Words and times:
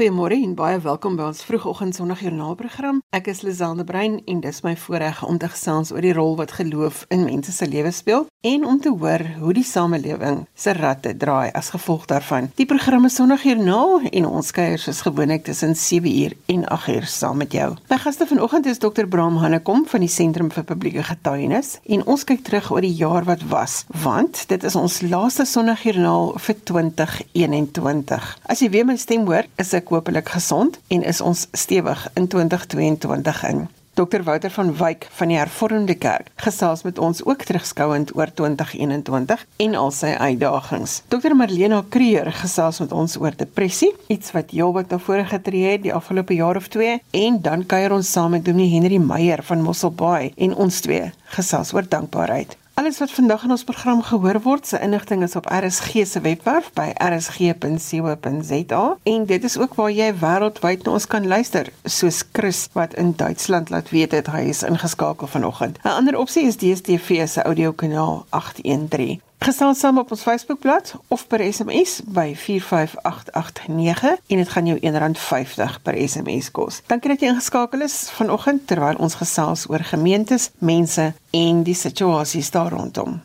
Goeiemôre 0.00 0.32
en 0.32 0.54
baie 0.56 0.78
welkom 0.80 1.18
by 1.18 1.26
ons 1.28 1.42
vroegoggend 1.44 1.92
Sondagjoernaalprogram. 1.92 3.02
Ek 3.12 3.26
is 3.28 3.42
Lizande 3.44 3.84
Brein 3.84 4.14
en 4.24 4.38
dis 4.40 4.62
my 4.64 4.72
voorreg 4.80 5.18
om 5.28 5.36
te 5.36 5.50
gesels 5.52 5.90
oor 5.92 6.00
die 6.00 6.14
rol 6.16 6.38
wat 6.38 6.54
geloof 6.56 7.02
in 7.12 7.26
mense 7.26 7.52
se 7.52 7.68
lewens 7.68 7.98
speel 8.00 8.24
en 8.40 8.64
om 8.64 8.78
te 8.80 8.88
hoor 8.88 9.20
hoe 9.42 9.52
die 9.52 9.64
samelewing 9.68 10.46
se 10.56 10.72
ratte 10.72 11.12
draai 11.20 11.50
as 11.52 11.68
gevolg 11.74 12.06
daarvan. 12.08 12.48
Die 12.56 12.64
program 12.64 13.04
is 13.04 13.18
Sondagjoernaal 13.20 14.06
en 14.08 14.28
ons 14.30 14.48
kuier 14.56 14.80
soos 14.80 15.02
gewoonlik 15.04 15.44
tussen 15.44 15.76
7uur 15.76 16.32
en 16.54 16.64
8uur 16.78 17.04
saam 17.04 17.36
met 17.44 17.52
jou. 17.52 17.68
My 17.92 18.00
gaste 18.00 18.24
vanoggend 18.24 18.72
is 18.72 18.80
Dr. 18.80 19.04
Bram 19.04 19.36
Hannekom 19.44 19.84
van 19.92 20.00
die 20.00 20.08
Sentrum 20.08 20.48
vir 20.56 20.64
Publieke 20.64 21.04
Getuienis 21.10 21.74
en 21.84 22.06
ons 22.08 22.24
kyk 22.24 22.40
terug 22.48 22.72
oor 22.72 22.88
die 22.88 22.94
jaar 23.02 23.28
wat 23.28 23.44
was, 23.52 23.82
want 24.00 24.46
dit 24.48 24.64
is 24.64 24.80
ons 24.80 25.02
laaste 25.04 25.44
Sondagjoernaal 25.44 26.38
vir 26.40 26.60
2021. 26.72 28.32
As 28.48 28.64
jy 28.64 28.72
weer 28.72 28.88
my 28.88 28.96
stem 28.96 29.28
hoor, 29.28 29.44
is 29.60 29.76
ek 29.76 29.89
hopelik 29.90 30.32
gesond 30.36 30.78
en 30.88 31.02
is 31.02 31.20
ons 31.20 31.46
stewig 31.52 32.08
in 32.14 32.28
2022 32.28 33.44
in. 33.50 33.68
Dr 33.98 34.22
Wouter 34.22 34.50
van 34.50 34.76
Wyk 34.76 35.08
van 35.10 35.28
die 35.28 35.36
Hervormde 35.36 35.94
Kerk 35.98 36.30
gesels 36.40 36.84
met 36.86 36.98
ons 36.98 37.24
ook 37.26 37.42
terugskouend 37.44 38.14
oor 38.16 38.30
2021 38.34 39.42
en 39.66 39.74
al 39.74 39.90
sy 39.90 40.12
uitdagings. 40.14 41.00
Dr 41.12 41.34
Marlena 41.36 41.82
Kreer 41.88 42.30
gesels 42.32 42.78
met 42.80 42.94
ons 42.96 43.18
oor 43.20 43.34
depressie, 43.36 43.90
iets 44.06 44.32
wat 44.32 44.54
heelwat 44.54 44.94
na 44.94 45.00
vore 45.02 45.26
getree 45.28 45.74
het 45.74 45.84
die 45.84 45.94
afgelope 45.94 46.38
jaar 46.38 46.56
of 46.56 46.70
twee 46.72 47.00
en 47.10 47.42
dan 47.42 47.66
kuier 47.66 47.92
ons 47.92 48.12
saam 48.12 48.32
met 48.38 48.46
Dominee 48.46 48.72
Henry 48.78 49.02
Meyer 49.02 49.42
van 49.50 49.66
Mosselbaai 49.66 50.32
en 50.36 50.54
ons 50.54 50.80
twee 50.80 51.10
gesels 51.36 51.74
oor 51.74 51.84
dankbaarheid. 51.84 52.56
Alles 52.80 52.98
wat 52.98 53.12
vandag 53.12 53.42
in 53.44 53.50
ons 53.50 53.64
program 53.64 54.02
gehoor 54.02 54.40
word, 54.40 54.66
se 54.66 54.78
inligting 54.80 55.22
is 55.22 55.36
op 55.36 55.50
RSG 55.52 56.06
se 56.08 56.20
webwerf 56.24 56.70
by 56.72 56.86
rsg.co.za 56.96 58.96
en 59.02 59.26
dit 59.28 59.44
is 59.44 59.58
ook 59.60 59.76
waar 59.76 59.92
jy 59.92 60.08
wêreldwyd 60.22 60.88
na 60.88 60.96
ons 60.96 61.06
kan 61.06 61.28
luister, 61.28 61.68
soos 61.84 62.24
Chris 62.32 62.64
wat 62.72 62.96
in 62.96 63.12
Duitsland 63.20 63.68
laat 63.68 63.92
weet 63.92 64.16
het 64.16 64.32
hy 64.32 64.46
is 64.48 64.64
ingeskakel 64.64 65.28
vanoggend. 65.28 65.76
'n 65.84 65.98
Ander 66.00 66.16
opsie 66.16 66.48
is 66.48 66.56
DStv 66.56 67.28
se 67.28 67.42
audiokanaal 67.42 68.24
813. 68.30 69.20
Gesels 69.40 69.78
saam 69.80 69.98
op 69.98 70.10
ons 70.12 70.22
Facebookblad 70.22 70.90
of 71.08 71.22
per 71.26 71.40
SMS 71.52 72.02
by 72.04 72.34
45889 72.36 74.10
en 74.26 74.36
dit 74.42 74.48
gaan 74.48 74.66
jou 74.68 74.76
R1.50 74.78 75.80
per 75.82 75.96
SMS 76.08 76.50
kos. 76.52 76.82
Dankie 76.92 77.14
dat 77.14 77.24
jy 77.24 77.32
ingeskakel 77.32 77.80
is 77.88 77.96
vanoggend 78.18 78.66
terwyl 78.68 79.00
ons 79.00 79.16
gesels 79.16 79.64
oor 79.72 79.80
gemeentes, 79.80 80.50
mense 80.58 81.12
en 81.32 81.64
die 81.64 81.78
situasies 81.86 82.52
daar 82.52 82.76
rondom. 82.76 83.22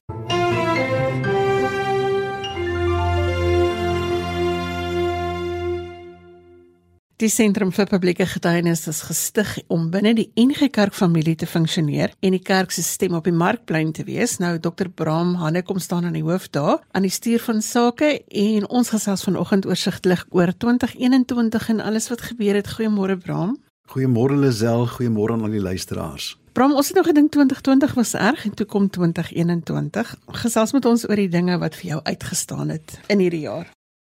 Die 7.15 7.29
sentrum 7.31 7.69
vir 7.71 7.87
publieke 7.87 8.25
getuienis 8.27 8.81
is 8.91 8.97
gestig 9.07 9.53
om 9.71 9.85
binne 9.87 10.11
die 10.17 10.25
NG 10.35 10.67
Kerk 10.75 10.91
familie 10.97 11.37
te 11.39 11.47
funksioneer 11.47 12.11
en 12.19 12.33
die 12.35 12.41
kerk 12.43 12.73
se 12.75 12.83
stem 12.83 13.13
op 13.15 13.23
die 13.23 13.31
markplein 13.31 13.93
te 13.95 14.03
wees. 14.03 14.33
Nou 14.43 14.57
Dr. 14.59 14.89
Bram 14.91 15.37
Hanne 15.39 15.61
kom 15.63 15.79
staan 15.79 16.09
aan 16.09 16.17
die 16.17 16.25
hoof 16.27 16.49
daar 16.51 16.81
aan 16.91 17.07
die 17.07 17.13
stuur 17.15 17.39
van 17.45 17.61
sake 17.63 18.09
en 18.27 18.67
ons 18.67 18.91
gesels 18.91 19.23
vanoggend 19.23 19.63
oorsigtelik 19.63 20.25
oor 20.35 20.51
2021 20.51 21.69
en 21.77 21.79
alles 21.79 22.09
wat 22.11 22.25
gebeur 22.33 22.59
het. 22.59 22.73
Goeiemôre 22.75 23.15
Bram. 23.23 23.55
Goeiemôre 23.95 24.35
Lisel, 24.35 24.83
goeiemôre 24.97 25.37
aan 25.37 25.47
al 25.47 25.55
die 25.55 25.63
luisteraars. 25.63 26.33
Bram, 26.51 26.75
ons 26.75 26.91
het 26.91 26.99
nog 26.99 27.07
gedink 27.07 27.31
2020 27.31 27.95
was 27.95 28.13
erg 28.19 28.43
en 28.43 28.59
toe 28.59 28.67
kom 28.67 28.91
2021. 28.91 30.15
Gesels 30.43 30.75
met 30.75 30.85
ons 30.85 31.07
oor 31.07 31.23
die 31.23 31.31
dinge 31.31 31.55
wat 31.63 31.79
vir 31.79 31.95
jou 31.95 32.03
uitgestaan 32.03 32.75
het 32.75 32.99
in 33.07 33.23
hierdie 33.23 33.45
jaar. 33.47 33.71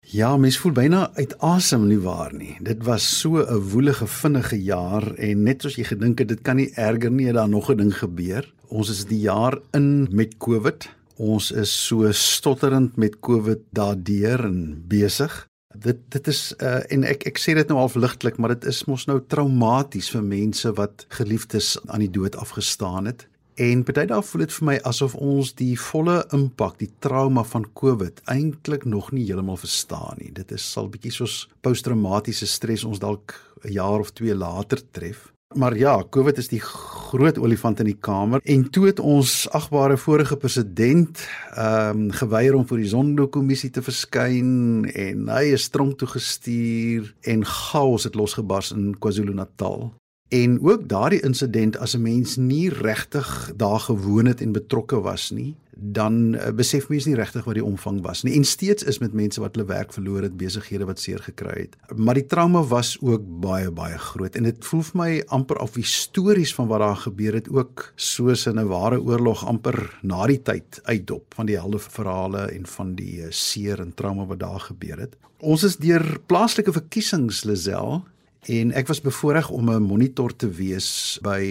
Ja, 0.07 0.37
mens 0.39 0.55
voel 0.63 0.71
byna 0.71 1.09
uit 1.17 1.33
asem 1.43 1.89
nie 1.89 1.99
waar 1.99 2.31
nie. 2.31 2.53
Dit 2.63 2.85
was 2.87 3.03
so 3.19 3.43
'n 3.43 3.59
woelige 3.73 4.07
vinnige 4.07 4.63
jaar 4.63 5.15
en 5.15 5.43
net 5.43 5.63
soos 5.63 5.75
jy 5.75 5.85
gedink 5.85 6.19
het 6.19 6.29
dit 6.29 6.43
kan 6.43 6.57
nie 6.57 6.71
erger 6.75 7.11
nie, 7.11 7.33
daar 7.33 7.49
nog 7.49 7.71
'n 7.71 7.77
ding 7.77 7.99
gebeur. 7.99 8.53
Ons 8.69 8.91
is 8.91 9.05
die 9.05 9.19
jaar 9.19 9.59
in 9.73 10.09
met 10.11 10.37
COVID. 10.39 10.89
Ons 11.17 11.51
is 11.51 11.87
so 11.87 12.13
stotterend 12.13 12.97
met 12.97 13.21
COVID 13.21 13.59
daardeur 13.73 14.45
en 14.45 14.85
besig. 14.87 15.49
Dit 15.75 15.97
dit 16.09 16.27
is 16.27 16.55
uh, 16.63 16.93
en 16.93 17.05
ek 17.05 17.27
ek 17.27 17.39
sê 17.39 17.55
dit 17.55 17.69
nou 17.69 17.79
al 17.81 17.91
ligtelik, 17.95 18.37
maar 18.39 18.55
dit 18.55 18.65
is 18.65 18.85
mos 18.85 19.07
nou 19.07 19.21
traumaties 19.27 20.11
vir 20.11 20.23
mense 20.23 20.73
wat 20.73 21.07
geliefdes 21.09 21.79
aan 21.87 22.01
die 22.01 22.11
dood 22.11 22.37
afgestaan 22.37 23.07
het. 23.07 23.27
En 23.57 23.83
party 23.89 24.05
daar 24.05 24.25
voel 24.25 24.43
dit 24.45 24.53
vir 24.53 24.65
my 24.69 24.75
asof 24.85 25.15
ons 25.17 25.55
die 25.57 25.79
volle 25.81 26.19
impak, 26.37 26.75
die 26.77 26.91
trauma 27.01 27.41
van 27.49 27.63
COVID 27.81 28.21
eintlik 28.29 28.85
nog 28.85 29.15
nie 29.17 29.25
heeltemal 29.25 29.57
verstaan 29.57 30.21
nie. 30.21 30.29
Dit 30.37 30.53
is 30.53 30.67
sal 30.75 30.91
bietjie 30.93 31.15
soos 31.15 31.39
posttraumatiese 31.65 32.45
stres 32.53 32.85
ons 32.85 33.01
dalk 33.01 33.33
'n 33.65 33.73
jaar 33.73 34.05
of 34.05 34.13
2 34.13 34.35
later 34.37 34.83
tref. 34.93 35.33
Maar 35.55 35.77
ja, 35.77 36.05
COVID 36.11 36.39
is 36.39 36.49
die 36.49 36.61
groot 36.61 37.39
olifant 37.39 37.81
in 37.81 37.87
die 37.87 38.01
kamer 38.01 38.41
en 38.45 38.71
toe 38.71 38.87
het 38.87 39.01
ons 39.01 39.49
agbare 39.51 39.97
vorige 39.97 40.37
president 40.37 41.25
ehm 41.57 41.97
um, 41.97 42.11
geweier 42.11 42.55
om 42.55 42.67
vir 42.67 42.79
die 42.79 42.93
Zondo-kommissie 42.93 43.71
te 43.71 43.83
verskyn 43.83 44.85
en 44.85 45.29
hy 45.29 45.45
is 45.57 45.69
tronk 45.69 45.99
toe 45.99 46.09
gestuur 46.09 47.15
en 47.23 47.45
chaos 47.45 48.05
het 48.05 48.15
losgebars 48.15 48.73
in 48.73 48.99
KwaZulu-Natal. 48.99 49.95
En 50.29 50.59
ook 50.63 50.89
daardie 50.89 51.21
insident 51.23 51.79
as 51.79 51.95
'n 51.95 52.03
mens 52.03 52.37
nie 52.37 52.69
regtig 52.69 53.53
daar 53.57 53.81
gewoon 53.81 54.27
het 54.27 54.41
en 54.41 54.53
betrokke 54.53 55.01
was 55.01 55.31
nie, 55.31 55.55
dan 55.77 56.35
uh, 56.35 56.49
besef 56.57 56.89
mens 56.89 57.05
nie 57.05 57.15
regtig 57.15 57.45
wat 57.45 57.55
die 57.55 57.65
omvang 57.65 58.01
was 58.03 58.23
nie. 58.23 58.35
En 58.35 58.45
steeds 58.45 58.83
is 58.83 58.99
met 58.99 59.13
mense 59.13 59.41
wat 59.41 59.55
hulle 59.55 59.69
werk 59.69 59.93
verloor 59.93 60.23
het, 60.23 60.37
besighede 60.37 60.85
wat 60.85 61.01
seer 61.01 61.21
gekry 61.23 61.61
het. 61.61 61.77
Maar 61.97 62.15
die 62.15 62.27
trauma 62.27 62.63
was 62.63 62.97
ook 63.01 63.23
baie 63.41 63.71
baie 63.71 63.99
groot 63.99 64.35
en 64.35 64.43
dit 64.43 64.65
voel 64.65 64.83
vir 64.83 65.01
my 65.01 65.23
amper 65.27 65.61
of 65.61 65.77
die 65.77 65.85
stories 65.85 66.55
van 66.55 66.67
wat 66.67 66.81
daar 66.81 66.97
gebeur 66.97 67.35
het 67.35 67.49
ook 67.49 67.93
soos 67.95 68.47
in 68.47 68.59
'n 68.59 68.67
ware 68.67 69.01
oorlog 69.03 69.47
amper 69.47 69.99
na 70.03 70.27
die 70.27 70.43
tyd 70.43 70.81
uitdop 70.83 71.35
van 71.35 71.47
die 71.47 71.57
helde 71.57 71.79
verhale 71.79 72.51
en 72.51 72.67
van 72.67 72.95
die 72.95 73.23
uh, 73.23 73.31
seer 73.31 73.81
en 73.81 73.95
trauma 73.95 74.27
wat 74.27 74.41
daar 74.41 74.61
gebeur 74.61 74.99
het. 74.99 75.17
Ons 75.39 75.63
is 75.63 75.77
deur 75.77 76.19
plaaslike 76.27 76.73
verkiesings 76.73 77.45
Lisel 77.45 78.03
En 78.47 78.71
ek 78.79 78.87
was 78.87 79.01
bevoorreg 79.03 79.49
om 79.51 79.71
'n 79.71 79.83
monitor 79.83 80.37
te 80.37 80.49
wees 80.49 81.19
by 81.23 81.43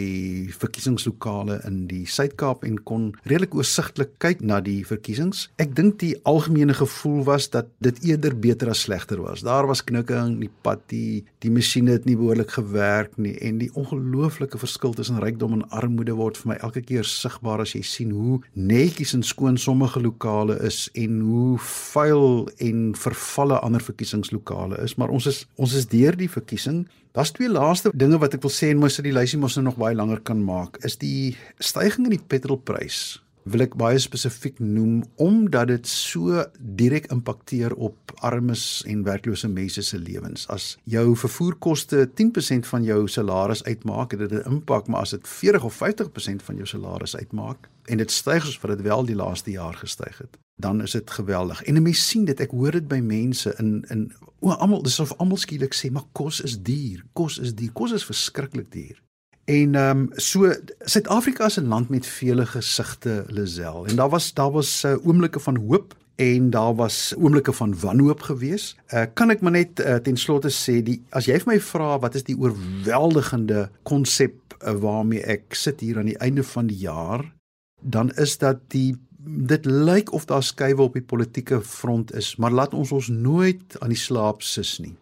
verkiesingslokale 0.47 1.61
in 1.67 1.87
die 1.87 2.05
Suid-Kaap 2.07 2.63
en 2.63 2.83
kon 2.83 3.15
redelik 3.23 3.55
oorsigtelik 3.55 4.09
kyk 4.17 4.41
na 4.41 4.61
die 4.61 4.85
verkiesings. 4.85 5.49
Ek 5.57 5.75
dink 5.75 5.99
die 5.99 6.15
algemene 6.23 6.73
gevoel 6.73 7.23
was 7.23 7.49
dat 7.49 7.65
dit 7.79 8.03
eerder 8.03 8.39
beter 8.39 8.69
as 8.69 8.79
slegter 8.79 9.21
was. 9.21 9.41
Daar 9.41 9.67
was 9.67 9.83
knikking, 9.83 10.39
die 10.39 10.49
pad, 10.61 10.79
die 10.87 11.25
die 11.39 11.51
masjiene 11.51 11.91
het 11.91 12.05
nie 12.05 12.15
behoorlik 12.15 12.51
gewerk 12.51 13.17
nie 13.17 13.35
en 13.41 13.57
die 13.57 13.69
ongelooflike 13.73 14.57
verskil 14.57 14.93
tussen 14.93 15.19
rykdom 15.19 15.53
en 15.53 15.69
armoede 15.69 16.13
word 16.13 16.37
vir 16.37 16.47
my 16.47 16.55
elke 16.61 16.81
keer 16.81 17.03
sigbaar 17.03 17.59
as 17.61 17.75
jy 17.75 17.81
sien 17.81 18.11
hoe 18.11 18.39
netjies 18.53 19.13
en 19.13 19.23
skoon 19.23 19.57
sommige 19.57 19.99
lokale 19.99 20.57
is 20.63 20.89
en 20.93 21.19
hoe 21.19 21.57
vuil 21.59 22.49
en 22.57 22.95
vervalle 22.95 23.59
ander 23.59 23.81
verkiesingslokale 23.81 24.77
is. 24.83 24.95
Maar 24.95 25.09
ons 25.09 25.25
is 25.25 25.45
ons 25.55 25.73
is 25.73 25.87
deur 25.87 26.15
die 26.15 26.29
verkiesing 26.29 26.84
Daar's 27.15 27.31
twee 27.31 27.49
laaste 27.49 27.91
dinge 27.95 28.19
wat 28.19 28.33
ek 28.33 28.41
wil 28.43 28.51
sê 28.51 28.71
en 28.73 28.81
mos 28.81 28.95
dat 28.95 29.07
die 29.07 29.15
lysie 29.15 29.39
mos 29.39 29.55
nou 29.55 29.69
nog 29.69 29.77
baie 29.79 29.95
langer 29.95 30.19
kan 30.21 30.43
maak. 30.43 30.81
Is 30.83 30.97
die 30.97 31.37
stygings 31.59 32.09
in 32.09 32.17
die 32.17 32.25
petrolprys 32.27 33.21
wil 33.45 33.61
ek 33.61 33.75
baie 33.77 33.99
spesifiek 34.01 34.57
noem 34.57 35.03
omdat 35.21 35.69
dit 35.69 35.89
so 35.89 36.41
direk 36.57 37.11
impakteer 37.13 37.75
op 37.77 38.13
armes 38.25 38.81
en 38.89 39.03
werklose 39.05 39.49
mense 39.51 39.83
se 39.85 39.99
lewens. 40.01 40.47
As 40.49 40.75
jou 40.89 41.13
vervoerkoste 41.19 42.07
10% 42.17 42.65
van 42.71 42.87
jou 42.87 43.03
salaris 43.11 43.61
uitmaak, 43.67 44.17
het 44.17 44.25
dit 44.25 44.33
'n 44.33 44.49
impak, 44.49 44.87
maar 44.87 45.01
as 45.01 45.11
dit 45.11 45.27
40 45.27 45.63
of 45.63 45.73
50% 45.73 46.41
van 46.43 46.55
jou 46.55 46.65
salaris 46.65 47.15
uitmaak 47.15 47.69
en 47.85 47.97
dit 47.97 48.11
styg 48.11 48.45
soos 48.45 48.59
wat 48.61 48.77
dit 48.77 48.81
wel 48.81 49.05
die 49.05 49.15
laaste 49.15 49.51
jaar 49.51 49.73
gestyg 49.73 50.17
het, 50.17 50.37
dan 50.55 50.81
is 50.81 50.91
dit 50.91 51.11
geweldig. 51.11 51.63
En 51.63 51.73
'n 51.73 51.81
mens 51.81 52.07
sien 52.07 52.25
dit, 52.25 52.39
ek 52.39 52.51
hoor 52.51 52.71
dit 52.71 52.87
by 52.87 52.99
mense 52.99 53.53
in 53.57 53.85
in 53.87 54.13
o, 54.39 54.51
almal, 54.51 54.81
dis 54.81 54.99
of 54.99 55.13
almal 55.17 55.37
skielik 55.37 55.73
sê, 55.73 55.91
maar 55.91 56.05
kos 56.11 56.41
is 56.41 56.61
duur. 56.61 57.03
Kos 57.13 57.37
is 57.37 57.55
duur. 57.55 57.71
Kos 57.71 57.91
is 57.91 58.05
verskriklik 58.05 58.71
duur. 58.71 59.01
En 59.45 59.75
ehm 59.75 59.99
um, 59.99 60.09
so 60.15 60.53
Suid-Afrika 60.79 61.45
is 61.45 61.59
'n 61.59 61.67
land 61.67 61.89
met 61.89 62.05
vele 62.05 62.45
gesigte 62.45 63.25
Lisel 63.27 63.85
en 63.85 63.95
daar 63.95 64.09
was 64.09 64.33
daar 64.33 64.51
was 64.51 64.83
uh, 64.83 65.07
oomblikke 65.07 65.39
van 65.39 65.55
hoop 65.57 65.95
en 66.15 66.49
daar 66.49 66.75
was 66.75 67.13
oomblikke 67.17 67.53
van 67.53 67.79
wanhoop 67.79 68.21
gewees. 68.21 68.77
Uh, 68.93 69.03
kan 69.13 69.29
ek 69.29 69.41
maar 69.41 69.51
net 69.51 69.79
uh, 69.79 69.95
ten 69.95 70.17
slotte 70.17 70.49
sê 70.49 70.81
die 70.83 71.03
as 71.09 71.25
jy 71.25 71.39
vir 71.39 71.53
my 71.53 71.59
vra 71.59 71.99
wat 71.99 72.15
is 72.15 72.23
die 72.23 72.37
oorweldigende 72.37 73.69
konsep 73.83 74.57
uh, 74.63 74.71
waarmee 74.71 75.21
ek 75.21 75.53
sit 75.53 75.79
hier 75.79 75.97
aan 75.97 76.09
die 76.09 76.17
einde 76.17 76.43
van 76.43 76.67
die 76.67 76.77
jaar 76.77 77.33
dan 77.81 78.11
is 78.11 78.37
dat 78.37 78.59
die 78.67 78.97
dit 79.25 79.65
lyk 79.65 80.11
of 80.13 80.25
daar 80.25 80.43
skuwe 80.43 80.81
op 80.81 80.93
die 80.93 81.03
politieke 81.03 81.61
front 81.61 82.13
is, 82.13 82.35
maar 82.35 82.51
laat 82.51 82.73
ons 82.73 82.91
ons 82.91 83.07
nooit 83.09 83.79
aan 83.79 83.93
die 83.93 83.99
slaap 83.99 84.41
sis 84.41 84.77
nie. 84.79 84.95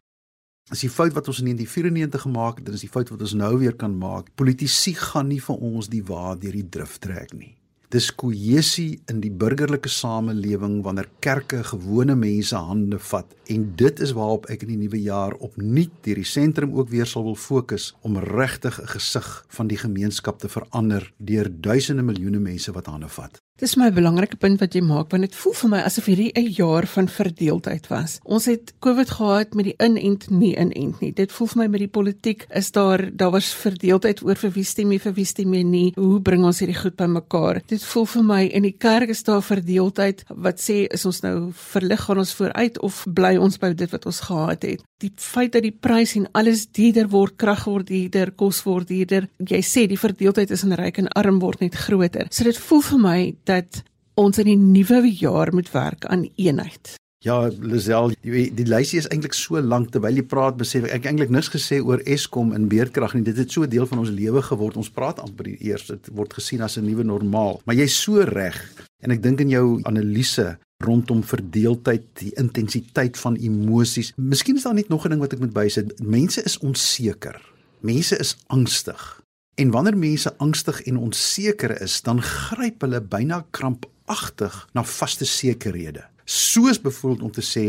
As 0.71 0.81
die 0.81 0.89
fout 0.89 1.11
wat 1.13 1.27
ons 1.27 1.41
in 1.43 1.49
1994 1.51 2.21
gemaak 2.21 2.57
het, 2.57 2.65
dan 2.65 2.77
is 2.77 2.85
die 2.85 2.91
fout 2.91 3.11
wat 3.11 3.21
ons 3.21 3.35
nou 3.35 3.51
weer 3.59 3.75
kan 3.75 3.97
maak. 3.99 4.31
Politici 4.39 4.95
gaan 4.95 5.27
nie 5.27 5.41
vir 5.43 5.59
ons 5.59 5.91
die 5.91 6.03
waar 6.07 6.39
deur 6.39 6.55
die 6.55 6.69
drif 6.71 6.97
trek 7.03 7.35
nie. 7.35 7.51
Dis 7.93 8.07
kohesie 8.17 9.03
in 9.11 9.19
die 9.21 9.29
burgerlike 9.29 9.89
samelewing 9.91 10.79
wanneer 10.81 11.11
kerke 11.21 11.59
gewone 11.67 12.15
mense 12.17 12.57
hande 12.57 12.97
vat 13.11 13.35
en 13.53 13.67
dit 13.77 14.01
is 14.01 14.15
waarop 14.17 14.47
ek 14.49 14.63
in 14.65 14.71
die 14.71 14.79
nuwe 14.87 15.01
jaar 15.03 15.35
opnuut 15.45 16.09
hierdie 16.09 16.25
sentrum 16.25 16.73
ook 16.73 16.89
weer 16.89 17.05
sal 17.05 17.27
wil 17.27 17.37
fokus 17.37 17.91
om 18.01 18.17
regtig 18.17 18.79
'n 18.81 18.89
gesig 18.95 19.29
van 19.59 19.67
die 19.69 19.77
gemeenskap 19.77 20.39
te 20.39 20.49
verander 20.49 21.05
deur 21.19 21.51
duisende 21.53 22.01
miljoene 22.01 22.39
mense 22.39 22.71
wat 22.71 22.89
hande 22.89 23.09
vat. 23.09 23.37
Dis 23.61 23.75
my 23.77 23.91
belangrike 23.93 24.39
punt 24.41 24.57
wat 24.63 24.73
jy 24.73 24.79
maak 24.81 25.11
want 25.13 25.27
dit 25.27 25.35
voel 25.37 25.53
vir 25.59 25.69
my 25.69 25.79
asof 25.85 26.07
hierdie 26.09 26.31
'n 26.33 26.53
jaar 26.57 26.87
van 26.89 27.07
verdeeldheid 27.07 27.85
was. 27.91 28.17
Ons 28.25 28.45
het 28.49 28.73
COVID 28.81 29.09
gehad 29.09 29.53
met 29.53 29.65
die 29.65 29.75
inent 29.77 30.31
nie 30.31 30.55
inent 30.57 30.99
nie. 31.01 31.11
Dit 31.11 31.31
voel 31.31 31.47
vir 31.47 31.61
my 31.61 31.67
met 31.67 31.79
die 31.79 31.87
politiek 31.87 32.47
is 32.49 32.71
daar 32.71 33.11
daar 33.15 33.31
was 33.31 33.53
verdeeldheid 33.53 34.23
oor 34.23 34.35
vir 34.35 34.51
wie 34.51 34.63
stem 34.63 34.91
jy 34.91 34.99
vir 34.99 35.13
wie 35.13 35.25
stem 35.25 35.53
jy 35.53 35.63
nie. 35.63 35.93
Hoe 35.95 36.19
bring 36.19 36.43
ons 36.43 36.59
hierdie 36.59 36.81
goed 36.81 36.95
bymekaar? 36.95 37.61
Dit 37.67 37.83
voel 37.83 38.05
vir 38.05 38.23
my 38.23 38.43
in 38.47 38.63
die 38.63 38.75
kerk 38.77 39.09
is 39.09 39.23
daar 39.23 39.41
verdeeldheid 39.41 40.23
wat 40.29 40.59
sê 40.59 40.87
is 40.91 41.05
ons 41.05 41.21
nou 41.21 41.51
verlig 41.53 42.01
gaan 42.01 42.17
ons 42.17 42.33
vooruit 42.33 42.79
of 42.79 43.05
bly 43.05 43.37
ons 43.37 43.59
by 43.59 43.73
dit 43.73 43.91
wat 43.91 44.05
ons 44.05 44.19
gehad 44.19 44.63
het. 44.63 44.81
Die 44.97 45.11
feit 45.15 45.51
dat 45.51 45.61
die 45.63 45.77
prys 45.79 46.15
en 46.15 46.27
alles 46.33 46.65
duurder 46.71 47.09
word, 47.09 47.37
krag 47.37 47.65
word 47.65 47.87
duurder, 47.87 48.31
kos 48.31 48.63
word 48.63 48.87
duurder. 48.87 49.29
Jy 49.37 49.61
sê 49.61 49.87
die 49.87 49.99
verdeeldheid 49.99 50.49
is 50.49 50.63
in 50.63 50.73
ryk 50.73 50.97
en 50.97 51.07
arm 51.09 51.39
word 51.39 51.59
net 51.59 51.75
groter. 51.75 52.27
So 52.31 52.43
dit 52.43 52.57
voel 52.57 52.81
vir 52.81 52.99
my 52.99 53.35
dat 53.45 53.83
ons 54.15 54.37
in 54.37 54.45
die 54.45 54.57
nuwe 54.59 55.07
jaar 55.09 55.53
moet 55.53 55.71
werk 55.71 56.05
aan 56.05 56.29
eenheid. 56.35 56.97
Ja, 57.23 57.47
Lisel, 57.47 58.11
die, 58.19 58.49
die 58.51 58.65
lysie 58.67 58.97
is 58.99 59.05
eintlik 59.07 59.31
so 59.37 59.61
lank 59.63 59.93
terwyl 59.93 60.17
jy 60.19 60.25
praat 60.27 60.57
besef 60.59 60.83
ek 60.91 61.05
eintlik 61.07 61.31
niks 61.31 61.47
gesê 61.53 61.77
oor 61.79 62.01
Eskom 62.03 62.51
en 62.51 62.65
beerdkrag 62.67 63.15
nie. 63.15 63.23
Dit 63.23 63.39
het 63.39 63.53
so 63.53 63.63
deel 63.63 63.87
van 63.87 64.01
ons 64.01 64.11
lewe 64.11 64.41
geword. 64.43 64.75
Ons 64.81 64.91
praat 64.91 65.21
amper 65.23 65.53
eers 65.53 65.87
dit 65.87 66.09
word 66.11 66.35
gesien 66.35 66.61
as 66.67 66.75
'n 66.77 66.83
nuwe 66.83 67.05
normaal. 67.07 67.61
Maar 67.63 67.79
jy's 67.79 67.95
so 67.95 68.19
reg 68.27 68.59
en 68.99 69.11
ek 69.11 69.23
dink 69.23 69.39
in 69.39 69.49
jou 69.55 69.79
analise 69.87 70.57
rondom 70.83 71.23
verdeeldheid, 71.23 72.03
die 72.19 72.33
intensiteit 72.35 73.17
van 73.17 73.35
emosies. 73.35 74.11
Miskien 74.17 74.57
is 74.57 74.63
daar 74.63 74.73
net 74.73 74.89
nog 74.89 75.05
'n 75.05 75.09
ding 75.09 75.21
wat 75.21 75.33
ek 75.33 75.39
moet 75.39 75.53
bysit. 75.53 75.99
Mense 76.01 76.43
is 76.43 76.57
onseker. 76.57 77.39
Mense 77.79 78.17
is 78.17 78.35
angstig. 78.47 79.22
En 79.55 79.71
wanneer 79.71 79.97
mense 79.97 80.37
angstig 80.37 80.81
en 80.89 80.97
onseker 80.97 81.81
is, 81.81 82.01
dan 82.01 82.21
gryp 82.21 82.81
hulle 82.81 83.01
byna 83.01 83.43
krampagtig 83.53 84.55
na 84.73 84.83
vaste 84.83 85.25
sekerhede. 85.29 86.07
Soos 86.25 86.81
byvoorbeeld 86.81 87.21
om 87.21 87.31
te 87.31 87.43
sê 87.45 87.65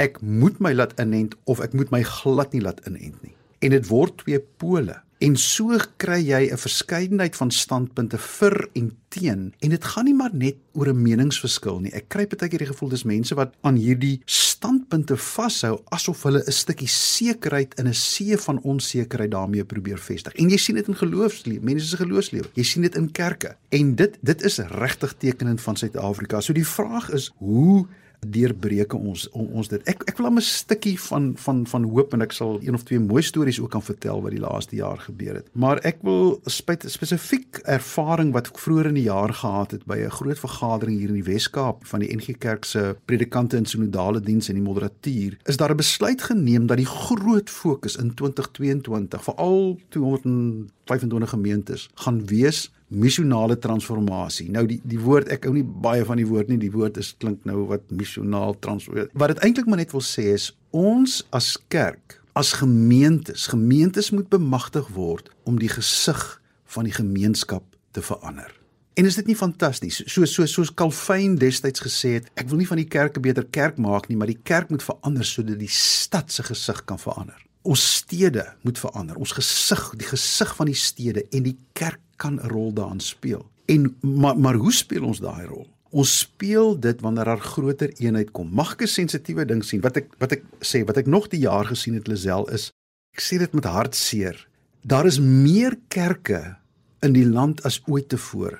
ek 0.00 0.20
moet 0.22 0.60
my 0.62 0.72
laat 0.72 0.94
inent 1.02 1.34
of 1.44 1.60
ek 1.60 1.74
moet 1.76 1.90
my 1.92 2.00
glad 2.06 2.54
nie 2.54 2.62
laat 2.64 2.80
inent 2.86 3.18
nie. 3.26 3.34
En 3.60 3.74
dit 3.74 3.86
word 3.90 4.16
twee 4.22 4.40
pole. 4.62 4.94
En 5.18 5.34
so 5.36 5.74
kry 5.98 6.20
jy 6.22 6.46
'n 6.46 6.56
verskeidenheid 6.56 7.36
van 7.36 7.50
standpunte 7.50 8.18
vir 8.18 8.68
en 8.72 8.92
teen 9.08 9.52
en 9.58 9.70
dit 9.70 9.84
gaan 9.84 10.04
nie 10.04 10.14
maar 10.14 10.34
net 10.34 10.56
oor 10.74 10.88
'n 10.88 11.02
meningsverskil 11.02 11.80
nie. 11.80 11.92
Ek 11.92 12.08
kry 12.08 12.26
baie 12.26 12.48
keer 12.48 12.58
die 12.58 12.72
gevoel 12.72 12.88
dis 12.88 13.02
mense 13.02 13.34
wat 13.34 13.54
aan 13.62 13.74
hierdie 13.74 14.22
standpunte 14.26 15.16
vashou 15.16 15.82
asof 15.90 16.22
hulle 16.22 16.42
'n 16.46 16.52
stukkie 16.52 16.88
sekerheid 16.88 17.74
in 17.78 17.88
'n 17.88 17.94
see 17.94 18.36
van 18.36 18.62
onsekerheid 18.62 19.30
daarmee 19.30 19.64
probeer 19.64 19.98
vestig. 19.98 20.34
En 20.34 20.50
jy 20.50 20.56
sien 20.56 20.76
dit 20.76 20.88
in 20.88 20.94
geloofslewe, 20.94 21.64
mense 21.64 21.86
se 21.86 21.96
geloofslewe. 21.96 22.46
Jy 22.54 22.62
sien 22.62 22.82
dit 22.82 22.94
in 22.94 23.10
kerke. 23.10 23.56
En 23.70 23.94
dit 23.94 24.18
dit 24.22 24.42
is 24.42 24.58
regtig 24.58 25.14
tekenend 25.18 25.60
van 25.60 25.76
Suid-Afrika. 25.76 26.40
So 26.40 26.52
die 26.52 26.66
vraag 26.66 27.10
is 27.10 27.32
hoe 27.38 27.86
deurbreke 28.26 28.96
ons 28.96 29.28
on, 29.30 29.46
ons 29.52 29.68
dit. 29.68 29.82
Ek 29.88 30.02
ek 30.10 30.18
wil 30.18 30.28
hom 30.30 30.38
'n 30.38 30.44
stukkie 30.44 30.96
van 31.00 31.32
van 31.36 31.66
van 31.66 31.84
hoop 31.84 32.12
en 32.12 32.22
ek 32.22 32.32
sal 32.32 32.58
een 32.62 32.74
of 32.74 32.82
twee 32.82 32.98
mooi 32.98 33.22
stories 33.22 33.60
ook 33.60 33.70
kan 33.70 33.82
vertel 33.82 34.22
wat 34.22 34.30
die 34.30 34.40
laaste 34.40 34.76
jaar 34.76 34.98
gebeur 34.98 35.34
het. 35.34 35.46
Maar 35.52 35.78
ek 35.84 35.98
wil 36.02 36.40
spyt 36.46 36.84
spesifiek 36.86 37.60
ervaring 37.64 38.32
wat 38.32 38.48
ek 38.48 38.58
vroeër 38.58 38.86
in 38.86 38.94
die 38.94 39.08
jaar 39.08 39.32
gehad 39.32 39.70
het 39.70 39.84
by 39.86 39.98
'n 39.98 40.10
groot 40.10 40.38
vergadering 40.38 40.98
hier 40.98 41.08
in 41.08 41.20
die 41.20 41.30
Wes-Kaap 41.32 41.86
van 41.86 42.00
die 42.00 42.14
NG 42.16 42.38
Kerk 42.38 42.64
se 42.64 42.96
predikante 43.06 43.56
in 43.56 43.66
sinodale 43.66 44.20
diens 44.20 44.48
en 44.48 44.54
die 44.54 44.62
moderatuur, 44.62 45.38
is 45.44 45.56
daar 45.56 45.70
'n 45.70 45.76
besluit 45.76 46.22
geneem 46.22 46.66
dat 46.66 46.76
die 46.76 46.86
groot 46.86 47.50
fokus 47.50 47.96
in 47.96 48.14
2022 48.14 49.22
veral 49.22 49.78
200 49.88 50.70
25 50.88 51.30
gemeentes 51.30 51.88
gaan 52.04 52.22
wees 52.26 52.68
missionale 52.88 53.58
transformasie. 53.60 54.48
Nou 54.50 54.64
die 54.68 54.78
die 54.88 55.00
woord 55.00 55.28
ek 55.32 55.44
hou 55.48 55.54
nie 55.56 55.64
baie 55.64 56.04
van 56.08 56.20
die 56.20 56.26
woord 56.28 56.48
nie. 56.48 56.58
Die 56.60 56.72
woord 56.72 56.96
is 57.00 57.12
klink 57.20 57.44
nou 57.48 57.66
wat 57.68 57.90
missionaal 57.92 58.56
trans 58.64 58.88
wat 58.88 59.34
dit 59.34 59.42
eintlik 59.44 59.68
maar 59.68 59.82
net 59.82 59.92
wil 59.92 60.04
sê 60.04 60.30
is 60.32 60.50
ons 60.76 61.20
as 61.34 61.54
kerk, 61.72 62.18
as 62.38 62.54
gemeentes, 62.60 63.48
gemeentes 63.52 64.12
moet 64.14 64.28
bemagtig 64.32 64.88
word 64.96 65.28
om 65.48 65.58
die 65.60 65.70
gesig 65.72 66.22
van 66.74 66.88
die 66.88 66.94
gemeenskap 66.94 67.64
te 67.96 68.04
verander. 68.04 68.52
En 68.98 69.06
is 69.06 69.14
dit 69.14 69.28
nie 69.30 69.36
fantasties? 69.38 70.00
So 70.10 70.26
so 70.26 70.46
soos 70.50 70.72
Calvin 70.74 71.36
destyds 71.38 71.84
gesê 71.84 72.16
het, 72.16 72.30
ek 72.34 72.48
wil 72.50 72.58
nie 72.58 72.66
van 72.66 72.80
die 72.80 72.88
kerk 72.88 73.16
'n 73.16 73.22
beter 73.22 73.46
kerk 73.46 73.78
maak 73.78 74.08
nie, 74.08 74.16
maar 74.16 74.26
die 74.26 74.40
kerk 74.42 74.70
moet 74.70 74.82
verander 74.82 75.24
sodat 75.24 75.58
die 75.58 75.70
stad 75.70 76.32
se 76.32 76.42
gesig 76.42 76.84
kan 76.84 76.98
verander. 76.98 77.47
Ons 77.62 77.96
stede 77.96 78.44
moet 78.62 78.78
verander. 78.78 79.16
Ons 79.16 79.32
gesig, 79.32 79.82
die 79.98 80.06
gesig 80.06 80.54
van 80.56 80.66
die 80.66 80.78
stede 80.78 81.24
en 81.30 81.42
die 81.42 81.56
kerk 81.72 82.00
kan 82.16 82.38
'n 82.40 82.48
rol 82.48 82.72
daarin 82.72 83.00
speel. 83.00 83.46
En 83.66 83.96
maar 84.00 84.38
maar 84.38 84.54
hoe 84.54 84.72
speel 84.72 85.04
ons 85.04 85.20
daai 85.20 85.46
rol? 85.46 85.66
Ons 85.90 86.18
speel 86.18 86.80
dit 86.80 87.00
wanneer 87.00 87.24
daar 87.24 87.40
groter 87.40 87.92
eenheid 87.96 88.30
kom. 88.30 88.48
Mag 88.52 88.72
ek 88.72 88.82
'n 88.82 88.86
sensitiewe 88.86 89.44
ding 89.44 89.64
sien? 89.64 89.80
Wat 89.80 89.96
ek 89.96 90.06
wat 90.18 90.32
ek 90.32 90.42
sê, 90.60 90.84
wat 90.84 90.96
ek 90.96 91.06
nog 91.06 91.28
die 91.28 91.40
jaar 91.40 91.64
gesien 91.64 91.94
het 91.94 92.08
Lisel 92.08 92.48
is 92.48 92.70
ek 93.12 93.20
sê 93.20 93.38
dit 93.38 93.52
met 93.52 93.64
hartseer. 93.64 94.48
Daar 94.82 95.06
is 95.06 95.18
meer 95.18 95.76
kerke 95.88 96.56
in 97.02 97.12
die 97.12 97.26
land 97.26 97.62
as 97.64 97.82
ooit 97.86 98.08
tevore. 98.08 98.58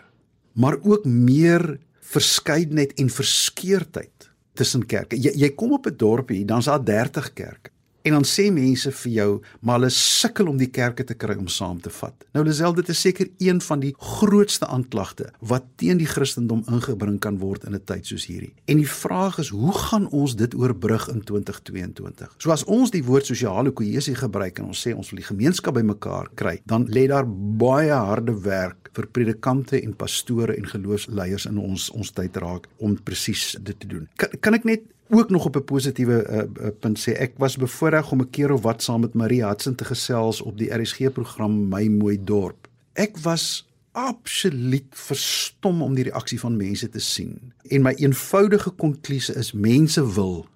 Maar 0.52 0.76
ook 0.82 1.04
meer 1.04 1.78
verskeidenheid 2.00 2.92
en 2.98 3.10
verskeurdheid 3.10 4.30
tussen 4.54 4.86
kerke. 4.86 5.16
Jy 5.16 5.32
jy 5.34 5.50
kom 5.54 5.72
op 5.72 5.86
'n 5.86 5.96
dorpie, 5.96 6.44
dan's 6.44 6.64
daar 6.64 6.84
30 6.84 7.32
kerke. 7.32 7.70
En 8.08 8.14
dan 8.16 8.24
sê 8.24 8.46
mense 8.54 8.88
vir 9.02 9.12
jou, 9.12 9.28
maar 9.60 9.76
hulle 9.76 9.90
sukkel 9.92 10.48
om 10.48 10.56
die 10.56 10.70
kerke 10.72 11.04
te 11.04 11.16
kry 11.18 11.34
om 11.36 11.48
saam 11.52 11.80
te 11.84 11.90
vat. 11.92 12.24
Nou 12.32 12.44
Lisel, 12.46 12.72
dit 12.78 12.88
is 12.88 13.02
seker 13.04 13.28
een 13.42 13.60
van 13.66 13.82
die 13.82 13.90
grootste 14.00 14.68
aanklagte 14.72 15.28
wat 15.50 15.66
teen 15.80 16.00
die 16.00 16.08
Christendom 16.08 16.62
ingebring 16.72 17.18
kan 17.20 17.36
word 17.42 17.66
in 17.68 17.74
'n 17.74 17.84
tyd 17.84 18.06
soos 18.06 18.24
hierdie. 18.26 18.54
En 18.64 18.78
die 18.80 18.88
vraag 18.88 19.38
is, 19.38 19.48
hoe 19.48 19.72
gaan 19.72 20.08
ons 20.08 20.36
dit 20.36 20.54
oorbrug 20.54 21.08
in 21.08 21.20
2022? 21.20 22.34
So 22.38 22.50
as 22.50 22.64
ons 22.64 22.90
die 22.90 23.04
woord 23.04 23.26
sosiale 23.26 23.70
kohesie 23.70 24.14
gebruik 24.14 24.58
en 24.58 24.72
ons 24.72 24.86
sê 24.86 24.96
ons 24.96 25.10
wil 25.10 25.20
die 25.20 25.28
gemeenskap 25.28 25.74
bymekaar 25.74 26.28
kry, 26.34 26.60
dan 26.64 26.86
lê 26.88 27.06
daar 27.08 27.26
baie 27.58 27.92
harde 27.92 28.40
werk 28.40 28.88
vir 28.92 29.06
predikante 29.06 29.82
en 29.82 29.94
pastore 29.94 30.56
en 30.56 30.66
geloofsleiers 30.66 31.46
in 31.46 31.58
ons 31.58 31.90
ons 31.90 32.10
tyd 32.10 32.36
raak 32.36 32.66
om 32.78 32.96
presies 32.96 33.56
dit 33.60 33.78
te 33.80 33.86
doen. 33.86 34.08
Kan, 34.16 34.28
kan 34.40 34.54
ek 34.54 34.64
net 34.64 34.82
ook 35.10 35.30
nog 35.30 35.44
op 35.44 35.56
'n 35.56 35.64
positiewe 35.64 36.48
uh, 36.60 36.68
punt 36.80 36.98
sê 36.98 37.12
ek 37.12 37.32
was 37.36 37.56
bevoorreg 37.56 38.12
om 38.12 38.20
'n 38.20 38.30
keer 38.30 38.52
of 38.52 38.62
wat 38.62 38.82
saam 38.82 39.00
met 39.00 39.14
Marie 39.14 39.44
Hudson 39.44 39.74
te 39.74 39.84
gesels 39.84 40.40
op 40.40 40.58
die 40.58 40.74
RSG 40.74 41.12
program 41.12 41.68
My 41.68 41.86
Mooi 41.86 42.24
Dorp. 42.24 42.68
Ek 42.92 43.18
was 43.18 43.68
absoluut 43.92 44.86
verstom 44.90 45.82
om 45.82 45.94
die 45.94 46.04
reaksie 46.04 46.40
van 46.40 46.56
mense 46.56 46.88
te 46.88 46.98
sien. 46.98 47.52
En 47.62 47.82
my 47.82 47.92
eenvoudige 47.96 48.70
konklusie 48.70 49.34
is 49.34 49.52
mense 49.52 50.12
wil 50.14 50.46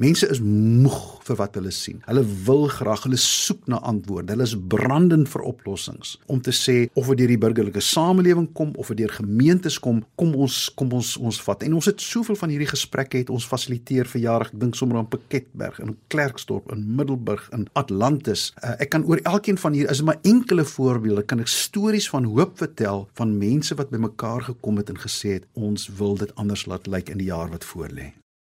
Mense 0.00 0.26
is 0.32 0.40
moeg 0.42 1.20
vir 1.26 1.36
wat 1.38 1.56
hulle 1.58 1.70
sien. 1.74 2.00
Hulle 2.08 2.22
wil 2.46 2.64
graag, 2.72 3.04
hulle 3.06 3.18
soek 3.20 3.66
na 3.70 3.78
antwoorde. 3.86 4.32
Hulle 4.32 4.46
is 4.48 4.54
brandend 4.56 5.28
vir 5.30 5.44
oplossings 5.46 6.14
om 6.32 6.40
te 6.42 6.54
sê 6.56 6.76
of 6.98 7.10
dit 7.12 7.20
deur 7.22 7.32
die 7.34 7.40
burgerlike 7.40 7.82
samelewing 7.84 8.48
kom 8.56 8.72
of 8.80 8.88
dit 8.90 9.02
deur 9.02 9.12
gemeentes 9.18 9.76
kom, 9.82 10.00
kom 10.18 10.32
ons 10.34 10.64
kom 10.78 10.94
ons 10.96 11.12
ons 11.20 11.40
vat. 11.46 11.66
En 11.66 11.76
ons 11.78 11.90
het 11.90 12.02
soveel 12.02 12.38
van 12.40 12.54
hierdie 12.54 12.70
gesprekke 12.70 13.20
het 13.20 13.32
ons 13.32 13.46
fasiliteer 13.46 14.08
vir 14.14 14.24
jare. 14.24 14.48
Ek 14.48 14.56
dink 14.64 14.78
sommer 14.78 15.02
aan 15.02 15.10
Piketberg 15.12 15.78
in 15.84 15.94
Klerksdorp 16.14 16.72
in 16.74 16.86
Middelburg 16.96 17.44
in 17.54 17.68
Atlantis. 17.78 18.48
Uh, 18.62 18.74
ek 18.82 18.94
kan 18.96 19.06
oor 19.06 19.20
elkeen 19.28 19.60
van 19.60 19.76
hier 19.76 19.92
is 19.92 20.02
maar 20.02 20.18
enkele 20.26 20.64
voorbeelde 20.66 21.26
kan 21.28 21.44
ek 21.44 21.52
stories 21.52 22.08
van 22.10 22.26
hoop 22.32 22.56
vertel 22.62 23.06
van 23.20 23.36
mense 23.38 23.76
wat 23.78 23.92
bymekaar 23.92 24.48
gekom 24.48 24.80
het 24.80 24.90
en 24.90 25.04
gesê 25.04 25.38
het 25.38 25.46
ons 25.52 25.90
wil 26.00 26.18
dit 26.18 26.34
anders 26.40 26.66
laat 26.66 26.88
lyk 26.88 27.12
in 27.12 27.22
die 27.22 27.30
jaar 27.30 27.52
wat 27.52 27.68
voorlê. 27.68 28.12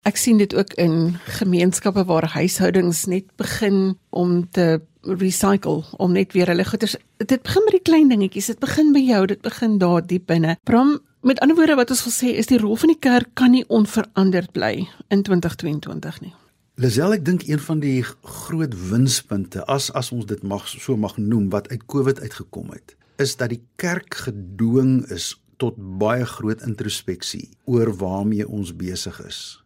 Ek 0.08 0.16
sien 0.16 0.38
dit 0.40 0.54
ook 0.56 0.72
in 0.80 1.18
gemeenskappe 1.36 2.06
waar 2.08 2.30
huishoudings 2.32 3.06
net 3.12 3.26
begin 3.36 3.98
om 4.10 4.46
te 4.56 4.80
recycle, 5.02 5.84
om 6.00 6.14
net 6.16 6.32
weer 6.32 6.48
hulle 6.48 6.64
goeder. 6.64 6.94
Dit 7.18 7.44
begin 7.44 7.66
met 7.66 7.76
die 7.76 7.84
klein 7.90 8.08
dingetjies. 8.14 8.48
Dit 8.54 8.62
begin 8.64 8.94
by 8.96 9.02
jou, 9.04 9.26
dit 9.28 9.42
begin 9.44 9.76
daar 9.82 10.06
diep 10.08 10.30
binne. 10.32 10.56
Bram, 10.64 10.94
met 11.28 11.42
ander 11.44 11.60
woorde 11.60 11.76
wat 11.76 11.92
ons 11.92 12.06
wil 12.08 12.16
sê 12.16 12.32
is 12.40 12.48
die 12.48 12.62
rol 12.62 12.80
van 12.80 12.94
die 12.94 13.00
kerk 13.04 13.34
kan 13.36 13.52
nie 13.52 13.66
onveranderd 13.68 14.54
bly 14.56 14.88
in 15.12 15.26
2022 15.28 16.22
nie. 16.24 16.34
Lisel, 16.80 17.18
ek 17.18 17.28
dink 17.28 17.44
een 17.50 17.60
van 17.68 17.84
die 17.84 18.00
groot 18.24 18.80
winspunte 18.88 19.66
as 19.68 19.92
as 19.92 20.14
ons 20.16 20.30
dit 20.30 20.44
mag 20.48 20.72
so 20.72 20.96
mag 20.96 21.20
noem 21.20 21.52
wat 21.52 21.68
uit 21.74 21.84
Covid 21.84 22.24
uitgekom 22.24 22.72
het, 22.72 22.96
is 23.20 23.36
dat 23.36 23.52
die 23.52 23.64
kerk 23.76 24.24
gedwing 24.24 25.02
is 25.12 25.34
tot 25.60 25.76
baie 25.76 26.24
groot 26.38 26.64
introspeksie 26.64 27.50
oor 27.66 27.92
waarmee 27.98 28.48
ons 28.48 28.76
besig 28.78 29.20
is 29.28 29.58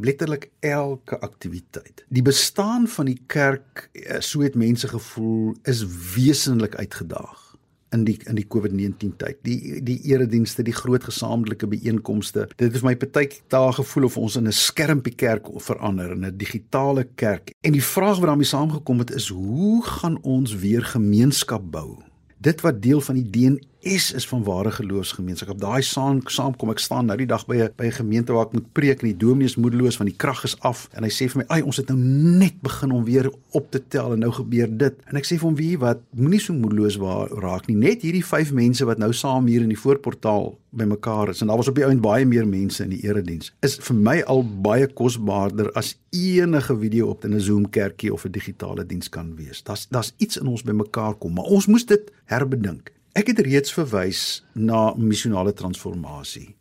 letterlik 0.00 0.50
elke 0.60 1.18
aktiwiteit. 1.20 2.04
Die 2.08 2.22
bestaan 2.22 2.88
van 2.88 3.06
die 3.06 3.20
kerk, 3.26 3.88
eh, 3.92 4.20
so 4.20 4.40
het 4.40 4.54
mense 4.54 4.88
gevoel, 4.88 5.56
is 5.62 5.84
wesenlik 6.14 6.74
uitgedaag. 6.74 7.48
in 7.90 8.04
die 8.04 8.16
in 8.28 8.36
die 8.36 8.46
COVID-19 8.48 9.14
tyd. 9.20 9.38
Die 9.46 9.80
die 9.84 9.98
eredienste, 10.10 10.64
die 10.66 10.76
groot 10.76 11.04
gesamentlike 11.04 11.68
byeenkomste. 11.70 12.48
Dit 12.60 12.74
het 12.76 12.84
my 12.84 12.94
partyk 13.00 13.38
dae 13.52 13.72
gevoel 13.78 14.08
of 14.08 14.18
ons 14.20 14.36
in 14.36 14.46
'n 14.46 14.52
skermpie 14.52 15.14
kerk 15.14 15.48
verander 15.56 16.12
in 16.12 16.24
'n 16.24 16.36
digitale 16.36 17.08
kerk. 17.14 17.54
En 17.60 17.72
die 17.72 17.84
vraag 17.84 18.18
wat 18.18 18.26
daarmee 18.26 18.44
saamgekom 18.44 18.98
het 18.98 19.10
is 19.10 19.28
hoe 19.28 19.84
gaan 19.84 20.22
ons 20.22 20.54
weer 20.54 20.84
gemeenskap 20.84 21.70
bou? 21.70 21.96
Dit 22.38 22.60
wat 22.60 22.82
deel 22.82 23.00
van 23.00 23.14
die 23.14 23.30
Is 23.80 24.12
is 24.12 24.26
van 24.28 24.42
ware 24.42 24.70
geloofsgemeenskap. 24.70 25.60
Daai 25.60 25.82
saam 25.86 26.18
saam 26.26 26.56
kom 26.58 26.72
ek 26.72 26.80
staan 26.82 27.06
nou 27.06 27.14
die 27.16 27.28
dag 27.30 27.44
by 27.46 27.56
'n 27.62 27.70
by 27.78 27.84
'n 27.86 27.92
gemeente 27.92 28.32
waar 28.32 28.46
ek 28.46 28.52
moet 28.52 28.72
preek 28.72 29.02
en 29.02 29.08
die 29.08 29.16
dominee 29.16 29.46
is 29.46 29.56
moedeloos 29.56 29.96
want 29.98 30.10
die 30.10 30.18
krag 30.18 30.42
is 30.44 30.58
af 30.60 30.88
en 30.92 31.04
hy 31.04 31.08
sê 31.10 31.30
vir 31.30 31.38
my, 31.38 31.44
"Ag, 31.46 31.62
ons 31.62 31.76
het 31.76 31.88
nou 31.88 31.98
net 31.98 32.60
begin 32.60 32.90
om 32.90 33.04
weer 33.04 33.30
op 33.52 33.70
te 33.70 33.80
tel 33.88 34.12
en 34.12 34.18
nou 34.18 34.32
gebeur 34.32 34.78
dit." 34.78 34.94
En 35.06 35.16
ek 35.16 35.24
sê 35.24 35.38
vir 35.38 35.46
hom, 35.46 35.54
"Wie 35.54 35.78
wat 35.78 36.00
moenie 36.10 36.40
so 36.40 36.52
moedeloos 36.52 36.96
raak 37.40 37.68
nie. 37.68 37.76
Net 37.76 38.02
hierdie 38.02 38.24
5 38.24 38.52
mense 38.52 38.84
wat 38.84 38.98
nou 38.98 39.12
saam 39.12 39.46
hier 39.46 39.62
in 39.62 39.68
die 39.68 39.78
voorportaal 39.78 40.58
bymekaar 40.70 41.28
is 41.28 41.40
en 41.40 41.46
daar 41.46 41.56
was 41.56 41.68
op 41.68 41.74
die 41.74 41.84
ount 41.84 42.00
baie 42.00 42.26
meer 42.26 42.46
mense 42.46 42.82
in 42.82 42.90
die 42.90 43.04
erediens. 43.04 43.52
Is 43.62 43.76
vir 43.76 43.96
my 43.96 44.22
al 44.22 44.42
baie 44.42 44.86
kosbaarder 44.86 45.72
as 45.72 45.98
enige 46.10 46.78
video 46.78 47.06
op 47.06 47.24
'n 47.24 47.40
Zoom 47.40 47.70
kerkie 47.70 48.12
of 48.12 48.24
'n 48.24 48.30
digitale 48.30 48.86
diens 48.86 49.08
kan 49.08 49.36
wees. 49.36 49.62
Daar's 49.62 49.86
daar's 49.88 50.12
iets 50.16 50.36
in 50.36 50.46
ons 50.46 50.62
bymekaar 50.62 51.14
kom, 51.14 51.32
maar 51.32 51.44
ons 51.44 51.66
moes 51.66 51.86
dit 51.86 52.10
herbedink. 52.24 52.97
Ek 53.18 53.32
het 53.32 53.40
reeds 53.42 53.72
verwys 53.74 54.44
na 54.54 54.92
missionale 54.94 55.50
transformasie. 55.56 56.52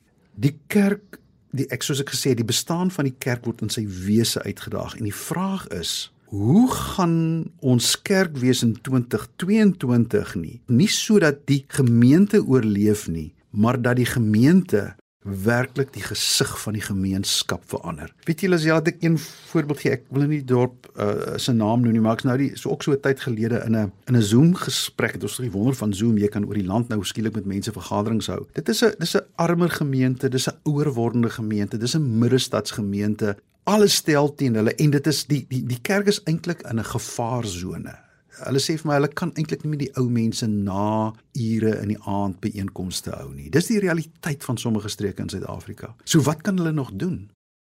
Die 0.41 0.55
kerk, 0.73 1.19
die 1.53 1.67
ek 1.73 1.83
soos 1.85 2.01
ek 2.01 2.15
gesê 2.15 2.31
het, 2.31 2.39
die 2.39 2.47
bestaan 2.49 2.89
van 2.93 3.05
die 3.05 3.13
kerk 3.13 3.45
word 3.45 3.61
in 3.61 3.69
sy 3.69 3.83
wese 3.85 4.41
uitgedaag 4.41 4.95
en 4.97 5.05
die 5.05 5.13
vraag 5.13 5.67
is, 5.77 6.09
hoe 6.33 6.65
gaan 6.73 7.19
ons 7.61 7.91
kerk 8.01 8.39
wees 8.41 8.63
in 8.65 8.73
2022 8.81 10.33
nie? 10.41 10.55
Nie 10.65 10.89
sodat 10.89 11.45
die 11.45 11.61
gemeente 11.77 12.41
oorleef 12.41 13.05
nie, 13.05 13.29
maar 13.53 13.77
dat 13.77 14.01
die 14.01 14.09
gemeente 14.09 14.95
werklik 15.27 15.93
die 15.93 16.03
gesig 16.03 16.51
van 16.61 16.73
die 16.77 16.81
gemeenskap 16.81 17.63
verander. 17.71 18.13
Weet 18.27 18.41
julle 18.45 18.55
as 18.55 18.65
jy 18.65 18.75
het 18.75 18.87
ek 18.87 19.03
een 19.03 19.17
voorbeeld 19.19 19.83
gee, 19.83 19.91
ek 19.97 20.05
wil 20.13 20.27
nie 20.29 20.43
dorp 20.47 20.87
uh, 20.95 21.35
se 21.41 21.53
naam 21.53 21.83
noem 21.83 21.97
nie, 21.97 22.03
maar 22.03 22.17
ek's 22.17 22.27
nou 22.27 22.37
die 22.39 22.51
so 22.55 22.71
ook 22.71 22.83
so 22.83 22.91
'n 22.93 23.01
tyd 23.01 23.19
gelede 23.19 23.63
in 23.65 23.75
'n 23.75 23.91
in 24.07 24.15
'n 24.15 24.21
Zoom 24.21 24.55
gesprek 24.55 25.13
het 25.13 25.23
ons 25.23 25.37
die 25.37 25.51
wonder 25.51 25.75
van 25.75 25.93
Zoom, 25.93 26.17
jy 26.17 26.27
kan 26.27 26.45
oor 26.45 26.53
die 26.53 26.65
land 26.65 26.89
nou 26.89 27.03
skielik 27.03 27.35
met 27.35 27.45
mense 27.45 27.71
vergaderings 27.71 28.27
hou. 28.27 28.45
Dit 28.53 28.69
is 28.69 28.83
'n 28.83 28.95
dis 28.99 29.15
'n 29.15 29.25
armer 29.35 29.69
gemeente, 29.69 30.29
dis 30.29 30.47
'n 30.47 30.57
ouer 30.63 30.93
wordende 30.93 31.29
gemeente, 31.29 31.77
dis 31.77 31.95
'n 31.95 32.19
middestadsgemeente. 32.19 33.37
Alles 33.63 33.95
stel 33.95 34.33
teen 34.35 34.55
hulle 34.55 34.75
en 34.75 34.89
dit 34.89 35.07
is 35.07 35.25
die 35.25 35.45
die 35.49 35.65
die 35.65 35.81
kerk 35.81 36.07
is 36.07 36.23
eintlik 36.23 36.61
in 36.61 36.79
'n 36.79 36.83
gevaarsone 36.83 38.06
hulle 38.45 38.61
sê 38.61 38.75
vir 38.79 38.89
my 38.89 38.97
hulle 38.99 39.09
kan 39.17 39.31
eintlik 39.35 39.63
nie 39.63 39.71
met 39.73 39.81
die 39.81 39.91
ou 39.99 40.07
mense 40.13 40.47
na 40.47 41.13
ure 41.37 41.73
in 41.81 41.93
die 41.93 41.99
aand 42.05 42.39
byeenkomste 42.43 43.15
hou 43.15 43.31
nie. 43.33 43.49
Dis 43.53 43.69
die 43.71 43.81
realiteit 43.83 44.45
van 44.45 44.59
sommige 44.61 44.91
streke 44.93 45.23
in 45.23 45.31
Suid-Afrika. 45.33 45.93
So 46.05 46.23
wat 46.27 46.43
kan 46.45 46.59
hulle 46.61 46.75
nog 46.75 46.93
doen? 46.93 47.27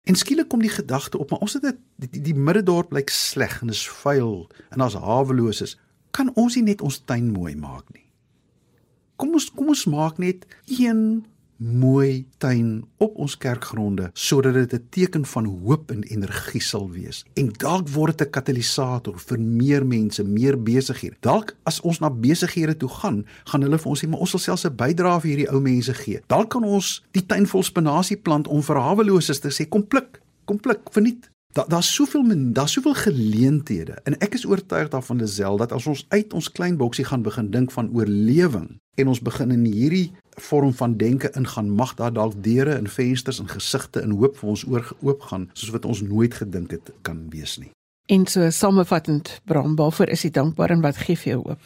En 0.09 0.15
skielik 0.15 0.49
kom 0.49 0.61
die 0.63 0.73
gedagte 0.73 1.17
op, 1.17 1.29
maar 1.29 1.43
ons 1.45 1.53
het 1.57 1.65
dit 1.65 1.79
die, 2.01 2.09
die, 2.09 2.21
die 2.31 2.37
middedorp 2.37 2.93
lyk 2.95 3.11
sleg 3.13 3.59
en 3.61 3.73
is 3.73 3.83
vuil 4.01 4.47
en 4.73 4.85
as 4.85 4.97
haweloos 4.97 5.61
is, 5.65 5.75
kan 6.15 6.31
ons 6.39 6.55
nie 6.57 6.65
net 6.71 6.81
ons 6.85 7.01
tuin 7.05 7.27
mooi 7.33 7.53
maak 7.59 7.85
nie. 7.93 8.05
Kom 9.19 9.35
ons 9.35 9.49
kom 9.53 9.69
ons 9.73 9.85
maak 9.91 10.17
net 10.21 10.47
een 10.71 11.25
mooi 11.59 12.25
tuin 12.37 12.85
op 12.97 13.17
ons 13.19 13.35
kerkgronde 13.37 14.09
sodat 14.13 14.53
dit 14.53 14.73
'n 14.73 14.85
teken 14.89 15.25
van 15.25 15.45
hoop 15.45 15.91
en 15.91 16.03
energie 16.03 16.61
sal 16.61 16.89
wees. 16.89 17.25
En 17.33 17.51
dalk 17.57 17.89
word 17.89 18.17
dit 18.17 18.27
'n 18.27 18.31
katalisator 18.31 19.19
vir 19.19 19.39
meer 19.39 19.85
mense, 19.85 20.23
meer 20.23 20.63
besighede. 20.63 21.15
Dalk 21.19 21.55
as 21.63 21.81
ons 21.81 21.99
na 21.99 22.09
besighede 22.09 22.77
toe 22.77 22.89
gaan, 22.89 23.25
gaan 23.43 23.61
hulle 23.61 23.77
vir 23.77 23.89
ons 23.89 24.03
sê, 24.03 24.07
"Maar 24.07 24.19
ons 24.19 24.31
wil 24.31 24.39
selfs 24.39 24.65
'n 24.65 24.75
bydrae 24.75 25.21
vir 25.21 25.29
hierdie 25.29 25.51
ou 25.51 25.59
mense 25.61 25.93
gee." 25.93 26.21
Dalk 26.27 26.49
kan 26.49 26.63
ons 26.63 27.03
die 27.11 27.25
tuin 27.25 27.47
vol 27.47 27.63
spinasie 27.63 28.17
plant 28.17 28.47
om 28.47 28.61
vir 28.61 28.75
haweloses 28.75 29.39
te 29.39 29.49
sê, 29.49 29.69
"Kom 29.69 29.87
pluk, 29.87 30.21
kom 30.45 30.59
pluk, 30.59 30.79
verniet." 30.91 31.29
Daar 31.53 31.67
daar's 31.67 31.93
soveel 31.93 32.53
daar's 32.53 32.71
soveel 32.71 32.93
geleenthede 32.93 33.97
en 34.03 34.17
ek 34.21 34.33
is 34.37 34.45
oortuig 34.45 34.89
daarvan 34.89 35.17
Lisel 35.17 35.57
dat 35.57 35.71
as 35.71 35.87
ons 35.89 36.05
uit 36.09 36.33
ons 36.33 36.51
klein 36.51 36.77
boksie 36.77 37.05
gaan 37.05 37.21
begin 37.25 37.49
dink 37.51 37.71
van 37.71 37.89
oorlewing 37.93 38.67
en 38.95 39.07
ons 39.07 39.21
begin 39.21 39.51
in 39.51 39.65
hierdie 39.65 40.11
vorm 40.29 40.73
van 40.73 40.97
denke 40.97 41.31
ingaan, 41.31 41.69
mag 41.69 41.93
daar 41.93 42.13
dalk 42.13 42.35
deure 42.43 42.75
en 42.75 42.87
vensters 42.87 43.39
en 43.39 43.49
gesigte 43.49 44.01
en 44.01 44.11
hoop 44.11 44.37
vir 44.37 44.49
ons 44.49 44.65
oop 45.01 45.21
gaan 45.31 45.49
soos 45.53 45.73
wat 45.73 45.85
ons 45.85 46.01
nooit 46.01 46.33
gedink 46.33 46.71
het 46.71 46.93
kan 47.01 47.25
wees 47.33 47.57
nie. 47.57 47.71
En 48.05 48.25
so 48.27 48.49
samevattend, 48.49 49.39
Bram, 49.45 49.75
waarvoor 49.75 50.09
is 50.09 50.21
jy 50.25 50.31
dankbaar 50.33 50.69
en 50.73 50.81
wat 50.81 50.97
gee 50.97 51.17
vir 51.17 51.33
jou 51.33 51.41
hoop? 51.47 51.65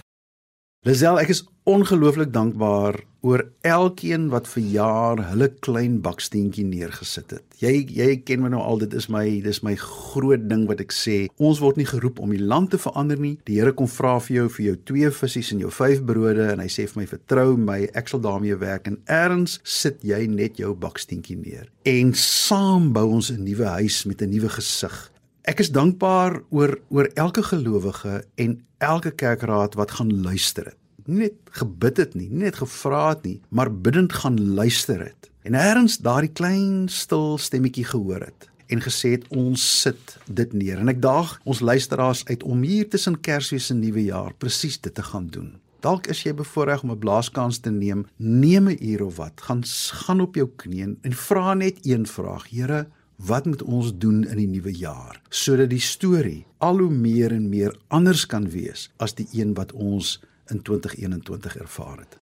Lisel, 0.84 1.16
ek 1.16 1.30
is 1.32 1.46
ongelooflik 1.63 2.34
dankbaar 2.36 2.98
oor 3.24 3.46
elkeen 3.63 4.25
wat 4.34 4.50
vir 4.52 4.63
jaar 4.68 5.22
hulle 5.30 5.48
klein 5.63 5.94
baksteentjie 6.04 6.66
neergesit 6.68 7.32
het. 7.32 7.46
Jy 7.62 7.86
jy 7.88 8.08
ken 8.28 8.44
my 8.44 8.52
nou 8.52 8.60
al, 8.60 8.82
dit 8.82 8.92
is 9.00 9.08
my 9.08 9.22
dis 9.46 9.62
my 9.63 9.78
groot 9.80 10.44
ding 10.50 10.66
wat 10.68 10.84
ek 10.84 10.92
sê. 10.92 11.16
Ons 11.40 11.62
word 11.63 11.80
nie 11.80 11.88
geroep 11.88 12.20
om 12.20 12.34
die 12.36 12.42
land 12.42 12.74
te 12.74 12.82
verander 12.84 13.16
nie. 13.16 13.38
Die 13.48 13.62
Here 13.62 13.72
kom 13.72 13.88
vra 13.88 14.18
vir 14.25 14.42
jou 14.42 14.50
vir 14.58 14.66
jou 14.66 14.75
twee 14.92 15.13
visse 15.22 15.46
en 15.56 15.63
jou 15.63 15.72
vyf 15.72 16.04
brode 16.04 16.50
en 16.52 16.66
hy 16.66 16.68
sê 16.68 16.84
vir 16.92 17.00
my 17.00 17.08
vertrou 17.13 17.56
my, 17.56 17.80
ek 17.96 18.12
sal 18.12 18.25
daarmee 18.28 18.60
werk 18.60 18.92
en 18.92 19.00
erns 19.08 19.62
sit 19.63 20.04
jy 20.04 20.25
net 20.28 20.60
jou 20.60 20.75
baksteentjie 20.75 21.40
neer. 21.40 21.72
En 21.88 22.12
saam 22.12 22.92
bou 22.92 23.08
ons 23.22 23.32
'n 23.32 23.40
nuwe 23.40 23.72
huis 23.80 24.04
met 24.04 24.20
'n 24.22 24.36
nuwe 24.36 24.52
gesig. 24.60 25.12
Ek 25.44 25.60
is 25.60 25.72
dankbaar 25.76 26.42
oor 26.50 26.80
oor 26.88 27.10
elke 27.20 27.44
gelowige 27.44 28.24
en 28.36 28.66
elke 28.78 29.12
kerkraad 29.12 29.74
wat 29.76 29.92
gaan 29.92 30.22
luister 30.24 30.66
het 30.66 30.80
nie 31.06 31.18
net 31.20 31.34
gebid 31.60 31.98
het 31.98 32.16
nie, 32.16 32.30
nie 32.30 32.46
net 32.46 32.60
gevra 32.62 33.10
het 33.10 33.26
nie, 33.28 33.40
maar 33.50 33.72
bidend 33.72 34.14
gaan 34.14 34.38
luister 34.56 35.02
het. 35.04 35.30
En 35.44 35.56
eers 35.56 35.98
daardie 36.00 36.32
klein 36.32 36.88
stil 36.88 37.38
stemmetjie 37.38 37.86
gehoor 37.86 38.24
het 38.24 38.50
en 38.72 38.82
gesê 38.82 39.12
het 39.18 39.28
ons 39.36 39.60
sit 39.82 40.16
dit 40.32 40.54
neer. 40.54 40.80
En 40.80 40.90
ek 40.90 41.02
daag 41.04 41.36
ons 41.44 41.60
luisteraars 41.60 42.24
uit 42.26 42.44
om 42.48 42.64
hier 42.64 42.88
tussen 42.90 43.20
Kersfees 43.20 43.70
en 43.70 43.84
Nuwejaar 43.84 44.34
presies 44.40 44.80
dit 44.82 44.96
te 44.96 45.04
gaan 45.04 45.28
doen. 45.28 45.52
Dalk 45.84 46.08
is 46.08 46.24
jy 46.24 46.32
bevoorreg 46.34 46.84
om 46.84 46.92
'n 46.92 47.00
blaaskans 47.00 47.60
te 47.60 47.70
neem, 47.70 48.08
neem 48.18 48.70
'n 48.70 48.80
uur 48.80 49.04
of 49.04 49.18
wat, 49.18 49.42
gaan 49.44 49.62
gaan 50.08 50.22
op 50.22 50.36
jou 50.36 50.50
knieën 50.56 50.98
en 51.02 51.14
vra 51.14 51.54
net 51.54 51.78
een 51.86 52.08
vraag: 52.08 52.50
Here, 52.50 52.88
wat 53.25 53.46
moet 53.46 53.63
ons 53.63 53.94
doen 53.98 54.24
in 54.24 54.38
die 54.38 54.50
nuwe 54.50 54.74
jaar 54.75 55.22
sodat 55.30 55.70
die 55.70 55.84
storie 55.84 56.46
al 56.58 56.80
hoe 56.84 56.92
meer 56.92 57.32
en 57.32 57.50
meer 57.50 57.75
anders 57.88 58.25
kan 58.25 58.50
wees 58.50 58.89
as 58.98 59.15
die 59.20 59.27
een 59.32 59.53
wat 59.60 59.72
ons 59.72 60.20
in 60.51 60.62
2021 60.62 61.58
ervaar 61.58 61.98
het. 62.03 62.20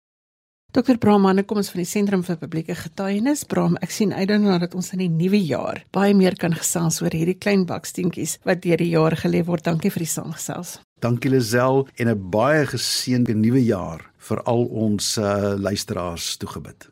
Dr. 0.71 0.95
Brahman, 0.95 1.41
kom 1.43 1.59
ons 1.59 1.67
van 1.73 1.81
die 1.81 1.89
Sentrum 1.89 2.21
vir 2.23 2.37
Publieke 2.39 2.77
Getuienis. 2.79 3.41
Brahm, 3.43 3.75
ek 3.83 3.91
sien 3.91 4.13
uit 4.15 4.29
daarna 4.29 4.55
dat 4.61 4.75
ons 4.77 4.93
in 4.95 5.01
die 5.03 5.09
nuwe 5.11 5.41
jaar 5.43 5.81
baie 5.91 6.15
meer 6.15 6.37
kan 6.39 6.55
gesels 6.55 7.01
oor 7.03 7.11
hierdie 7.11 7.35
klein 7.35 7.65
baksteentjies 7.67 8.37
wat 8.47 8.63
deur 8.63 8.79
die 8.79 8.93
jaar 8.93 9.17
gelê 9.19 9.43
word. 9.43 9.65
Dankie 9.67 9.91
vir 9.91 10.05
die 10.05 10.13
saamgesels. 10.13 10.77
Dankie 11.03 11.33
Lisel 11.33 11.87
en 11.99 12.07
'n 12.07 12.29
baie 12.31 12.63
geseënde 12.65 13.35
nuwe 13.35 13.65
jaar 13.65 14.07
vir 14.17 14.43
al 14.43 14.63
ons 14.63 15.17
uh, 15.17 15.59
luisteraars 15.59 16.37
toegebid. 16.37 16.87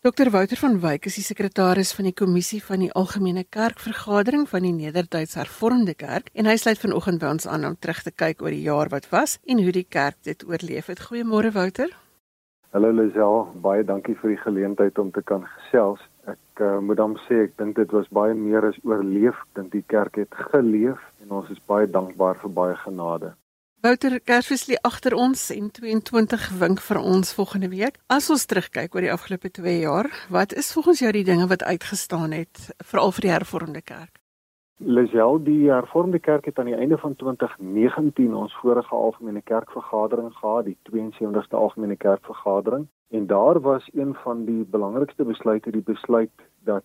Dr 0.00 0.30
Wouter 0.32 0.56
van 0.56 0.78
Wyk 0.80 1.04
is 1.10 1.18
die 1.18 1.22
sekretaris 1.26 1.90
van 1.92 2.06
die 2.08 2.14
kommissie 2.16 2.62
van 2.64 2.80
die 2.80 2.92
algemene 2.96 3.42
kerkvergadering 3.44 4.46
van 4.48 4.64
die 4.64 4.70
Nederduits 4.72 5.36
Hervormde 5.36 5.92
Kerk 5.92 6.30
en 6.32 6.46
hy 6.48 6.54
sluit 6.56 6.80
vanoggend 6.80 7.20
by 7.20 7.28
ons 7.34 7.44
aan 7.44 7.66
om 7.68 7.76
terug 7.76 8.00
te 8.06 8.12
kyk 8.22 8.40
oor 8.40 8.56
die 8.56 8.62
jaar 8.64 8.88
wat 8.94 9.10
was 9.12 9.36
en 9.44 9.60
hoe 9.60 9.74
die 9.76 9.84
kerk 9.84 10.16
dit 10.24 10.40
oorleef 10.48 10.88
het. 10.88 11.02
Goeiemôre 11.04 11.52
Wouter. 11.52 11.92
Hallo 12.72 12.94
Lisel, 12.96 13.44
baie 13.60 13.84
dankie 13.84 14.16
vir 14.22 14.32
die 14.32 14.40
geleentheid 14.40 14.96
om 15.04 15.12
te 15.12 15.20
kan 15.20 15.44
gesels. 15.58 16.00
Ek 16.24 16.64
uh, 16.64 16.78
moet 16.80 16.96
dan 16.96 17.18
sê 17.26 17.42
ek 17.50 17.58
dink 17.60 17.76
dit 17.76 17.92
was 17.92 18.08
baie 18.08 18.32
meer 18.32 18.70
as 18.70 18.80
oorleef, 18.88 19.36
dink 19.52 19.68
die 19.76 19.84
kerk 19.84 20.16
het 20.22 20.32
geleef 20.48 21.04
en 21.20 21.36
ons 21.42 21.52
is 21.52 21.60
baie 21.68 21.84
dankbaar 21.84 22.40
vir 22.40 22.56
baie 22.56 22.80
genade. 22.86 23.34
Wouter 23.80 24.20
Kersfees 24.20 24.66
lê 24.68 24.76
agter 24.84 25.14
ons 25.16 25.40
en 25.54 25.70
22 25.72 26.42
wink 26.60 26.82
vir 26.84 26.98
ons 27.00 27.30
volgende 27.32 27.70
week. 27.72 27.94
As 28.12 28.26
ons 28.28 28.42
terugkyk 28.44 28.92
oor 28.92 29.06
die 29.06 29.12
afgelope 29.14 29.48
2 29.56 29.78
jaar, 29.86 30.10
wat 30.28 30.52
is 30.52 30.68
volgens 30.76 31.00
jou 31.00 31.12
die 31.16 31.24
dinge 31.24 31.46
wat 31.48 31.64
uitgestaan 31.64 32.34
het 32.36 32.66
veral 32.90 33.14
vir 33.16 33.24
die 33.24 33.32
hervormde 33.32 33.80
kerk? 33.80 34.20
Lisel, 34.84 35.40
die 35.48 35.72
hervormde 35.72 36.20
kerk 36.20 36.50
het 36.50 36.60
aan 36.60 36.68
die 36.68 36.76
einde 36.76 37.00
van 37.00 37.16
2019 37.24 38.36
ons 38.42 38.58
vorige 38.60 38.92
algemene 38.94 39.40
kerkvergadering 39.48 40.28
gehad, 40.42 40.68
die 40.68 40.76
72ste 40.92 41.56
algemene 41.56 41.96
kerkvergadering, 41.96 42.84
en 43.16 43.26
daar 43.32 43.64
was 43.64 43.88
een 43.96 44.12
van 44.26 44.44
die 44.44 44.60
belangrikste 44.76 45.24
besluite 45.24 45.72
die 45.72 45.86
besluit 45.88 46.48
dat 46.68 46.84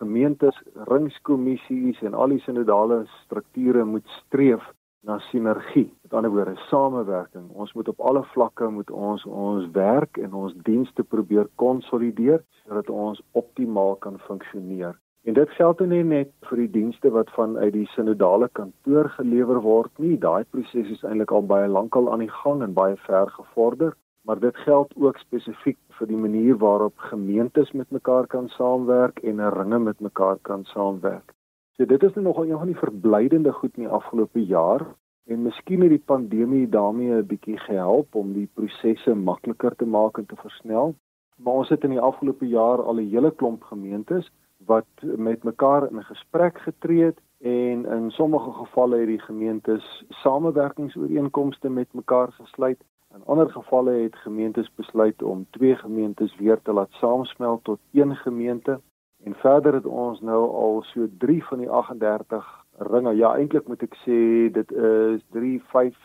gemeentes, 0.00 0.56
ringskommissies 0.88 2.00
en 2.00 2.16
al 2.16 2.32
die 2.32 2.42
sinodale 2.48 3.04
strukture 3.26 3.84
moet 3.84 4.08
streef 4.24 4.64
na 5.02 5.18
sinergie. 5.18 5.88
Met 6.02 6.14
ander 6.14 6.30
woorde, 6.30 6.56
samewerking. 6.68 7.48
Ons 7.50 7.72
moet 7.72 7.88
op 7.88 8.00
alle 8.00 8.22
vlakke 8.32 8.68
moet 8.68 8.90
ons 8.90 9.24
ons 9.24 9.70
werk 9.72 10.16
en 10.16 10.34
ons 10.34 10.56
dienste 10.62 11.02
probeer 11.02 11.48
konsolideer 11.54 12.42
sodat 12.62 12.90
ons 12.90 13.22
optimaal 13.32 13.96
kan 14.04 14.18
funksioneer. 14.26 14.98
En 15.28 15.34
dit 15.36 15.50
geld 15.56 15.80
nie 15.84 16.04
net 16.04 16.30
vir 16.48 16.62
die 16.62 16.70
dienste 16.76 17.10
wat 17.12 17.32
vanuit 17.36 17.72
die 17.74 17.88
sinodale 17.94 18.48
kantoor 18.56 19.10
gelewer 19.16 19.60
word 19.64 19.98
nie. 19.98 20.14
Daai 20.20 20.44
proses 20.48 20.92
is 20.94 21.02
eintlik 21.04 21.32
al 21.36 21.44
baie 21.48 21.68
lankal 21.68 22.08
aan 22.12 22.24
die 22.24 22.32
gang 22.42 22.62
en 22.64 22.76
baie 22.76 22.96
ver 23.04 23.28
gevorder, 23.34 23.96
maar 24.24 24.40
dit 24.40 24.56
geld 24.64 24.94
ook 24.96 25.20
spesifiek 25.20 25.78
vir 25.98 26.08
die 26.08 26.22
manier 26.22 26.56
waarop 26.62 26.96
gemeentes 27.10 27.72
met 27.72 27.90
mekaar 27.90 28.26
kan 28.32 28.48
saamwerk 28.56 29.20
en 29.20 29.44
ringe 29.58 29.78
met 29.90 30.00
mekaar 30.00 30.40
kan 30.48 30.64
saamwerk. 30.72 31.36
So 31.80 31.86
dit 31.86 32.02
is 32.02 32.12
nou 32.12 32.24
nog 32.26 32.38
een 32.38 32.58
van 32.58 32.66
die 32.66 32.76
verblydende 32.76 33.52
goed 33.52 33.76
in 33.76 33.82
die 33.82 33.92
afgelope 33.98 34.44
jaar 34.44 34.82
en 35.24 35.42
miskien 35.42 35.80
het 35.80 35.88
die 35.88 36.02
pandemie 36.10 36.68
daarmee 36.68 37.12
'n 37.12 37.26
bietjie 37.26 37.58
gehelp 37.58 38.14
om 38.14 38.32
die 38.32 38.50
prosesse 38.54 39.14
makliker 39.14 39.76
te 39.76 39.86
maak 39.86 40.18
en 40.18 40.26
te 40.26 40.36
versnel. 40.36 40.94
Maar 41.36 41.54
ons 41.54 41.68
het 41.68 41.84
in 41.84 41.90
die 41.90 42.00
afgelope 42.00 42.48
jaar 42.48 42.82
al 42.82 43.00
'n 43.00 43.08
hele 43.08 43.30
klomp 43.30 43.62
gemeentes 43.62 44.30
wat 44.66 44.90
met 45.16 45.42
mekaar 45.42 45.90
in 45.90 46.04
gesprek 46.04 46.58
getree 46.58 47.04
het 47.04 47.18
en 47.38 47.86
in 47.86 48.10
sommige 48.10 48.52
gevalle 48.52 48.96
het 48.98 49.06
die 49.06 49.20
gemeentes 49.20 50.04
samewerkingsooreenkomste 50.08 51.68
met 51.68 51.92
mekaar 51.92 52.32
gesluit. 52.32 52.84
In 53.14 53.24
ander 53.24 53.50
gevalle 53.50 53.90
het 53.90 54.16
gemeentes 54.16 54.74
besluit 54.74 55.22
om 55.22 55.46
twee 55.50 55.76
gemeentes 55.76 56.36
weer 56.36 56.62
te 56.62 56.72
laat 56.72 56.90
saamsmelt 56.90 57.64
tot 57.64 57.78
een 57.92 58.16
gemeente. 58.16 58.80
En 59.24 59.34
verder 59.34 59.74
het 59.74 59.86
ons 59.86 60.20
nou 60.20 60.40
al 60.50 60.82
so 60.92 61.06
3 61.18 61.44
van 61.44 61.58
die 61.58 61.70
38 61.70 62.46
ringe. 62.78 63.14
Ja, 63.16 63.34
eintlik 63.36 63.68
moet 63.68 63.82
ek 63.82 63.96
sê 64.04 64.48
dit 64.52 64.72
is 64.72 65.22
3 65.36 65.62
5 65.72 65.96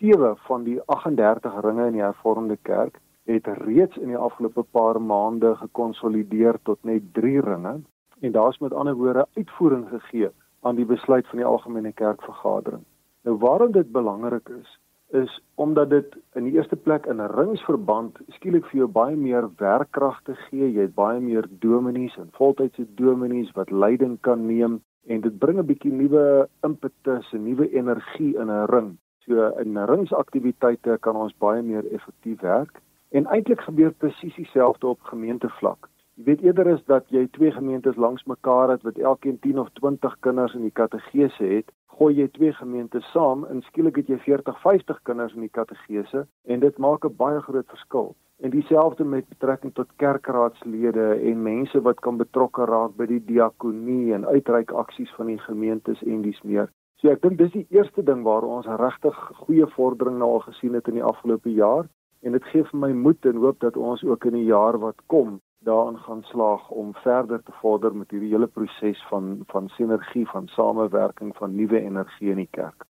7 0.00 0.36
van 0.46 0.64
die 0.64 0.78
38 0.86 1.60
ringe 1.60 1.86
in 1.86 1.98
die 1.98 2.06
hervormde 2.06 2.56
kerk 2.62 3.00
het 3.30 3.46
reeds 3.46 3.96
in 3.96 4.08
die 4.10 4.18
afgelope 4.18 4.62
paar 4.62 5.00
maande 5.02 5.54
gekonsolideer 5.56 6.58
tot 6.62 6.78
net 6.84 7.02
3 7.14 7.40
ringe. 7.40 7.80
En 8.20 8.32
daar's 8.32 8.58
met 8.58 8.72
ander 8.72 8.94
woorde 8.94 9.26
uitvoering 9.34 9.88
gegee 9.88 10.30
aan 10.60 10.76
die 10.76 10.84
besluit 10.84 11.28
van 11.28 11.38
die 11.38 11.46
algemene 11.46 11.92
kerkvergadering. 11.92 12.82
Nou 13.22 13.36
waarom 13.38 13.72
dit 13.72 13.92
belangrik 13.92 14.48
is, 14.48 14.78
is 15.10 15.40
omdat 15.54 15.90
dit 15.90 16.16
in 16.34 16.44
die 16.44 16.52
eerste 16.52 16.76
plek 16.76 17.06
in 17.06 17.20
'n 17.20 17.32
ringsverband 17.34 18.18
skielik 18.28 18.66
vir 18.66 18.78
jou 18.78 18.88
baie 18.88 19.16
meer 19.16 19.48
werkkragte 19.56 20.34
gee. 20.34 20.72
Jy 20.72 20.80
het 20.80 20.94
baie 20.94 21.20
meer 21.20 21.46
dominees 21.48 22.16
en 22.16 22.28
voltydse 22.32 22.86
dominees 22.94 23.52
wat 23.52 23.70
leiding 23.70 24.20
kan 24.20 24.46
neem 24.46 24.80
en 25.06 25.20
dit 25.20 25.38
bring 25.38 25.58
'n 25.58 25.66
bietjie 25.66 25.92
nuwe 25.92 26.48
impetus 26.62 27.32
en 27.32 27.44
nuwe 27.44 27.70
energie 27.72 28.36
in 28.36 28.50
'n 28.50 28.66
ring. 28.66 28.98
So 29.18 29.52
in 29.58 29.76
ringsaktiwiteite 29.76 30.98
kan 31.00 31.16
ons 31.16 31.38
baie 31.38 31.62
meer 31.62 31.92
effektief 31.92 32.40
werk 32.40 32.80
en 33.10 33.26
eintlik 33.26 33.60
gebeur 33.60 33.92
presies 33.92 34.34
dieselfde 34.34 34.86
op 34.86 35.00
gemeentevlak. 35.00 35.88
Jy 36.20 36.26
weet 36.26 36.42
eerder 36.44 36.68
is 36.68 36.80
dat 36.84 37.06
jy 37.08 37.22
twee 37.32 37.48
gemeentes 37.50 37.96
langs 37.96 38.26
mekaar 38.28 38.68
het 38.68 38.82
wat 38.84 38.98
elkeen 39.00 39.38
10 39.40 39.58
of 39.58 39.70
20 39.78 40.16
kinders 40.20 40.52
in 40.54 40.66
die 40.66 40.76
kategese 40.80 41.46
het, 41.48 41.72
gooi 41.96 42.10
jy 42.18 42.26
twee 42.34 42.52
gemeentes 42.52 43.08
saam 43.14 43.46
en 43.48 43.62
skielik 43.70 43.96
het 44.02 44.12
jy 44.12 44.18
40, 44.26 44.58
50 44.60 45.00
kinders 45.08 45.32
in 45.32 45.46
die 45.46 45.54
kategese 45.58 46.26
en 46.44 46.60
dit 46.60 46.78
maak 46.86 47.08
'n 47.08 47.16
baie 47.16 47.40
groot 47.40 47.66
verskil. 47.72 48.14
En 48.44 48.50
dieselfde 48.50 49.04
met 49.04 49.28
betrekking 49.28 49.74
tot 49.74 49.96
kerkraadslede 49.96 51.08
en 51.30 51.42
mense 51.42 51.80
wat 51.80 52.00
kan 52.00 52.20
betrokke 52.20 52.68
raak 52.68 52.96
by 52.96 53.06
die 53.06 53.24
diakonie 53.24 54.12
en 54.12 54.26
uitreik 54.26 54.70
aksies 54.70 55.14
van 55.16 55.26
die 55.26 55.38
gemeentes 55.38 56.02
en 56.02 56.22
dis 56.22 56.42
meer. 56.42 56.68
So 56.96 57.08
ek 57.08 57.22
dink 57.22 57.38
dis 57.38 57.52
die 57.52 57.66
eerste 57.70 58.02
ding 58.02 58.22
waar 58.22 58.44
ons 58.44 58.66
regtig 58.66 59.16
goeie 59.46 59.66
vordering 59.66 60.18
nou 60.18 60.32
al 60.32 60.40
gesien 60.52 60.74
het 60.74 60.88
in 60.88 61.00
die 61.00 61.10
afgelope 61.12 61.50
jaar 61.50 61.88
en 62.22 62.32
dit 62.32 62.44
gee 62.44 62.64
vir 62.64 62.80
my 62.80 62.92
moed 62.92 63.24
en 63.24 63.36
hoop 63.36 63.60
dat 63.60 63.76
ons 63.76 64.04
ook 64.04 64.24
in 64.24 64.34
die 64.34 64.50
jaar 64.52 64.78
wat 64.78 65.00
kom 65.06 65.40
daarin 65.64 65.98
gaan 65.98 66.22
slaag 66.22 66.68
om 66.70 66.94
verder 66.94 67.42
te 67.42 67.52
vorder 67.60 67.96
met 67.96 68.10
hierdie 68.10 68.32
hele 68.32 68.46
proses 68.46 69.06
van 69.08 69.42
van 69.46 69.68
sinergie 69.68 70.26
van 70.28 70.46
samewerking 70.48 71.36
van 71.36 71.54
nuwe 71.54 71.80
energie 71.80 72.30
in 72.30 72.36
die 72.36 72.50
kerk. 72.50 72.86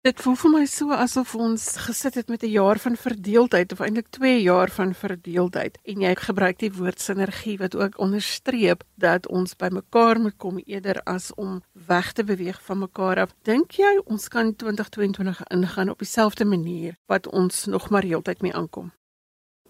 Dit 0.00 0.22
voel 0.24 0.36
vir 0.40 0.50
my 0.50 0.60
so 0.72 0.96
asof 0.96 1.34
ons 1.36 1.64
gesit 1.86 2.14
het 2.16 2.30
met 2.32 2.42
'n 2.42 2.50
jaar 2.50 2.78
van 2.84 2.96
verdeeldheid 2.96 3.72
of 3.72 3.80
eintlik 3.80 4.08
2 4.08 4.42
jaar 4.42 4.70
van 4.70 4.94
verdeeldheid 4.94 5.78
en 5.84 6.00
jy 6.00 6.14
gebruik 6.14 6.58
die 6.58 6.72
woord 6.72 7.00
sinergie 7.00 7.58
wat 7.58 7.76
ook 7.76 7.98
onderstreep 7.98 8.82
dat 8.96 9.28
ons 9.28 9.56
by 9.56 9.68
mekaar 9.68 10.20
moet 10.20 10.36
kom 10.36 10.56
eerder 10.64 11.02
as 11.04 11.34
om 11.34 11.60
weg 11.86 12.12
te 12.12 12.24
beweeg 12.24 12.62
van 12.62 12.78
mekaar 12.78 13.20
af. 13.20 13.34
Dink 13.42 13.70
jy 13.70 14.00
ons 14.04 14.28
kan 14.28 14.56
2022 14.56 15.42
ingaan 15.48 15.90
op 15.90 15.98
dieselfde 15.98 16.44
manier 16.44 16.96
wat 17.06 17.28
ons 17.28 17.66
nog 17.66 17.90
maar 17.90 18.02
heeltyd 18.02 18.40
mee 18.42 18.54
aankom? 18.54 18.90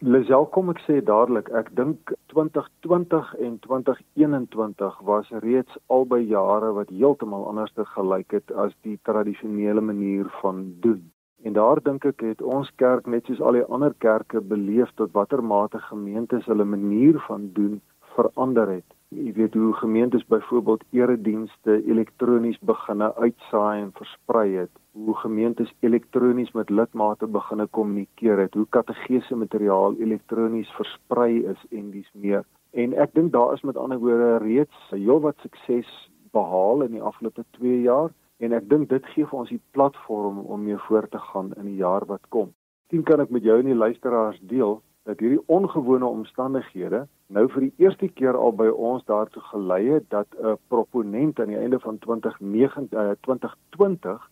Lisel 0.00 0.46
kom 0.48 0.70
ek 0.72 0.78
sê 0.86 0.94
dadelik, 1.04 1.50
ek 1.52 1.66
dink 1.76 2.10
2020 2.32 3.34
en 3.44 3.56
2021 3.66 4.94
was 5.04 5.28
reeds 5.44 5.76
albei 5.92 6.22
jare 6.24 6.70
wat 6.78 6.88
heeltemal 6.88 7.44
anders 7.50 7.74
te 7.76 7.84
gelyk 7.84 8.32
het 8.32 8.54
as 8.64 8.72
die 8.88 8.96
tradisionele 9.04 9.84
manier 9.84 10.30
van 10.40 10.62
doen. 10.86 11.02
En 11.44 11.52
daar 11.52 11.82
dink 11.84 12.06
ek 12.08 12.24
het 12.24 12.40
ons 12.40 12.70
kerk 12.80 13.12
net 13.12 13.28
soos 13.28 13.44
al 13.44 13.60
die 13.60 13.66
ander 13.68 13.92
kerke 14.06 14.40
beleef 14.40 14.88
tot 14.96 15.12
watter 15.12 15.44
mate 15.44 15.82
gemeentes 15.90 16.48
hulle 16.48 16.64
manier 16.64 17.20
van 17.26 17.50
doen 17.52 17.76
verander 18.16 18.72
het. 18.78 18.88
Jy 19.10 19.32
weet 19.34 19.54
hoe 19.54 19.72
gemeentes 19.74 20.26
byvoorbeeld 20.26 20.84
eredienste 20.94 21.72
elektronies 21.86 22.58
beginne 22.62 23.08
uitsaai 23.14 23.80
en 23.82 23.88
versprei 23.92 24.52
het, 24.54 24.70
hoe 24.92 25.14
gemeentes 25.22 25.72
elektronies 25.80 26.52
met 26.54 26.70
lidmate 26.70 27.26
beginne 27.26 27.66
kommunikeer 27.66 28.38
het, 28.38 28.54
hoe 28.54 28.66
kategese 28.76 29.36
materiaal 29.36 29.96
elektronies 29.98 30.70
versprei 30.76 31.42
is 31.52 31.64
en 31.70 31.90
dis 31.90 32.10
meer. 32.12 32.46
En 32.70 32.94
ek 32.94 33.14
dink 33.18 33.32
daar 33.34 33.56
is 33.56 33.66
met 33.66 33.76
ander 33.76 33.98
woorde 33.98 34.36
reeds 34.44 34.86
heelwat 34.94 35.42
sukses 35.42 35.90
behaal 36.30 36.86
in 36.86 36.94
die 36.94 37.02
afgelope 37.02 37.42
2 37.58 37.80
jaar 37.88 38.14
en 38.38 38.54
ek 38.60 38.68
dink 38.70 38.92
dit 38.94 39.10
gee 39.16 39.26
vir 39.26 39.40
ons 39.40 39.50
die 39.50 39.62
platform 39.74 40.38
om 40.46 40.62
mee 40.68 40.78
voort 40.86 41.10
te 41.10 41.24
gaan 41.32 41.50
in 41.58 41.66
die 41.72 41.80
jaar 41.82 42.06
wat 42.06 42.30
kom. 42.30 42.54
Dien 42.94 43.02
kan 43.02 43.26
ek 43.26 43.34
met 43.34 43.42
jou 43.42 43.58
en 43.58 43.72
die 43.72 43.80
luisteraars 43.82 44.38
deel 44.54 44.78
dat 45.10 45.18
hierdie 45.18 45.42
ongewone 45.50 46.06
omstandighede 46.06 47.06
nou 47.34 47.46
vir 47.54 47.66
die 47.66 47.84
eerste 47.84 48.08
keer 48.18 48.36
al 48.38 48.52
by 48.54 48.68
ons 48.70 49.02
daartoe 49.10 49.42
gelei 49.50 49.82
het 49.88 50.06
dat 50.14 50.36
'n 50.38 50.56
proponent 50.72 51.40
aan 51.40 51.50
die 51.50 51.58
einde 51.58 51.80
van 51.80 51.98
2019 51.98 52.88
uh, 52.92 53.10
2020 53.26 54.30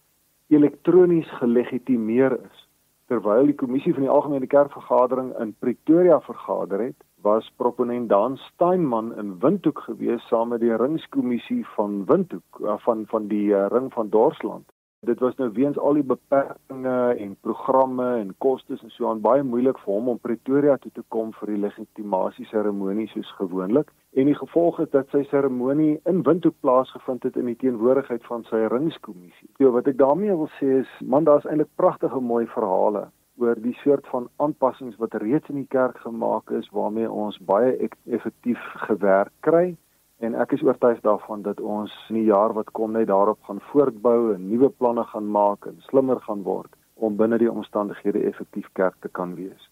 elektronies 0.48 1.30
gelegitimeer 1.40 2.32
is. 2.32 2.68
Terwyl 3.08 3.46
die 3.46 3.54
kommissie 3.54 3.92
van 3.94 4.02
die 4.02 4.14
algemene 4.16 4.46
kerkvergadering 4.46 5.34
in 5.38 5.54
Pretoria 5.58 6.20
vergader 6.20 6.80
het, 6.80 7.04
was 7.22 7.52
proponent 7.56 8.08
Dan 8.08 8.36
Steinman 8.36 9.16
in 9.18 9.38
Windhoek 9.38 9.78
gewees 9.78 10.26
saam 10.28 10.48
met 10.48 10.60
die 10.60 10.76
ringskommissie 10.76 11.66
van 11.74 12.04
Windhoek 12.04 12.60
uh, 12.60 12.78
van 12.78 13.06
van 13.06 13.26
die 13.26 13.48
uh, 13.50 13.66
ring 13.68 13.92
van 13.92 14.08
Dorsland. 14.08 14.66
Dit 15.06 15.20
was 15.20 15.36
nou 15.38 15.52
weens 15.54 15.78
al 15.78 15.94
die 15.94 16.02
beperkings 16.02 17.18
en 17.22 17.36
programme 17.40 18.06
en 18.18 18.32
kostes 18.42 18.80
en 18.82 18.90
so 18.90 19.06
aan 19.06 19.20
baie 19.22 19.44
moeilik 19.46 19.78
vir 19.84 19.92
hom 19.94 20.08
om 20.10 20.18
Pretoria 20.18 20.74
toe 20.82 20.90
te 20.96 21.04
kom 21.14 21.30
vir 21.38 21.52
die 21.52 21.60
legitimasie 21.62 22.46
seremonie 22.50 23.06
soos 23.12 23.30
gewoonlik. 23.38 23.92
En 24.18 24.26
die 24.26 24.34
gevolg 24.34 24.80
is 24.82 24.90
dat 24.90 25.06
sy 25.14 25.22
seremonie 25.30 26.00
in 26.10 26.24
Windhoek 26.26 26.58
plaasgevind 26.66 27.22
het 27.28 27.38
in 27.38 27.46
die 27.46 27.56
teenwoordigheid 27.62 28.26
van 28.26 28.42
sy 28.50 28.64
ringskommissie. 28.74 29.48
So 29.62 29.70
wat 29.78 29.86
ek 29.86 30.02
daarmee 30.02 30.34
wil 30.34 30.50
sê 30.58 30.80
is, 30.80 30.90
man, 31.00 31.30
daar's 31.30 31.46
eintlik 31.46 31.70
pragtige 31.78 32.18
mooi 32.18 32.46
verhale 32.50 33.06
oor 33.38 33.58
die 33.62 33.76
soort 33.84 34.06
van 34.10 34.26
aanpassings 34.42 34.98
wat 34.98 35.14
reeds 35.22 35.54
in 35.54 35.62
die 35.62 35.70
kerk 35.70 36.02
gemaak 36.02 36.50
is 36.58 36.66
waarmee 36.74 37.06
ons 37.06 37.38
baie 37.46 37.76
effektief 38.10 38.58
gewerk 38.88 39.30
kry 39.46 39.76
en 40.18 40.34
ek 40.34 40.52
is 40.56 40.62
oortuig 40.66 41.00
daarvan 41.04 41.42
dat 41.42 41.60
ons 41.60 41.92
in 42.10 42.18
die 42.20 42.28
jaar 42.28 42.54
wat 42.56 42.72
kom 42.76 42.96
net 42.96 43.06
daarop 43.10 43.42
gaan 43.46 43.60
voortbou 43.70 44.34
en 44.34 44.48
nuwe 44.50 44.70
planne 44.70 45.04
gaan 45.12 45.28
maak 45.30 45.66
en 45.70 45.78
slimmer 45.90 46.20
gaan 46.26 46.42
word 46.42 46.74
om 46.94 47.16
binne 47.16 47.38
die 47.38 47.50
omstandighede 47.50 48.24
effektief 48.26 48.66
kerk 48.74 48.96
te 49.00 49.08
kan 49.08 49.36
wees. 49.38 49.68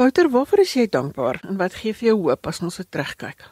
Wouter, 0.00 0.30
waarvoor 0.32 0.64
is 0.64 0.72
jy 0.76 0.86
dankbaar 0.92 1.42
en 1.48 1.60
wat 1.60 1.76
gee 1.82 1.92
vir 1.92 2.10
jou 2.10 2.16
hoop 2.24 2.48
as 2.48 2.62
ons 2.64 2.80
so 2.80 2.88
terugkyk? 2.88 3.44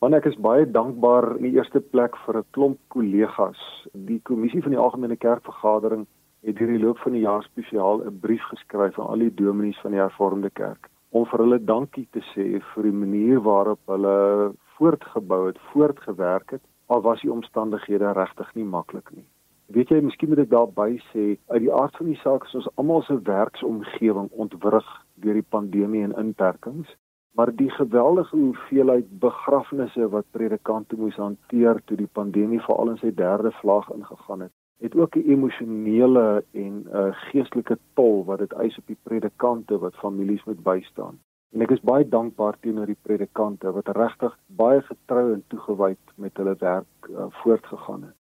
Want 0.00 0.16
ek 0.16 0.30
is 0.30 0.38
baie 0.40 0.64
dankbaar 0.66 1.36
in 1.36 1.50
die 1.50 1.56
eerste 1.58 1.80
plek 1.80 2.16
vir 2.24 2.38
'n 2.38 2.46
klomp 2.56 2.78
kollegas. 2.88 3.60
Die 3.92 4.20
kommissie 4.22 4.62
van 4.62 4.72
die 4.72 4.80
algemene 4.80 5.16
kerkvergadering 5.16 6.06
het 6.46 6.58
hierdie 6.58 6.80
loop 6.80 6.98
van 6.98 7.12
die 7.12 7.26
jaar 7.26 7.42
spesiaal 7.42 8.06
'n 8.06 8.20
brief 8.20 8.42
geskryf 8.54 8.98
aan 8.98 9.06
al 9.06 9.18
die 9.18 9.34
dominees 9.34 9.80
van 9.82 9.92
die 9.92 10.00
hervormde 10.00 10.50
kerk 10.50 10.88
om 11.10 11.26
vir 11.26 11.42
hulle 11.42 11.58
dankie 11.58 12.06
te 12.14 12.22
sê 12.32 12.62
vir 12.74 12.82
die 12.86 12.98
manier 13.02 13.40
waarop 13.42 13.80
hulle 13.86 14.52
voortgebou 14.80 15.46
het, 15.46 15.58
voortgewerk 15.72 16.56
het, 16.56 16.64
al 16.86 17.02
was 17.04 17.20
die 17.20 17.32
omstandighede 17.32 18.12
regtig 18.16 18.54
nie 18.54 18.64
maklik 18.64 19.12
nie. 19.12 19.26
Weet 19.70 19.92
jy, 19.92 20.00
miskien 20.02 20.32
moet 20.32 20.40
ek 20.42 20.50
daarby 20.50 20.96
sê, 21.12 21.36
uit 21.52 21.62
die 21.66 21.74
aard 21.74 21.94
van 22.00 22.08
die 22.10 22.18
saak 22.24 22.48
is 22.48 22.56
ons 22.58 22.70
almal 22.80 23.04
se 23.06 23.14
werksomgewing 23.28 24.26
ontwrig 24.44 24.88
deur 25.22 25.38
die 25.38 25.46
pandemie 25.56 26.02
en 26.08 26.16
inperkings, 26.24 26.90
maar 27.38 27.52
die 27.54 27.70
geweldige 27.76 28.34
hoeveelheid 28.36 29.12
begrafnisse 29.22 30.08
wat 30.10 30.26
predikante 30.34 30.98
moes 30.98 31.20
hanteer 31.22 31.78
toe 31.86 32.00
die 32.00 32.10
pandemie 32.18 32.58
veral 32.64 32.96
in 32.96 32.98
sy 33.04 33.12
derde 33.14 33.54
vlaag 33.60 33.92
ingegaan 33.94 34.48
het, 34.48 34.54
het 34.82 34.96
ook 34.96 35.16
'n 35.16 35.30
emosionele 35.36 36.44
en 36.50 36.74
'n 36.82 36.88
uh, 36.90 37.14
geestelike 37.30 37.78
tol 37.94 38.24
wat 38.24 38.38
dit 38.38 38.52
eis 38.52 38.78
op 38.78 38.86
die 38.86 38.98
predikante 39.02 39.78
wat 39.78 40.02
families 40.02 40.44
moet 40.44 40.62
bystaan. 40.62 41.20
En 41.54 41.62
ek 41.66 41.72
is 41.74 41.82
baie 41.82 42.06
dankbaar 42.06 42.56
teenoor 42.62 42.86
die 42.86 43.02
predikante 43.06 43.72
wat 43.74 43.88
regtig 43.96 44.34
baie 44.60 44.82
getrou 44.86 45.32
en 45.32 45.42
toegewyd 45.52 46.12
met 46.24 46.36
hulle 46.38 46.54
werk 46.60 47.08
uh, 47.10 47.26
voortgegaan 47.42 48.04
het. 48.06 48.16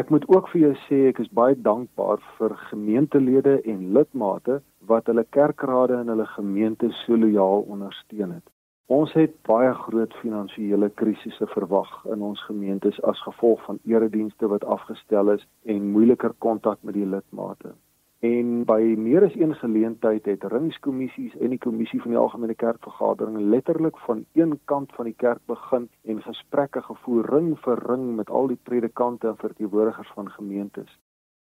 Ek 0.00 0.08
moet 0.10 0.24
ook 0.28 0.48
vir 0.48 0.60
jou 0.62 0.72
sê 0.86 0.98
ek 1.10 1.20
is 1.22 1.30
baie 1.38 1.54
dankbaar 1.68 2.22
vir 2.38 2.56
gemeentelede 2.70 3.58
en 3.68 3.92
lidmate 3.98 4.58
wat 4.90 5.06
hulle 5.10 5.24
kerkrade 5.36 6.00
en 6.00 6.10
hulle 6.14 6.26
gemeentes 6.32 7.04
so 7.04 7.18
lojaal 7.24 7.66
ondersteun 7.76 8.34
het. 8.38 8.46
Ons 8.92 9.12
het 9.14 9.36
baie 9.46 9.70
groot 9.84 10.14
finansiële 10.20 10.90
krisisse 10.98 11.46
verwag 11.54 11.92
in 12.16 12.24
ons 12.32 12.42
gemeentes 12.48 12.98
as 13.12 13.20
gevolg 13.28 13.62
van 13.68 13.78
eredienste 13.88 14.50
wat 14.50 14.64
afgestel 14.64 15.30
is 15.36 15.46
en 15.64 15.92
moeiliker 15.94 16.34
kontak 16.38 16.82
met 16.82 16.98
die 16.98 17.06
lidmate. 17.06 17.76
En 18.22 18.50
by 18.62 18.94
meer 19.04 19.24
as 19.26 19.34
een 19.34 19.54
geleentheid 19.58 20.28
het 20.30 20.44
ringskommissies 20.52 21.32
en 21.42 21.50
die 21.50 21.58
kommissie 21.58 21.98
van 22.04 22.12
die 22.14 22.18
algemene 22.20 22.54
kerkvergadering 22.54 23.40
letterlik 23.54 23.98
van 24.06 24.20
een 24.38 24.52
kant 24.70 24.92
van 24.94 25.08
die 25.10 25.16
kerk 25.18 25.40
begin 25.50 25.88
en 26.06 26.20
gesprekke 26.22 26.82
gevoer 26.86 27.26
ring 27.34 27.48
vir 27.64 27.82
ring 27.88 28.04
met 28.20 28.30
al 28.30 28.46
die 28.52 28.60
predikante 28.70 29.28
en 29.28 29.40
verteenwoordigers 29.40 30.12
van 30.14 30.30
gemeentes. 30.30 30.92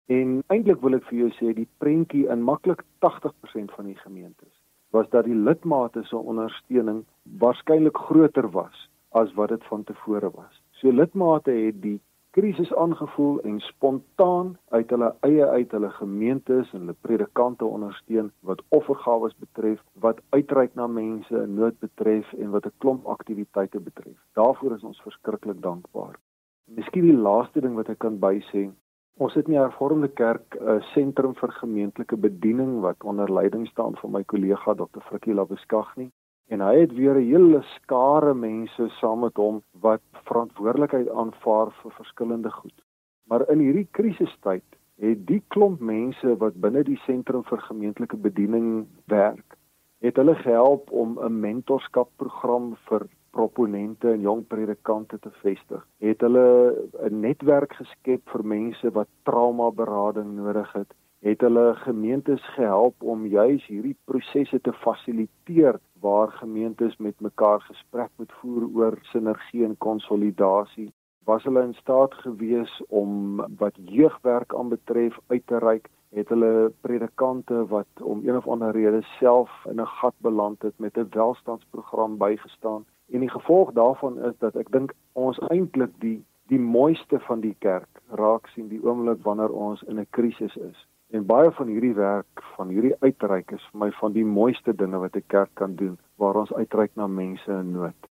En 0.07 0.39
eintlik 0.47 0.79
wil 0.79 0.95
ek 1.01 1.09
vir 1.09 1.19
jou 1.25 1.29
sê 1.41 1.51
die 1.57 1.67
prentjie 1.83 2.23
in 2.31 2.47
maklik 2.47 2.85
80% 3.03 3.75
van 3.75 3.91
die 3.91 3.99
gemeentes 4.05 4.55
was 4.95 5.09
dat 5.09 5.27
die 5.27 5.35
lidmate 5.35 6.05
se 6.07 6.17
ondersteuning 6.17 7.03
waarskynlik 7.43 7.97
groter 8.07 8.47
was 8.55 8.87
as 9.11 9.33
wat 9.33 9.51
dit 9.51 9.67
van 9.67 9.83
tevore 9.83 10.31
was. 10.31 10.61
So 10.79 10.95
lidmate 10.95 11.51
het 11.51 11.81
die 11.83 11.99
krisis 12.31 12.73
aangevoel 12.75 13.39
en 13.41 13.59
spontaan 13.59 14.57
uit 14.69 14.89
hulle 14.89 15.09
eie 15.27 15.45
uit 15.45 15.71
hulle 15.71 15.89
gemeentes 15.89 16.73
en 16.73 16.79
hulle 16.79 16.95
predikante 17.01 17.65
ondersteun 17.65 18.31
wat 18.49 18.61
offergawes 18.77 19.35
betref, 19.43 19.79
wat 20.05 20.21
uitreik 20.29 20.75
na 20.75 20.87
mense 20.87 21.41
in 21.43 21.55
nood 21.61 21.79
betref 21.79 22.33
en 22.33 22.51
wat 22.55 22.65
'n 22.65 22.75
klomp 22.77 23.07
aktiwiteite 23.15 23.79
betref. 23.79 24.17
Daarvoor 24.33 24.75
is 24.75 24.83
ons 24.83 25.01
verskriklik 25.01 25.61
dankbaar. 25.61 26.15
Miskien 26.65 27.03
die 27.03 27.21
laaste 27.27 27.61
ding 27.61 27.75
wat 27.75 27.89
ek 27.89 27.99
kan 27.99 28.19
bysê, 28.19 28.69
ons 29.17 29.33
het 29.33 29.45
in 29.45 29.53
die 29.53 29.61
Hervormde 29.61 30.07
Kerk 30.07 30.55
'n 30.61 30.81
sentrum 30.93 31.35
vir 31.35 31.51
gemeentelike 31.51 32.17
bediening 32.17 32.81
wat 32.81 33.03
onder 33.03 33.33
leiding 33.33 33.67
staan 33.67 33.95
van 33.95 34.11
my 34.11 34.23
kollega 34.23 34.73
Dr. 34.73 35.01
Frikkie 35.01 35.33
Labeskagni 35.33 36.11
en 36.49 36.61
hy 36.65 36.79
het 36.79 36.93
weer 36.97 37.15
'n 37.15 37.29
hele 37.29 37.61
skare 37.75 38.33
mense 38.33 38.89
saam 38.99 39.19
met 39.19 39.35
hom 39.37 39.61
wat 39.85 40.01
verantwoordelikheid 40.29 41.09
aanvaar 41.09 41.71
vir 41.81 41.91
verskillende 41.91 42.51
goed. 42.51 42.77
Maar 43.27 43.49
in 43.49 43.59
hierdie 43.59 43.87
krisistyd 43.91 44.65
het 44.97 45.27
die 45.27 45.43
klomp 45.47 45.79
mense 45.79 46.37
wat 46.37 46.61
binne 46.61 46.83
die 46.83 46.99
sentrum 47.05 47.43
vir 47.43 47.61
gemeentelike 47.61 48.17
bediening 48.17 48.87
werk, 49.05 49.57
het 50.01 50.15
hulle 50.15 50.35
gehelp 50.35 50.91
om 50.91 51.19
'n 51.19 51.39
mentorskapprogram 51.39 52.75
vir 52.89 53.07
proponente 53.31 54.11
en 54.11 54.21
jong 54.21 54.47
predikante 54.47 55.19
te 55.19 55.31
vestig. 55.31 55.85
Het 55.99 56.21
hulle 56.21 56.75
'n 57.09 57.19
netwerk 57.19 57.73
geskep 57.73 58.21
vir 58.29 58.43
mense 58.43 58.91
wat 58.91 59.07
trauma 59.23 59.71
berading 59.71 60.35
nodig 60.35 60.73
het 60.73 60.93
het 61.19 61.41
hulle 61.41 61.75
gemeentes 61.75 62.43
gehelp 62.55 63.03
om 63.03 63.25
juis 63.27 63.65
hierdie 63.67 63.95
prosesse 64.07 64.61
te 64.61 64.73
fasiliteer 64.73 65.79
waar 65.99 66.31
gemeentes 66.31 66.97
met 66.97 67.19
mekaar 67.19 67.59
gesprek 67.61 68.11
moet 68.15 68.31
voer 68.41 68.67
oor 68.75 68.97
sinergie 69.11 69.65
en 69.65 69.77
konsolidasie. 69.77 70.87
Was 71.27 71.43
hulle 71.43 71.63
in 71.67 71.73
staat 71.73 72.13
gewees 72.23 72.71
om 72.87 73.43
wat 73.57 73.75
jeugwerk 73.75 74.55
aanbetref 74.55 75.19
uit 75.27 75.43
te 75.47 75.59
reik 75.59 75.89
het 76.15 76.31
hulle 76.31 76.71
predikante 76.81 77.65
wat 77.67 78.01
om 78.01 78.23
een 78.23 78.37
of 78.37 78.47
ander 78.47 78.71
rede 78.71 79.01
self 79.19 79.51
in 79.69 79.81
'n 79.81 79.93
gat 79.99 80.15
beland 80.17 80.61
het 80.61 80.79
met 80.79 80.97
'n 80.97 81.09
welstandsprogram 81.09 82.17
bygestaan. 82.17 82.85
En 83.11 83.19
die 83.19 83.29
gevolg 83.29 83.71
daarvan 83.71 84.19
is 84.23 84.37
dat 84.37 84.55
ek 84.55 84.71
dink 84.71 84.93
ons 85.13 85.39
eintlik 85.39 85.91
die 85.99 86.23
die 86.47 86.59
mooiste 86.59 87.19
van 87.19 87.39
die 87.39 87.55
kerk 87.59 88.01
raak 88.09 88.47
sien 88.47 88.67
die 88.67 88.83
oomblik 88.83 89.21
wanneer 89.23 89.51
ons 89.51 89.83
in 89.83 89.99
'n 89.99 90.07
krisis 90.09 90.55
is 90.55 90.87
En 91.09 91.25
baie 91.25 91.49
van 91.51 91.67
hierdie 91.67 91.95
werk, 91.97 92.43
van 92.55 92.69
hierdie 92.69 92.93
uitreik 93.01 93.51
is 93.55 93.63
vir 93.71 93.79
my 93.81 93.89
van 93.97 94.13
die 94.13 94.25
mooiste 94.25 94.75
dinge 94.77 94.97
wat 95.01 95.15
'n 95.15 95.25
kerk 95.27 95.49
kan 95.53 95.75
doen 95.75 95.97
waar 96.21 96.35
ons 96.35 96.53
uitreik 96.53 96.91
na 96.95 97.07
mense 97.07 97.51
in 97.51 97.71
nood. 97.71 98.09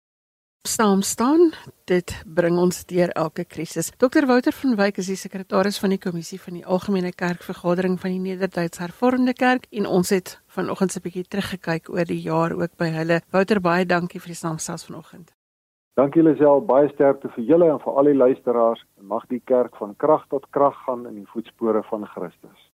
Saam 0.67 1.01
staan, 1.01 1.51
dit 1.85 2.23
bring 2.25 2.57
ons 2.57 2.85
deur 2.85 3.09
elke 3.09 3.45
krisis. 3.45 3.91
Dr 3.97 4.25
Wouter 4.25 4.51
van 4.53 4.75
Wyk 4.75 4.97
is 4.97 5.07
die 5.07 5.15
sekretaris 5.15 5.79
van 5.79 5.89
die 5.89 5.97
kommissie 5.97 6.39
van 6.41 6.53
die 6.53 6.65
Algemene 6.65 7.11
Kerkvergadering 7.11 7.99
van 7.99 8.11
die 8.11 8.19
Nederduits 8.19 8.77
Hervormde 8.77 9.33
Kerk 9.33 9.65
en 9.71 9.87
ons 9.87 10.09
het 10.09 10.41
vanoggend 10.47 10.95
'n 10.95 11.01
bietjie 11.01 11.27
teruggekyk 11.27 11.89
oor 11.89 12.05
die 12.05 12.21
jaar 12.21 12.51
ook 12.51 12.77
by 12.77 12.89
hulle. 12.89 13.21
Wouter, 13.31 13.61
baie 13.61 13.85
dankie 13.85 14.19
vir 14.19 14.27
die 14.27 14.41
saamstel 14.43 14.77
vanoggend. 14.77 15.31
Dankie 15.95 16.23
Lisel, 16.23 16.61
baie 16.61 16.89
sterkte 16.89 17.29
vir 17.29 17.43
julle 17.43 17.71
en 17.71 17.79
vir 17.79 17.93
al 17.97 18.03
die 18.03 18.15
luisteraars. 18.15 18.85
Mag 19.01 19.25
die 19.27 19.41
kerk 19.45 19.75
van 19.77 19.95
krag 19.95 20.27
tot 20.27 20.45
krag 20.51 20.75
gaan 20.85 21.07
in 21.07 21.15
die 21.15 21.27
voetspore 21.33 21.83
van 21.83 22.05
Christus. 22.05 22.70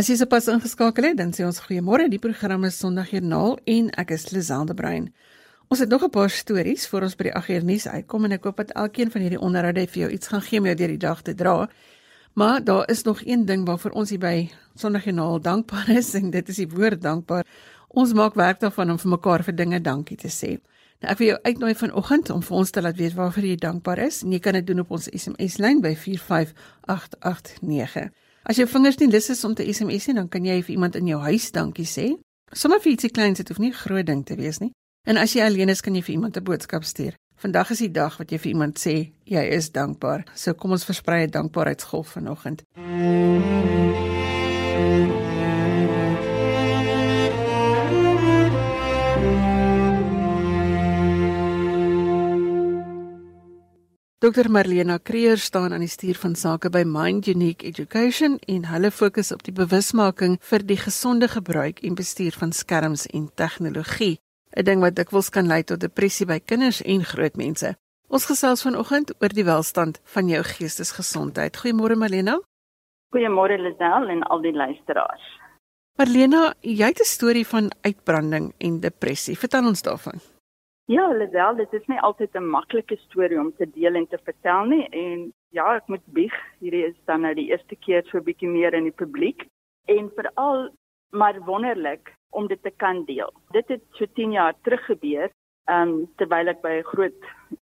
As 0.00 0.06
jy 0.08 0.14
sopas 0.16 0.46
ingeskakel 0.48 1.10
het, 1.10 1.16
dan 1.18 1.32
sê 1.36 1.42
ons 1.44 1.58
goeiemôre. 1.60 2.06
Die 2.08 2.20
program 2.22 2.62
is 2.64 2.78
Sondagjoernaal 2.80 3.58
en 3.68 3.90
ek 4.00 4.14
is 4.14 4.30
Lizelde 4.30 4.72
Brein. 4.78 5.10
Ons 5.68 5.82
het 5.82 5.90
nog 5.90 6.04
'n 6.04 6.10
paar 6.10 6.30
stories 6.30 6.86
voor 6.88 7.02
ons 7.02 7.16
by 7.16 7.24
die 7.24 7.34
agter 7.34 7.64
nuus 7.64 7.86
uitkom 7.86 8.24
en 8.24 8.32
ek 8.32 8.44
hoop 8.44 8.56
dat 8.56 8.70
elkeen 8.70 9.10
van 9.10 9.20
hierdie 9.20 9.40
onderhoude 9.40 9.86
vir 9.86 10.00
jou 10.02 10.10
iets 10.10 10.28
gaan 10.28 10.42
gee 10.42 10.58
om 10.58 10.64
jou 10.66 10.74
deur 10.74 10.88
die 10.88 11.06
dag 11.06 11.22
te 11.22 11.34
dra. 11.34 11.68
Maar 12.34 12.64
daar 12.64 12.90
is 12.90 13.02
nog 13.02 13.20
een 13.24 13.44
ding 13.44 13.66
waarvoor 13.66 13.90
ons 13.90 14.10
hier 14.10 14.18
by 14.18 14.50
Sondagjoernaal 14.74 15.40
dankbaar 15.40 15.88
is 15.88 16.14
en 16.14 16.30
dit 16.30 16.48
is 16.48 16.56
die 16.56 16.68
woord 16.68 17.02
dankbaar. 17.02 17.44
Ons 17.88 18.12
maak 18.12 18.34
werk 18.34 18.60
daarvan 18.60 18.90
om 18.90 18.98
vir 18.98 19.10
mekaar 19.10 19.42
vir 19.42 19.54
dinge 19.54 19.80
dankie 19.80 20.16
te 20.16 20.28
sê. 20.28 20.60
Nou 21.00 21.12
ek 21.12 21.20
wil 21.20 21.30
jou 21.30 21.38
uitnooi 21.42 21.74
vanoggend 21.74 22.30
om 22.30 22.42
vir 22.44 22.56
ons 22.56 22.70
te 22.70 22.80
laat 22.84 22.98
weet 23.00 23.14
waarvoor 23.16 23.44
jy 23.48 23.56
dankbaar 23.56 23.98
is. 24.04 24.20
En 24.24 24.32
jy 24.32 24.40
kan 24.44 24.52
dit 24.58 24.66
doen 24.66 24.82
op 24.82 24.90
ons 24.98 25.08
SMS 25.08 25.56
lyn 25.56 25.80
by 25.80 25.94
45889. 25.96 28.10
As 28.44 28.56
jou 28.60 28.66
vingers 28.68 28.98
nie 29.00 29.08
lus 29.08 29.30
is 29.32 29.44
om 29.44 29.54
te 29.56 29.64
SMS 29.72 30.10
nie, 30.10 30.16
dan 30.20 30.28
kan 30.28 30.44
jy 30.44 30.58
vir 30.62 30.74
iemand 30.76 30.98
in 31.00 31.08
jou 31.08 31.20
huis 31.24 31.48
dankie 31.56 31.88
sê. 31.88 32.10
Sommige 32.52 32.84
vir 32.84 32.92
ietsie 32.92 33.12
kleins, 33.14 33.40
dit 33.40 33.48
hoef 33.48 33.58
nie 33.58 33.70
'n 33.70 33.82
groot 33.84 34.06
ding 34.06 34.26
te 34.26 34.36
wees 34.36 34.60
nie. 34.60 34.72
En 35.06 35.16
as 35.16 35.32
jy 35.32 35.42
alleen 35.42 35.68
is, 35.68 35.80
kan 35.80 35.94
jy 35.94 36.02
vir 36.02 36.14
iemand 36.14 36.36
'n 36.36 36.44
boodskap 36.44 36.84
stuur. 36.84 37.14
Vandag 37.36 37.70
is 37.70 37.78
die 37.78 37.90
dag 37.90 38.18
wat 38.18 38.30
jy 38.30 38.38
vir 38.38 38.52
iemand 38.52 38.78
sê 38.78 39.12
jy 39.24 39.44
is 39.56 39.70
dankbaar. 39.70 40.24
So 40.34 40.54
kom 40.54 40.70
ons 40.70 40.84
versprei 40.84 41.24
'n 41.24 41.30
dankbaarheidsgolf 41.30 42.08
vanoggend. 42.08 42.62
Mm 42.76 43.40
-hmm. 43.40 44.09
Dr 54.20 54.50
Marlena 54.50 54.98
Creer 54.98 55.38
staan 55.38 55.72
aan 55.72 55.80
die 55.80 55.88
stuur 55.88 56.18
van 56.20 56.34
sake 56.36 56.68
by 56.68 56.82
Mind 56.84 57.24
Unique 57.26 57.64
Education 57.64 58.34
en 58.52 58.66
hulle 58.68 58.90
fokus 58.92 59.30
op 59.32 59.40
die 59.46 59.54
bewusmaking 59.56 60.34
vir 60.44 60.64
die 60.68 60.76
gesonde 60.76 61.24
gebruik 61.32 61.78
en 61.88 61.94
bestuur 61.96 62.34
van 62.36 62.50
skerms 62.52 63.06
en 63.16 63.30
tegnologie, 63.40 64.18
'n 64.52 64.64
ding 64.68 64.82
wat 64.84 64.98
dikwels 64.98 65.30
kan 65.30 65.46
lei 65.46 65.62
tot 65.64 65.80
depressie 65.80 66.26
by 66.26 66.36
kinders 66.38 66.82
en 66.82 67.00
groot 67.04 67.36
mense. 67.36 67.72
Ons 68.08 68.26
gesels 68.26 68.62
vanoggend 68.62 69.14
oor 69.22 69.32
die 69.32 69.44
welstand 69.44 70.00
van 70.04 70.28
jou 70.28 70.42
geestesgesondheid. 70.42 71.56
Goeiemôre 71.56 71.96
Marlena. 71.96 72.36
Goeiemôre 73.16 73.56
Lisel 73.56 74.08
en 74.08 74.22
al 74.22 74.42
die 74.42 74.52
luisteraars. 74.52 75.24
Marlena, 75.96 76.52
jy 76.60 76.86
het 76.86 77.00
'n 77.00 77.04
storie 77.04 77.46
van 77.46 77.72
uitbranding 77.80 78.52
en 78.58 78.80
depressie. 78.80 79.38
Vertel 79.38 79.66
ons 79.66 79.82
daarvan. 79.82 80.20
Ja, 80.90 81.04
Lisel, 81.14 81.54
dit 81.54 81.74
is 81.78 81.84
nie 81.86 82.00
altyd 82.02 82.32
'n 82.34 82.48
maklike 82.50 82.96
storie 82.96 83.38
om 83.38 83.52
te 83.56 83.66
deel 83.70 83.94
en 83.94 84.06
te 84.08 84.18
vertel 84.24 84.64
nie. 84.64 84.88
En 84.88 85.32
ja, 85.48 85.74
ek 85.76 85.86
moet 85.86 86.06
bieg, 86.06 86.34
hierdie 86.58 86.84
is 86.86 86.96
dan 87.06 87.20
nou 87.20 87.34
die 87.34 87.50
eerste 87.50 87.76
keer 87.76 88.02
so 88.04 88.18
'n 88.18 88.24
bietjie 88.24 88.48
meer 88.48 88.74
in 88.74 88.88
die 88.88 88.98
publiek. 89.02 89.46
En 89.86 90.10
veral 90.16 90.70
maar 91.10 91.38
wonderlik 91.46 92.12
om 92.30 92.46
dit 92.46 92.62
te 92.62 92.72
kan 92.76 93.04
deel. 93.04 93.30
Dit 93.50 93.68
het 93.68 93.82
so 93.90 94.06
10 94.14 94.32
jaar 94.32 94.54
terug 94.62 94.84
gebeur, 94.84 95.30
ehm 95.68 95.88
um, 95.88 96.08
terwyl 96.16 96.48
ek 96.48 96.60
by 96.60 96.72
'n 96.78 96.90
groot 96.92 97.20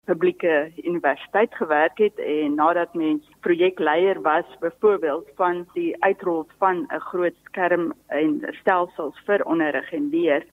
publieke 0.04 0.72
universiteit 0.76 1.54
gewerk 1.54 1.98
het 1.98 2.18
en 2.18 2.54
nadat 2.54 2.94
mens 2.94 3.24
projekleier 3.40 4.20
was 4.20 4.58
byvoorbeeld 4.60 5.30
van 5.36 5.66
die 5.72 5.96
uitrol 6.02 6.46
van 6.58 6.86
'n 6.92 7.00
groot 7.00 7.36
skerm 7.44 7.92
en 8.08 8.40
stelsels 8.60 9.18
vir 9.24 9.44
onderrig 9.44 9.92
en 9.92 10.10
leer 10.10 10.44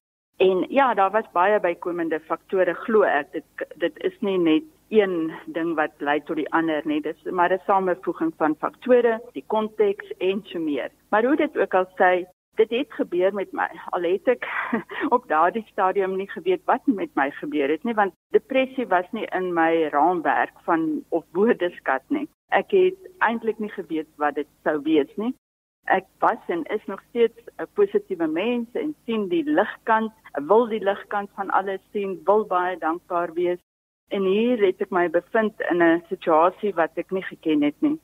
En 0.42 0.66
ja, 0.70 0.94
daar 0.94 1.12
was 1.12 1.32
baie 1.32 1.60
bykomende 1.60 2.18
faktore 2.20 2.74
glo 2.74 3.02
ek. 3.06 3.28
Dit 3.32 3.66
dit 3.84 3.98
is 4.08 4.16
nie 4.26 4.38
net 4.42 4.64
een 4.90 5.32
ding 5.46 5.76
wat 5.78 5.94
lei 5.98 6.18
tot 6.26 6.40
die 6.40 6.50
ander 6.58 6.82
nie. 6.90 7.02
Dis 7.02 7.28
maar 7.30 7.54
'n 7.54 7.62
samevoeging 7.66 8.34
van 8.38 8.56
faktore, 8.64 9.20
die 9.38 9.44
konteks 9.48 10.14
en 10.18 10.42
so 10.44 10.60
meer. 10.60 10.90
Maar 11.10 11.26
hoe 11.26 11.36
dit 11.36 11.58
ook 11.58 11.74
al 11.74 11.86
sê, 12.00 12.26
dit 12.56 12.70
het 12.70 12.94
gebeur 12.94 13.34
met 13.34 13.52
my. 13.52 13.70
Al 13.90 14.02
het 14.02 14.28
ek 14.28 14.50
op 15.16 15.28
daardie 15.28 15.66
stadium 15.72 16.18
nie 16.18 16.30
geweet 16.30 16.66
wat 16.66 16.82
met 16.86 17.14
my 17.16 17.30
gebeur 17.32 17.70
het 17.70 17.84
nie, 17.84 17.94
want 17.94 18.14
depressie 18.30 18.88
was 18.88 19.12
nie 19.12 19.26
in 19.26 19.54
my 19.54 19.88
raamwerk 19.94 20.58
van 20.64 21.04
of 21.10 21.24
woordeskat 21.32 22.04
nie. 22.08 22.28
Ek 22.50 22.72
het 22.72 22.98
eintlik 23.18 23.60
nie 23.60 23.72
geweet 23.72 24.10
wat 24.16 24.36
dit 24.36 24.48
sou 24.64 24.82
wees 24.82 25.16
nie. 25.16 25.36
Ek 25.86 26.06
was 26.20 26.38
en 26.48 26.64
is 26.64 26.86
nog 26.86 27.02
steeds 27.10 27.40
'n 27.58 27.68
positiewe 27.74 28.28
mens 28.28 28.68
en 28.74 28.96
sien 29.06 29.28
die 29.28 29.44
ligkant, 29.44 30.14
wil 30.34 30.68
die 30.68 30.84
ligkant 30.84 31.30
van 31.36 31.50
alles 31.50 31.82
sien, 31.92 32.22
wil 32.26 32.46
baie 32.46 32.78
dankbaar 32.78 33.34
wees. 33.34 33.60
En 34.08 34.24
hier 34.24 34.66
het 34.66 34.82
ek 34.82 34.90
my 34.90 35.10
bevind 35.10 35.62
in 35.70 35.84
'n 35.84 36.04
situasie 36.08 36.74
wat 36.74 36.92
ek 36.96 37.12
nie 37.12 37.24
geken 37.24 37.62
het 37.62 37.82
nie. 37.82 38.00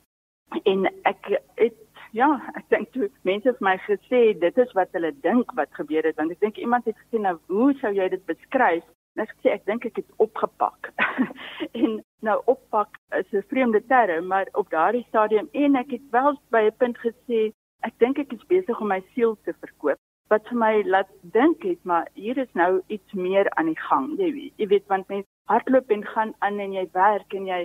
En 0.64 0.92
ek 1.02 1.40
het 1.54 1.74
ja, 2.12 2.28
ek 2.54 2.68
dink 2.68 2.92
toe 2.92 3.10
mense 3.22 3.52
vir 3.52 3.64
my 3.64 3.76
gesê 3.84 4.38
dit 4.40 4.58
is 4.58 4.72
wat 4.72 4.88
hulle 4.92 5.12
dink 5.20 5.52
wat 5.58 5.68
gebeur 5.76 6.06
het 6.08 6.16
want 6.16 6.30
ek 6.30 6.40
dink 6.40 6.56
iemand 6.56 6.84
het 6.84 6.96
gesê 6.96 7.20
nou 7.20 7.36
hoe 7.46 7.74
sou 7.80 7.92
jy 7.92 8.08
dit 8.08 8.24
beskryf? 8.26 8.84
En 9.16 9.24
ek 9.26 9.34
sê 9.42 9.52
ek 9.52 9.66
dink 9.66 9.84
ek 9.84 9.96
het 9.96 10.10
opgepak. 10.16 10.92
en 11.82 11.98
nou 12.22 12.38
oppak 12.46 12.98
is 13.18 13.32
'n 13.32 13.44
vreemde 13.48 13.82
term, 13.86 14.26
maar 14.26 14.48
op 14.52 14.70
daardie 14.70 15.04
stadium 15.08 15.48
en 15.52 15.76
ek 15.76 15.90
het 15.90 16.10
wel 16.10 16.38
by 16.50 16.62
'n 16.68 16.76
punt 16.78 16.98
gesê 16.98 17.52
ek 17.86 17.94
dink 17.98 18.18
ek 18.18 18.32
is 18.32 18.44
besig 18.50 18.80
om 18.80 18.88
my 18.92 19.00
siel 19.14 19.36
te 19.44 19.54
verkoop 19.60 19.98
wat 20.32 20.48
vir 20.50 20.58
my 20.60 20.72
laat 20.84 21.10
dink 21.36 21.62
het 21.64 21.80
maar 21.88 22.08
hier 22.14 22.38
is 22.38 22.50
nou 22.60 22.82
iets 22.86 23.12
meer 23.12 23.48
aan 23.56 23.70
die 23.70 23.80
gang 23.88 24.10
jy 24.20 24.32
weet. 24.32 24.54
Jy 24.60 24.66
weet 24.72 24.86
want 24.92 25.08
mens 25.08 25.26
hardloop 25.48 25.90
en 25.90 26.04
gaan 26.04 26.34
aan 26.44 26.60
en 26.60 26.74
jy 26.76 26.84
werk 26.92 27.34
en 27.38 27.46
jy 27.48 27.62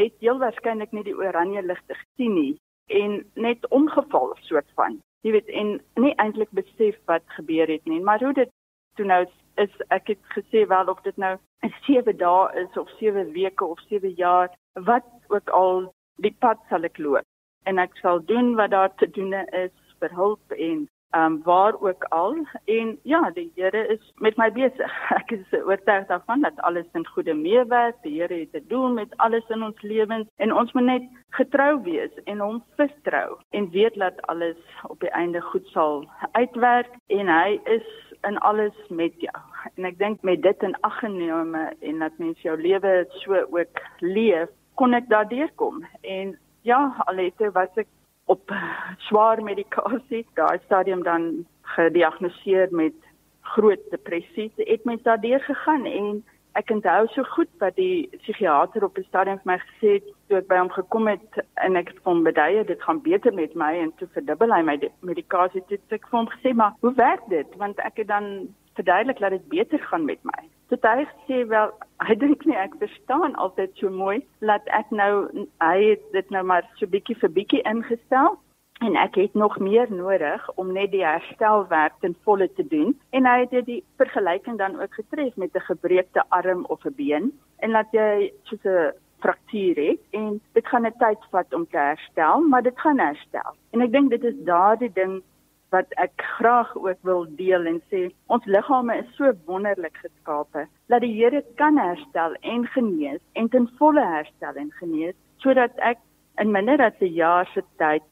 het 0.00 0.16
heel 0.24 0.40
waarskynlik 0.42 0.92
nie 0.96 1.06
die 1.06 1.16
oranje 1.16 1.62
ligte 1.62 1.94
gesien 1.94 2.34
nie 2.34 2.56
en 3.00 3.20
net 3.34 3.68
omgeval 3.70 4.34
soort 4.48 4.66
van 4.80 4.98
jy 5.26 5.36
weet 5.36 5.52
en 5.62 5.76
nie 6.02 6.14
eintlik 6.24 6.50
besef 6.56 6.98
wat 7.06 7.24
gebeur 7.36 7.70
het 7.70 7.86
nie. 7.86 8.00
Maar 8.00 8.24
hoe 8.24 8.34
dit 8.42 8.50
toe 8.98 9.06
nou 9.06 9.22
is 9.62 9.72
ek 9.94 10.14
het 10.14 10.34
gesê 10.34 10.66
wel 10.66 10.90
of 10.90 11.00
dit 11.06 11.16
nou 11.16 11.36
'n 11.62 11.74
7 11.86 12.16
dae 12.16 12.62
is 12.64 12.76
of 12.76 12.90
7 12.98 13.32
weke 13.32 13.64
of 13.64 13.80
7 13.88 14.14
jaar 14.16 14.50
wat 14.74 15.06
ook 15.28 15.50
al 15.50 15.92
die 16.16 16.34
pad 16.38 16.58
sal 16.68 16.84
ek 16.84 16.98
loop 16.98 17.29
en 17.64 17.78
ek 17.78 17.96
sal 18.02 18.24
doen 18.24 18.54
wat 18.54 18.70
daar 18.70 18.94
te 18.96 19.10
doen 19.10 19.34
is 19.34 19.74
vir 20.00 20.16
hulp 20.16 20.56
en 20.56 20.88
ehm 21.10 21.32
um, 21.32 21.42
waar 21.42 21.74
ook 21.80 22.04
al. 22.04 22.36
En 22.64 22.98
ja 23.02 23.30
die 23.30 23.52
Here 23.54 23.86
is 23.86 24.12
met 24.14 24.36
my 24.36 24.52
besig. 24.52 24.92
Ek 25.20 25.30
is 25.30 25.52
oortuig 25.52 26.06
daarvan 26.06 26.40
dat 26.40 26.60
alles 26.60 26.86
in 26.92 27.06
goeie 27.06 27.34
meewerk 27.34 27.96
die 28.02 28.20
Here 28.20 28.34
het 28.34 28.52
te 28.52 28.62
doen 28.66 28.94
met 28.94 29.16
alles 29.16 29.48
in 29.48 29.62
ons 29.62 29.82
lewens 29.82 30.28
en 30.36 30.54
ons 30.54 30.72
moet 30.72 30.84
net 30.84 31.08
getrou 31.30 31.82
wees 31.82 32.14
en 32.24 32.38
hom 32.38 32.62
vertrou 32.76 33.38
en 33.50 33.70
weet 33.70 33.98
dat 33.98 34.22
alles 34.22 34.60
op 34.86 35.00
die 35.00 35.10
einde 35.10 35.40
goed 35.40 35.66
sal 35.66 36.06
uitwerk 36.32 36.94
en 37.06 37.28
hy 37.28 37.58
is 37.64 37.86
in 38.22 38.38
alles 38.38 38.76
met 38.88 39.14
jou. 39.18 39.40
En 39.74 39.84
ek 39.90 39.98
dink 39.98 40.22
met 40.22 40.42
dit 40.42 40.62
in 40.62 40.76
ag 40.86 40.98
genome 41.02 41.72
en 41.80 41.98
dat 41.98 42.22
mens 42.22 42.38
jou 42.46 42.54
lewe 42.60 42.94
so 43.24 43.34
ook 43.50 43.82
leef 43.98 44.48
kon 44.74 44.94
ek 44.94 45.10
daardeur 45.10 45.50
kom 45.58 45.82
en 46.00 46.36
Ja, 46.62 46.94
alete 47.08 47.50
was 47.52 47.72
ek 47.80 47.88
op 48.24 48.52
swaar 49.08 49.42
medikasie. 49.42 50.26
Daai 50.34 50.58
stadium 50.64 51.02
dan 51.02 51.46
gediagnoseer 51.76 52.68
met 52.70 52.96
groot 53.40 53.80
depressie. 53.90 54.52
Het 54.56 54.84
mens 54.84 55.02
daardeur 55.02 55.40
gegaan 55.40 55.86
en 55.86 56.22
ek 56.58 56.70
onthou 56.74 57.06
so 57.14 57.22
goed 57.22 57.50
wat 57.62 57.76
die 57.78 58.08
psigiater 58.18 58.84
op 58.84 58.94
die 58.98 59.06
stadium 59.06 59.38
vir 59.42 59.52
my 59.52 59.58
gesê 59.62 59.92
het 59.98 60.06
toe 60.28 60.40
ek 60.40 60.48
by 60.50 60.58
hom 60.58 60.70
gekom 60.74 61.06
het 61.08 61.42
en 61.64 61.78
ek 61.78 61.92
het 61.92 62.00
hom 62.08 62.24
beduie 62.26 62.64
dit 62.66 62.82
gaan 62.82 63.02
beter 63.04 63.34
met 63.34 63.54
my 63.54 63.70
en 63.84 63.92
toe 64.00 64.08
verdubbel 64.16 64.54
hy 64.54 64.62
my 64.66 64.76
medikasie. 65.06 65.62
Toe 65.70 65.78
ek 65.96 66.08
vir 66.10 66.18
hom 66.18 66.30
gesê 66.34 66.54
maar 66.54 66.74
hoe 66.84 66.94
werk 66.98 67.28
dit? 67.32 67.58
Want 67.62 67.80
ek 67.86 68.02
het 68.02 68.10
dan 68.10 68.50
verduidelik 68.78 69.22
dat 69.22 69.38
dit 69.38 69.48
beter 69.48 69.78
gaan 69.90 70.04
met 70.04 70.20
my. 70.26 70.42
Tot 70.70 70.84
hy 70.86 71.04
sê 71.26 71.40
wel, 71.50 71.72
hy 72.06 72.14
dink 72.22 72.44
nie 72.46 72.58
ek 72.58 72.76
verstaan 72.82 73.34
altyd 73.44 73.74
so 73.80 73.90
mooi 73.90 74.20
dat 74.38 74.68
ek 74.76 74.92
nou 74.94 75.26
hy 75.62 75.76
het 75.82 76.04
dit 76.14 76.30
nou 76.30 76.44
maar 76.46 76.68
so 76.78 76.86
bietjie 76.86 77.18
vir 77.22 77.34
bietjie 77.40 77.64
ingestel 77.66 78.38
en 78.86 78.96
ek 78.96 79.18
het 79.20 79.34
nog 79.34 79.58
meer 79.60 79.90
nodig 79.92 80.46
om 80.62 80.70
net 80.72 80.92
die 80.94 81.04
herstelwerk 81.04 81.98
ten 82.00 82.14
volle 82.24 82.48
te 82.56 82.64
doen. 82.64 82.94
En 83.12 83.26
hy 83.28 83.42
het 83.42 83.66
die 83.66 83.82
vergelyking 84.00 84.56
dan 84.62 84.78
ook 84.80 84.94
getref 84.96 85.36
met 85.36 85.54
'n 85.54 85.68
gebreekte 85.68 86.24
arm 86.28 86.64
of 86.68 86.86
'n 86.86 86.94
been 86.96 87.32
en 87.58 87.72
dat 87.72 87.90
jy 87.92 88.32
soos 88.48 88.64
'n 88.64 88.94
fraktuur 89.20 89.76
het 89.76 90.00
en 90.10 90.40
dit 90.52 90.66
gaan 90.66 90.86
'n 90.86 90.96
tyd 90.98 91.20
vat 91.30 91.54
om 91.54 91.66
te 91.66 91.76
herstel 91.76 92.40
maar 92.40 92.62
dit 92.62 92.80
gaan 92.80 92.98
herstel. 92.98 93.52
En 93.72 93.80
ek 93.80 93.92
dink 93.92 94.10
dit 94.10 94.24
is 94.24 94.38
daardie 94.44 94.92
ding 94.92 95.22
wat 95.70 95.86
ek 96.02 96.12
graag 96.38 96.70
ook 96.76 96.98
wil 97.08 97.26
deel 97.38 97.66
en 97.66 97.80
sê 97.92 98.02
ons 98.26 98.44
liggame 98.44 98.96
is 99.02 99.10
so 99.16 99.32
wonderlik 99.46 99.96
geskape 100.02 100.66
dat 100.92 101.00
die 101.06 101.14
Here 101.14 101.44
kan 101.56 101.78
herstel 101.78 102.34
en 102.40 102.66
genees 102.76 103.20
en 103.32 103.48
ten 103.48 103.68
volle 103.78 104.04
herstel 104.14 104.54
en 104.54 104.70
genees 104.82 105.18
sodat 105.42 105.76
ek 105.78 105.98
in 106.40 106.52
minder 106.52 106.80
as 106.82 106.98
'n 107.00 107.14
jaar 107.14 107.46
se 107.54 107.62
tyd 107.78 108.02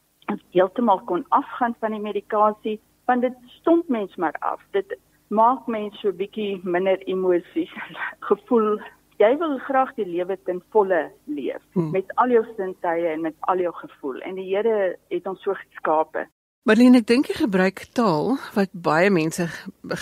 heeltemal 0.53 1.01
kon 1.09 1.25
afgaan 1.29 1.75
van 1.79 1.91
die 1.91 2.05
medikasie 2.05 2.79
want 3.05 3.21
dit 3.21 3.35
stomp 3.59 3.87
mens 3.89 4.15
maar 4.15 4.35
af. 4.39 4.61
Dit 4.71 4.97
maak 5.27 5.67
mens 5.67 5.99
so 5.99 6.11
bietjie 6.11 6.61
minder 6.63 7.01
emosies 7.07 7.73
gevoel. 8.29 8.79
Jy 9.19 9.31
wil 9.41 9.57
graag 9.67 9.93
die 9.97 10.05
lewe 10.07 10.37
ten 10.47 10.61
volle 10.73 11.11
leef 11.25 11.63
hmm. 11.73 11.91
met 11.91 12.11
al 12.15 12.29
jou 12.29 12.43
sintuie 12.55 13.07
en 13.13 13.21
met 13.21 13.35
al 13.51 13.59
jou 13.65 13.73
gevoel. 13.81 14.21
En 14.21 14.35
die 14.35 14.47
Here 14.55 14.95
het 15.09 15.27
ons 15.27 15.41
so 15.43 15.53
geskape 15.53 16.27
Marlene, 16.67 16.99
ek 16.99 17.05
dink 17.07 17.29
jy 17.31 17.37
gebruik 17.37 17.85
taal 17.95 18.33
wat 18.51 18.73
baie 18.85 19.07
mense 19.09 19.45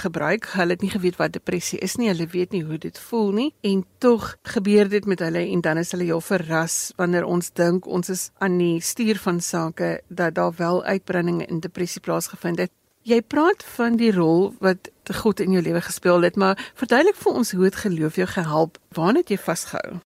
gebruik. 0.01 0.47
Hulle 0.57 0.73
het 0.73 0.81
nie 0.81 0.89
geweet 0.89 1.19
wat 1.19 1.35
depressie 1.35 1.77
is 1.85 1.93
nie. 2.01 2.09
Hulle 2.09 2.25
weet 2.31 2.55
nie 2.55 2.63
hoe 2.65 2.79
dit 2.81 2.97
voel 2.97 3.29
nie 3.35 3.45
en 3.69 3.83
tog 4.01 4.25
gebeur 4.55 4.89
dit 4.89 5.05
met 5.05 5.21
hulle 5.21 5.43
en 5.53 5.61
dan 5.61 5.77
is 5.77 5.93
hulle 5.93 6.09
heel 6.09 6.23
verras 6.25 6.79
wanneer 6.97 7.29
ons 7.29 7.53
dink 7.53 7.85
ons 7.85 8.09
is 8.09 8.25
aan 8.41 8.57
die 8.57 8.81
stuur 8.81 9.21
van 9.21 9.39
sake 9.39 9.91
dat 10.09 10.35
daar 10.41 10.57
wel 10.57 10.81
uitbrandinge 10.83 11.45
in 11.45 11.61
depressie 11.61 12.01
plaasgevind 12.01 12.65
het. 12.65 12.73
Jy 13.05 13.21
praat 13.21 13.61
van 13.77 14.01
die 14.01 14.11
rol 14.11 14.49
wat 14.59 14.89
God 15.21 15.39
in 15.45 15.53
jou 15.55 15.61
lewe 15.63 15.85
gespeel 15.85 16.25
het, 16.25 16.35
maar 16.35 16.57
verduidelik 16.75 17.21
vir 17.21 17.39
ons 17.39 17.53
hoe 17.53 17.69
dit 17.69 17.81
geloof 17.85 18.19
jou 18.19 18.27
gehelp. 18.33 18.81
Waar 18.97 19.21
het 19.21 19.29
jy 19.29 19.37
vasgehou? 19.39 20.01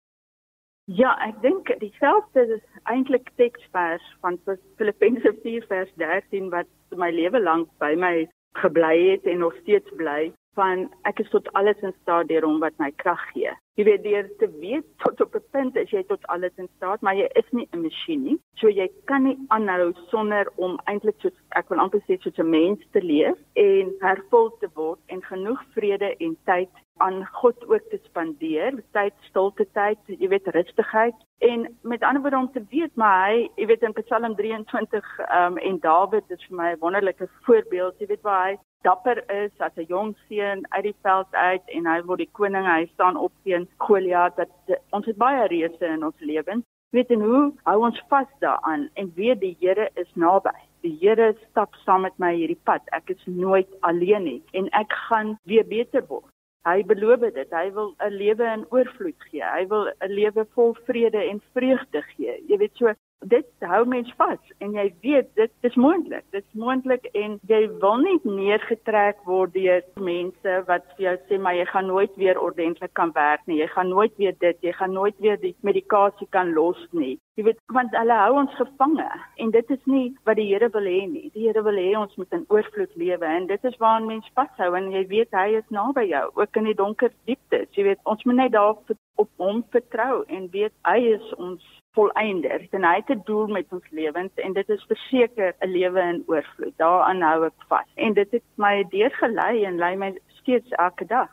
Ja, 0.90 1.14
ek 1.22 1.42
dink 1.44 1.70
dieselfde 1.80 2.48
is 2.58 2.64
eintlik 2.90 3.30
teksvers 3.38 4.06
van 4.22 4.40
Filippense 4.78 5.34
4 5.44 5.66
vers 5.70 5.92
13 6.02 6.50
wat 6.50 6.70
my 6.98 7.12
lewe 7.14 7.40
lank 7.40 7.70
by 7.80 7.94
my 7.96 8.28
gebly 8.58 9.12
het 9.12 9.26
en 9.30 9.44
nog 9.46 9.54
steeds 9.62 9.94
bly 10.00 10.32
van 10.58 10.90
ek 11.08 11.22
is 11.24 11.30
tot 11.30 11.48
alles 11.54 11.80
in 11.86 11.94
staat 12.02 12.28
deur 12.28 12.44
hom 12.44 12.60
wat 12.60 12.74
my 12.82 12.90
krag 13.04 13.22
gee. 13.32 13.54
Jy 13.80 13.86
weet 13.88 14.04
deur 14.04 14.26
te 14.40 14.48
weet 14.60 14.88
tot 15.00 15.22
op 15.24 15.36
'n 15.36 15.44
punt 15.52 15.76
is 15.76 15.90
jy 15.90 16.04
tot 16.08 16.26
alles 16.28 16.56
in 16.58 16.68
staat, 16.76 17.02
maar 17.02 17.16
jy 17.16 17.28
is 17.42 17.52
nie 17.52 17.68
'n 17.72 17.82
masjien 17.82 18.24
nie. 18.24 18.38
So 18.60 18.68
jy 18.68 18.90
kan 19.06 19.24
nie 19.24 19.38
aanhou 19.48 19.94
sonder 20.10 20.52
om 20.56 20.80
eintlik 20.86 21.16
soos 21.20 21.38
ek 21.56 21.70
wil 21.70 21.80
amper 21.80 22.02
sê 22.08 22.20
soos 22.20 22.38
'n 22.38 22.50
mens 22.50 22.80
te 22.92 23.02
leef 23.02 23.38
en 23.54 23.94
hervul 24.02 24.50
te 24.60 24.68
word 24.74 25.00
en 25.08 25.24
genoeg 25.24 25.62
vrede 25.74 26.16
en 26.20 26.38
tyd 26.46 26.70
aan 26.98 27.26
God 27.26 27.68
ook 27.68 27.90
te 27.90 28.00
spandeer, 28.04 28.84
tyd 28.92 29.14
stilte 29.30 29.66
tyd, 29.74 30.00
jy 30.06 30.28
weet 30.28 30.48
rustigheid. 30.48 31.16
En 31.40 31.78
met 31.82 32.04
ander 32.04 32.22
woorde 32.22 32.38
om 32.38 32.52
te 32.52 32.64
weet 32.70 32.96
maar 32.96 33.30
hy, 33.30 33.50
jy 33.56 33.66
weet 33.66 33.84
in 33.84 33.94
Psalm 33.94 34.36
23 34.36 35.20
um, 35.20 35.58
en 35.58 35.80
Dawid 35.80 36.30
is 36.30 36.46
vir 36.48 36.58
my 36.58 36.72
'n 36.74 36.80
wonderlike 36.80 37.28
voorbeeld, 37.46 38.00
jy 38.00 38.08
weet 38.08 38.22
waar 38.22 38.48
hy 38.50 38.58
dapper 38.84 39.24
is 39.44 39.52
as 39.60 39.76
'n 39.78 39.86
jong 39.94 40.16
seun 40.28 40.66
uit 40.70 40.84
die 40.84 40.96
veld 41.02 41.28
uit 41.32 41.66
en 41.68 41.86
hy 41.86 42.02
word 42.02 42.18
die 42.24 42.34
koning, 42.40 42.66
hy 42.66 42.86
staan 42.94 43.18
op 43.18 43.34
teen 43.44 43.61
Goliat 43.78 44.36
dat 44.36 44.80
ons 44.92 45.06
het 45.06 45.18
baie 45.18 45.48
reëse 45.48 45.86
in 45.86 46.06
ons 46.06 46.20
lewens. 46.20 46.66
Weet 46.92 47.12
en 47.16 47.22
hoe 47.24 47.44
hou 47.64 47.78
ons 47.88 48.02
vas 48.12 48.28
daaraan 48.44 48.90
en 49.00 49.14
weet 49.16 49.40
die 49.40 49.56
Here 49.60 49.90
is 49.96 50.10
naby. 50.14 50.52
Die 50.84 50.98
Here 51.00 51.32
stap 51.50 51.76
saam 51.86 52.02
met 52.08 52.18
my 52.20 52.34
hierdie 52.36 52.60
pad. 52.68 52.84
Ek 52.92 53.14
is 53.14 53.24
nooit 53.26 53.70
alleen 53.88 54.24
nie 54.28 54.42
en 54.52 54.68
ek 54.82 54.92
gaan 55.08 55.38
weer 55.48 55.68
beter 55.68 56.04
word. 56.10 56.28
Hy 56.68 56.84
beloof 56.86 57.24
dit. 57.34 57.54
Hy 57.54 57.72
wil 57.74 57.96
'n 58.06 58.14
lewe 58.14 58.46
in 58.54 58.66
oorvloed 58.70 59.24
gee. 59.30 59.42
Hy 59.42 59.66
wil 59.68 59.88
'n 59.88 60.12
lewe 60.12 60.46
vol 60.54 60.76
vrede 60.86 61.24
en 61.30 61.42
vreugde 61.54 62.02
gee. 62.14 62.44
Jy 62.48 62.58
weet 62.58 62.76
so 62.76 62.94
dit 63.30 63.48
hou 63.70 63.82
mens 63.86 64.10
vas 64.18 64.54
en 64.60 64.74
jy 64.76 64.88
weet 65.06 65.30
dit 65.38 65.52
is 65.68 65.76
moontlik. 65.76 66.24
Dit 66.34 66.44
is 66.44 66.60
moontlik 66.60 67.06
en 67.18 67.38
jy 67.50 67.62
wil 67.82 68.02
nie 68.02 68.18
neergetrek 68.24 69.22
word 69.30 69.54
deur 69.54 69.84
mense 70.02 70.56
wat 70.68 70.86
vir 70.96 71.06
jou 71.06 71.16
sê 71.30 71.40
maar 71.42 71.58
jy 71.58 71.66
gaan 71.70 71.90
nooit 71.92 72.16
weer 72.22 72.40
ordentlik 72.42 72.94
kan 72.98 73.14
werk 73.18 73.46
nie. 73.46 73.60
Jy 73.62 73.70
gaan 73.76 73.92
nooit 73.94 74.16
weer 74.18 74.36
dit, 74.40 74.58
jy 74.62 74.74
gaan 74.78 74.94
nooit 74.98 75.18
weer 75.20 75.38
die 75.42 75.56
medikasie 75.62 76.28
kan 76.30 76.54
los 76.58 76.82
nie. 76.92 77.18
Jy 77.40 77.46
weet 77.48 77.62
want 77.74 77.94
hulle 77.96 78.18
hou 78.24 78.34
ons 78.42 78.58
gevange 78.58 79.08
en 79.44 79.54
dit 79.54 79.70
is 79.78 79.86
nie 79.86 80.08
wat 80.28 80.40
die 80.40 80.50
Here 80.52 80.68
wil 80.74 80.90
hê 80.90 81.06
nie. 81.08 81.30
Die 81.36 81.46
Here 81.46 81.64
wil 81.64 81.78
hê 81.80 81.94
ons 81.98 82.18
moet 82.20 82.34
in 82.36 82.48
oorvloed 82.50 82.98
lewe 83.00 83.30
en 83.38 83.48
dit 83.48 83.70
is 83.70 83.78
waaraan 83.80 84.10
mens 84.10 84.28
vashou 84.36 84.74
en 84.78 84.92
jy 84.92 85.06
weet 85.14 85.38
hy 85.38 85.48
is 85.62 85.70
naby 85.70 86.10
jou 86.10 86.26
ook 86.42 86.60
in 86.60 86.68
die 86.72 86.78
donker 86.78 87.14
dieptes. 87.30 87.70
Jy 87.78 87.92
weet 87.92 88.04
ons 88.04 88.26
moet 88.26 88.42
net 88.44 88.58
daar 88.58 88.76
op 89.16 89.30
hom 89.38 89.64
vertrou 89.70 90.24
en 90.28 90.50
weet 90.52 90.74
hy 90.88 90.98
is 91.16 91.34
ons 91.36 91.82
volëinder 91.98 92.68
en 92.72 92.88
hy 92.88 92.96
het 92.96 93.10
'n 93.10 93.22
doel 93.26 93.48
met 93.48 93.68
ons 93.70 93.90
lewens 93.90 94.32
en 94.36 94.54
dit 94.54 94.70
is 94.70 94.84
verseker 94.88 95.54
'n 95.60 95.72
lewe 95.72 96.02
in 96.02 96.24
oorvloed. 96.28 96.78
Daaraan 96.78 97.22
hou 97.22 97.46
ek 97.46 97.60
vas. 97.68 97.90
En 97.96 98.14
dit 98.14 98.32
het 98.32 98.44
my 98.56 98.86
deurgelei 98.90 99.66
en 99.66 99.78
lei 99.78 99.96
my 99.96 100.18
steeds 100.28 100.70
elke 100.70 101.06
dag. 101.06 101.30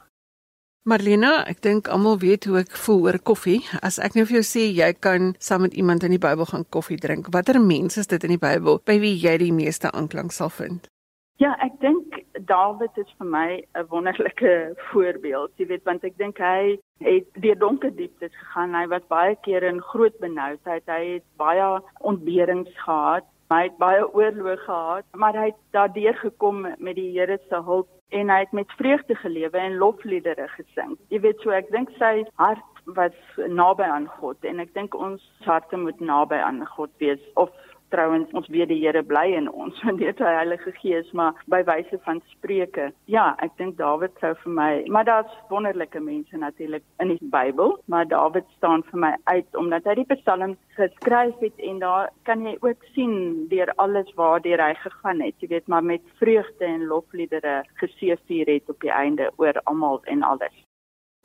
Marlena, 0.88 1.44
ek 1.44 1.58
dink 1.60 1.88
almal 1.88 2.18
weet 2.18 2.46
hoe 2.48 2.62
ek 2.62 2.70
voel 2.70 3.02
oor 3.02 3.18
koffie. 3.18 3.60
As 3.84 3.98
ek 3.98 4.14
nou 4.14 4.24
vir 4.24 4.38
jou 4.40 4.46
sê 4.46 4.62
jy 4.72 4.92
kan 4.96 5.34
saam 5.38 5.60
met 5.66 5.74
iemand 5.74 6.02
in 6.02 6.14
die 6.16 6.22
Bybel 6.22 6.48
gaan 6.48 6.64
koffie 6.68 6.96
drink, 6.96 7.26
watter 7.34 7.60
mense 7.60 8.00
is 8.00 8.06
dit 8.06 8.24
in 8.24 8.30
die 8.30 8.40
Bybel 8.40 8.80
by 8.88 8.96
wie 9.02 9.12
jy 9.20 9.36
die 9.36 9.52
meeste 9.52 9.90
aanklank 9.90 10.32
sal 10.32 10.48
vind? 10.48 10.88
Ja, 11.36 11.52
ek 11.60 11.76
dink 11.84 12.07
Dawid 12.48 12.96
is 12.96 13.10
vir 13.18 13.26
my 13.26 13.62
'n 13.76 13.86
wonderlike 13.90 14.74
voorbeeld. 14.90 15.50
Jy 15.56 15.66
weet, 15.66 15.84
want 15.84 16.04
ek 16.04 16.16
dink 16.18 16.38
hy 16.38 16.78
het 17.04 17.26
deur 17.34 17.58
donker 17.58 17.94
dieptes 17.96 18.32
gegaan. 18.32 18.74
Hy 18.74 18.86
was 18.88 19.04
baie 19.08 19.36
keer 19.42 19.62
in 19.62 19.82
groot 19.82 20.16
benoudheid. 20.18 20.82
Hy 20.86 21.04
het 21.14 21.26
baie 21.36 21.82
ontberings 22.00 22.72
gehad. 22.84 23.24
Hy 23.48 23.62
het 23.62 23.78
baie 23.80 24.02
oorloë 24.12 24.56
gehad, 24.64 25.04
maar 25.16 25.32
hy 25.32 25.46
het 25.46 25.60
daardeur 25.72 26.14
gekom 26.14 26.66
met 26.78 26.96
die 26.96 27.12
Here 27.12 27.38
se 27.48 27.62
hulp 27.64 27.88
en 28.08 28.28
hy 28.28 28.38
het 28.38 28.52
met 28.52 28.72
vreugde 28.76 29.14
gelewe 29.14 29.58
en 29.58 29.76
lofliedere 29.76 30.48
gesing. 30.48 30.98
Jy 31.08 31.20
weet, 31.20 31.40
so 31.40 31.52
ek 31.56 31.70
dink 31.72 31.88
sy 31.96 32.24
hart 32.40 32.82
was 32.96 33.16
naby 33.48 33.84
aan 33.84 34.08
God 34.18 34.44
en 34.48 34.60
ek 34.60 34.74
dink 34.76 34.94
ons 34.96 35.24
harte 35.44 35.76
moet 35.80 36.00
naby 36.00 36.36
aan 36.40 36.60
God 36.76 36.92
wees 37.00 37.24
of 37.36 37.52
trouens 37.92 38.32
ons 38.38 38.48
weet 38.52 38.70
die 38.72 38.80
Here 38.82 39.02
bly 39.02 39.26
in 39.36 39.48
ons 39.50 39.78
want 39.84 40.00
dit 40.02 40.22
hy 40.24 40.34
Heilige 40.38 40.72
Gees 40.80 41.10
maar 41.16 41.38
by 41.52 41.62
wyse 41.68 42.00
van 42.06 42.22
spreuke. 42.34 42.90
Ja 43.10 43.30
ek 43.44 43.56
dink 43.60 43.78
Dawid 43.80 44.14
sou 44.22 44.34
vir 44.44 44.54
my 44.60 44.70
maar 44.92 45.08
daar's 45.08 45.34
wonderlike 45.52 46.00
mense 46.04 46.40
natuurlik 46.40 46.84
in 47.02 47.14
die 47.14 47.30
Bybel 47.34 47.76
maar 47.86 48.08
Dawid 48.08 48.46
staan 48.56 48.84
vir 48.90 49.02
my 49.06 49.12
uit 49.32 49.60
omdat 49.62 49.88
hy 49.88 49.98
die 50.02 50.08
psalms 50.14 50.58
geskryf 50.78 51.36
het 51.42 51.66
en 51.70 51.82
daar 51.82 52.12
kan 52.28 52.46
jy 52.46 52.56
ook 52.62 52.86
sien 52.94 53.46
deur 53.52 53.72
alles 53.82 54.10
waardeur 54.18 54.62
hy 54.62 54.74
gegaan 54.78 55.24
het. 55.24 55.34
Jy 55.42 55.52
weet 55.54 55.68
maar 55.68 55.84
met 55.84 56.04
vreugde 56.22 56.64
en 56.64 56.88
lofliedere 56.90 57.62
geseëvier 57.82 58.54
het 58.54 58.70
op 58.70 58.80
die 58.84 58.94
einde 58.94 59.30
oor 59.36 59.60
almal 59.64 60.02
en 60.06 60.22
alles 60.22 60.67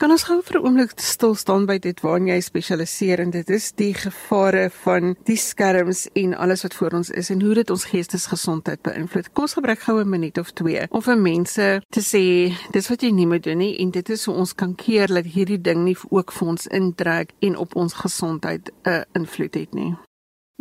Kan 0.01 0.11
ons 0.11 0.23
gou 0.25 0.39
vir 0.41 0.57
'n 0.57 0.65
oomblik 0.65 0.93
stil 0.99 1.35
staan 1.35 1.65
by 1.65 1.77
dit 1.77 1.99
waarin 2.01 2.27
jy 2.27 2.39
spesialiseer 2.41 3.19
en 3.19 3.29
dit 3.29 3.49
is 3.49 3.71
die 3.71 3.93
gevare 3.93 4.69
van 4.83 5.15
die 5.29 5.37
skerms 5.37 6.07
en 6.13 6.33
alles 6.33 6.63
wat 6.63 6.73
voor 6.73 6.93
ons 6.99 7.09
is 7.09 7.29
en 7.29 7.41
hoe 7.41 7.53
dit 7.53 7.69
ons 7.69 7.85
geestesgesondheid 7.85 8.81
beïnvloed. 8.81 9.29
Kom 9.33 9.43
ons 9.43 9.53
gebruik 9.53 9.79
gou 9.79 10.01
'n 10.01 10.09
minuut 10.09 10.37
of 10.37 10.51
twee 10.51 10.87
om 10.89 11.01
vir 11.01 11.17
mense 11.17 11.81
te 11.89 12.01
sê 12.01 12.23
dis 12.71 12.89
wat 12.89 13.01
jy 13.01 13.11
nie 13.11 13.27
moet 13.27 13.43
doen 13.43 13.57
nie 13.57 13.77
en 13.77 13.91
dit 13.91 14.09
is 14.09 14.25
hoe 14.25 14.35
ons 14.35 14.53
kan 14.53 14.75
keer 14.75 15.07
dat 15.07 15.25
hierdie 15.25 15.61
ding 15.61 15.83
nie 15.83 15.97
ook 16.09 16.31
vir 16.31 16.47
ons 16.47 16.67
intrek 16.67 17.29
en 17.39 17.55
op 17.55 17.75
ons 17.75 17.93
gesondheid 17.93 18.71
'n 18.85 18.89
uh, 18.89 19.01
invloed 19.13 19.53
het 19.53 19.73
nie. 19.73 19.95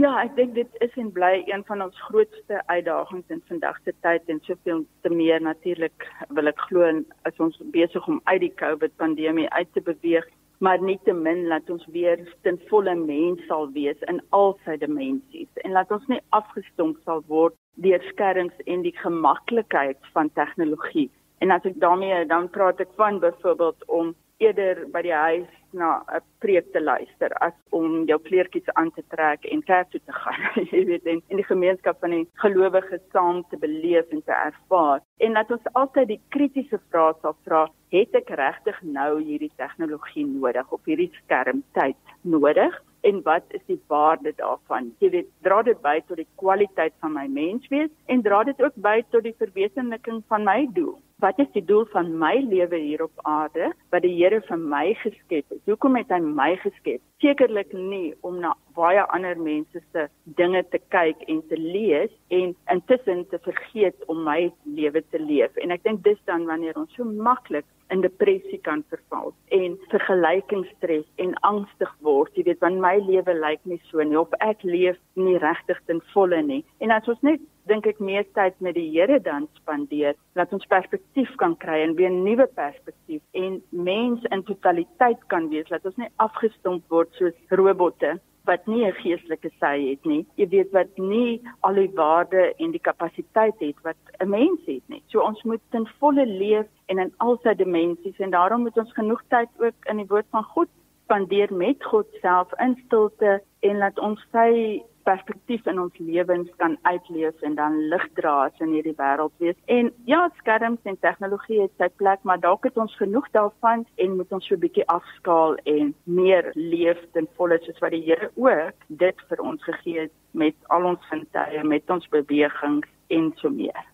Ja, 0.00 0.10
ek 0.22 0.38
dink 0.38 0.54
dit 0.56 0.76
is 0.80 0.94
en 0.96 1.10
bly 1.12 1.42
een 1.44 1.62
van 1.68 1.82
ons 1.84 1.98
grootste 2.08 2.62
uitdagings 2.72 3.28
in 3.34 3.42
vandag 3.48 3.76
se 3.84 3.92
tyd 4.00 4.30
en 4.32 4.38
soveel 4.46 4.86
te 5.04 5.10
meer 5.12 5.42
natuurlik 5.44 6.06
wil 6.32 6.48
ek 6.48 6.62
glo 6.70 6.86
as 7.28 7.42
ons 7.44 7.58
besig 7.74 8.06
om 8.08 8.22
uit 8.24 8.40
die 8.40 8.54
COVID 8.62 8.94
pandemie 8.96 9.50
uit 9.52 9.68
te 9.76 9.82
beweeg, 9.84 10.24
maar 10.64 10.80
nie 10.80 10.96
te 11.04 11.12
min 11.12 11.44
laat 11.52 11.68
ons 11.68 11.84
weer 11.92 12.24
ten 12.48 12.56
volle 12.70 12.94
mens 13.02 13.44
sal 13.50 13.68
wees 13.76 14.00
in 14.08 14.22
al 14.38 14.56
sy 14.64 14.78
dimensies 14.80 15.60
en 15.60 15.76
laat 15.76 15.92
ons 15.92 16.08
nie 16.08 16.22
afgestomp 16.40 16.96
sal 17.04 17.20
word 17.28 17.58
deur 17.84 18.00
skerms 18.08 18.64
en 18.64 18.88
die 18.88 18.96
gemaklikheid 18.96 20.00
van 20.16 20.32
tegnologie. 20.40 21.10
En 21.44 21.52
as 21.52 21.68
ek 21.68 21.76
daarmee 21.84 22.24
dan 22.32 22.48
praat 22.56 22.80
ek 22.80 22.96
van 22.96 23.20
byvoorbeeld 23.20 23.84
om 23.92 24.16
eerder 24.42 24.86
by 24.92 25.02
die 25.06 25.14
huis 25.14 25.50
na 25.72 26.04
'n 26.16 26.20
preek 26.44 26.72
te 26.72 26.80
luister 26.80 27.32
as 27.46 27.54
om 27.70 28.04
jou 28.10 28.18
kleertjies 28.28 28.68
aan 28.74 28.90
te 28.92 29.02
trek 29.14 29.44
en 29.44 29.62
kerk 29.62 29.90
toe 29.90 30.00
te 30.04 30.12
gaan. 30.12 30.66
Jy 30.72 30.84
weet 30.90 31.06
en 31.06 31.22
in 31.28 31.40
die 31.40 31.50
gemeenskap 31.50 32.00
van 32.00 32.10
die 32.16 32.28
gelowiges 32.44 33.04
saam 33.12 33.42
te 33.50 33.56
beleef 33.56 34.10
en 34.10 34.22
te 34.22 34.32
ervaar. 34.32 35.00
En 35.18 35.38
dat 35.38 35.50
ons 35.50 35.72
altyd 35.72 36.08
die 36.08 36.20
kritiese 36.28 36.80
vrae 36.90 37.14
sal 37.22 37.36
vra, 37.44 37.66
het 37.94 38.14
ek 38.14 38.30
regtig 38.42 38.82
nou 38.82 39.20
hierdie 39.20 39.52
tegnologie 39.56 40.26
nodig 40.26 40.72
of 40.72 40.80
hierdie 40.84 41.12
skermtyd 41.22 42.16
nodig? 42.22 42.82
En 43.02 43.22
wat 43.22 43.44
is 43.48 43.62
die 43.66 43.80
waarde 43.90 44.32
daarvan? 44.36 44.92
Jy 45.02 45.10
weet, 45.10 45.30
dra 45.42 45.62
dit 45.66 45.80
by 45.82 45.96
tot 46.06 46.20
die 46.20 46.28
kwaliteit 46.38 46.94
van 47.02 47.16
my 47.16 47.26
menswees 47.26 47.90
en 48.06 48.22
dra 48.22 48.44
dit 48.46 48.62
ook 48.62 48.76
by 48.76 49.00
tot 49.10 49.26
die 49.26 49.34
verwesenliking 49.38 50.22
van 50.28 50.46
my 50.46 50.68
doel? 50.76 51.00
Wat 51.22 51.38
is 51.38 51.50
die 51.54 51.64
doel 51.64 51.84
van 51.92 52.10
my 52.18 52.34
lewe 52.50 52.78
hier 52.82 53.04
op 53.04 53.20
aarde 53.28 53.70
wat 53.94 54.02
die 54.02 54.14
Here 54.16 54.40
vir 54.48 54.58
my 54.58 54.92
geskep 55.02 55.46
het? 55.54 55.60
Hoekom 55.70 55.96
het 56.00 56.10
hy 56.10 56.18
my 56.22 56.50
geskep? 56.64 57.02
Sekerlik 57.22 57.70
nie 57.72 58.12
om 58.26 58.40
na 58.42 58.56
baie 58.74 59.02
ander 59.14 59.38
mense 59.38 59.82
se 59.92 60.06
dinge 60.38 60.64
te 60.72 60.80
kyk 60.94 61.22
en 61.30 61.42
te 61.50 61.58
lees 61.60 62.10
en 62.34 62.54
intussen 62.74 63.22
te 63.30 63.38
vergeet 63.46 64.08
om 64.10 64.24
my 64.26 64.50
lewe 64.78 65.04
te 65.14 65.20
leef. 65.22 65.54
En 65.62 65.74
ek 65.74 65.84
dink 65.86 66.02
dis 66.06 66.18
dan 66.30 66.48
wanneer 66.50 66.78
ons 66.80 66.90
so 66.96 67.06
maklik 67.06 67.68
in 67.92 68.02
depressie 68.02 68.58
kan 68.66 68.82
verval 68.90 69.34
en 69.54 69.76
vergelykingsstres 69.92 71.06
en 71.22 71.34
angstig 71.46 71.94
word. 72.06 72.32
Jy 72.34 72.48
weet, 72.48 72.62
want 72.64 72.80
my 72.82 72.96
lewe 73.04 73.36
lyk 73.38 73.62
nie 73.68 73.80
so 73.90 74.02
nie 74.02 74.18
of 74.18 74.32
ek 74.40 74.64
leef 74.66 74.98
nie 75.14 75.38
regtig 75.42 75.78
ten 75.86 76.00
volle 76.14 76.40
nie. 76.42 76.62
En 76.80 76.94
as 76.94 77.08
ons 77.12 77.20
net 77.26 77.42
dink 77.70 77.86
ek 77.86 78.00
meer 78.00 78.24
tyd 78.34 78.58
met 78.60 78.74
die 78.74 78.88
Here 78.90 79.20
dan 79.20 79.48
spandeer, 79.60 80.16
laat 80.34 80.52
ons 80.52 80.66
perspektief 80.66 81.30
kan 81.42 81.56
kry 81.56 81.82
en 81.82 81.94
weer 81.94 82.10
'n 82.10 82.24
nuwe 82.24 82.46
perspektief 82.46 83.22
en 83.32 83.62
mens 83.70 84.24
in 84.30 84.42
totaliteit 84.42 85.20
kan 85.28 85.48
wees, 85.48 85.70
laat 85.70 85.86
ons 85.86 85.96
nie 85.96 86.12
afgestomp 86.16 86.82
word 86.88 87.08
soos 87.14 87.34
robotte 87.50 88.18
wat 88.44 88.66
nie 88.66 88.84
'n 88.86 88.92
geestelike 88.92 89.50
sy 89.60 89.76
het 89.90 90.04
nie. 90.04 90.26
Jy 90.36 90.48
weet 90.48 90.72
wat 90.72 90.98
nie 90.98 91.40
al 91.60 91.74
die 91.74 91.92
waarde 91.94 92.54
en 92.58 92.70
die 92.70 92.86
kapasiteit 92.88 93.58
het 93.60 93.76
wat 93.82 93.96
'n 94.20 94.28
mens 94.28 94.60
het 94.66 94.82
nie. 94.88 95.02
So 95.06 95.20
ons 95.20 95.42
moet 95.42 95.60
ten 95.70 95.86
volle 96.00 96.26
leef 96.26 96.66
en 96.86 96.98
in 96.98 97.12
al 97.18 97.38
sy 97.42 97.54
dimensies 97.54 98.18
en 98.18 98.30
daarom 98.30 98.62
moet 98.62 98.78
ons 98.78 98.92
genoeg 98.92 99.22
tyd 99.28 99.48
ook 99.58 99.74
in 99.90 99.96
die 99.96 100.08
woord 100.08 100.26
van 100.30 100.44
God 100.44 100.68
spandeer 101.04 101.52
met 101.54 101.84
God 101.84 102.06
self 102.20 102.48
in 102.58 102.76
stilte 102.86 103.42
en 103.60 103.78
laat 103.78 103.98
ons 103.98 104.20
sy 104.32 104.82
perspektief 105.02 105.66
in 105.66 105.80
ons 105.80 105.98
lewens 105.98 106.50
kan 106.56 106.76
uitleef 106.82 107.42
en 107.42 107.54
dan 107.54 107.78
ligdraers 107.92 108.58
in 108.64 108.72
hierdie 108.76 108.96
wêreld 108.96 109.32
wees. 109.42 109.58
En 109.66 109.92
ja, 110.04 110.30
skerms 110.38 110.80
en 110.82 110.98
tegnologie 111.00 111.60
het 111.60 111.74
sy 111.78 111.88
plek, 112.02 112.22
maar 112.22 112.40
dalk 112.40 112.64
het 112.68 112.76
ons 112.76 112.96
genoeg 112.96 113.28
daarvan 113.36 113.86
en 113.96 114.16
moet 114.16 114.32
ons 114.32 114.46
so 114.46 114.54
'n 114.54 114.64
bietjie 114.64 114.88
afskaal 114.88 115.56
en 115.64 115.94
meer 116.04 116.50
leef 116.54 116.98
ten 117.12 117.28
volle 117.36 117.58
soos 117.62 117.78
wat 117.78 117.90
die 117.90 118.02
Here 118.02 118.30
ook 118.34 118.74
dit 118.88 119.16
vir 119.28 119.40
ons 119.40 119.62
gegee 119.64 120.00
het 120.00 120.12
met 120.30 120.54
al 120.68 120.84
ons 120.84 121.08
sintuie, 121.08 121.64
met 121.64 121.90
ons 121.90 122.08
bewegings 122.08 122.88
en 123.08 123.32
so 123.36 123.50
meer. 123.50 123.91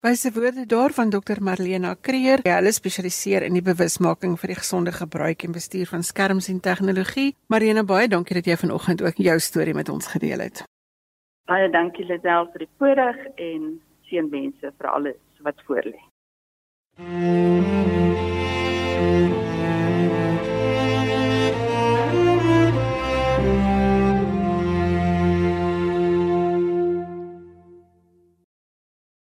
Wyse 0.00 0.30
woorde 0.32 0.66
daarvan 0.66 1.10
Dr 1.10 1.40
Marlena 1.40 1.94
Kreer. 2.00 2.38
Hulle 2.46 2.72
spesialiseer 2.72 3.42
in 3.42 3.56
die 3.58 3.62
bewusmaking 3.66 4.36
vir 4.38 4.52
die 4.52 4.58
gesonde 4.60 4.92
gebruik 4.94 5.42
en 5.42 5.56
bestuur 5.56 5.90
van 5.90 6.06
skerms 6.06 6.46
en 6.52 6.60
tegnologie. 6.62 7.34
Marlena, 7.50 7.82
baie 7.82 8.06
dankie 8.06 8.38
dat 8.38 8.46
jy 8.46 8.56
vanoggend 8.62 9.02
ook 9.02 9.18
jou 9.18 9.38
storie 9.42 9.74
met 9.74 9.90
ons 9.90 10.06
gedeel 10.14 10.46
het. 10.46 10.62
Baie 11.50 11.66
dankie 11.74 12.06
Lisel 12.06 12.46
vir 12.52 12.62
die 12.62 12.72
voorreg 12.78 13.24
en 13.34 13.70
seënwense 14.06 14.70
vir 14.70 14.92
alles 14.94 15.42
wat 15.42 15.66
voorlê. 15.66 15.98
Mm 16.98 17.64
-hmm. 17.64 18.07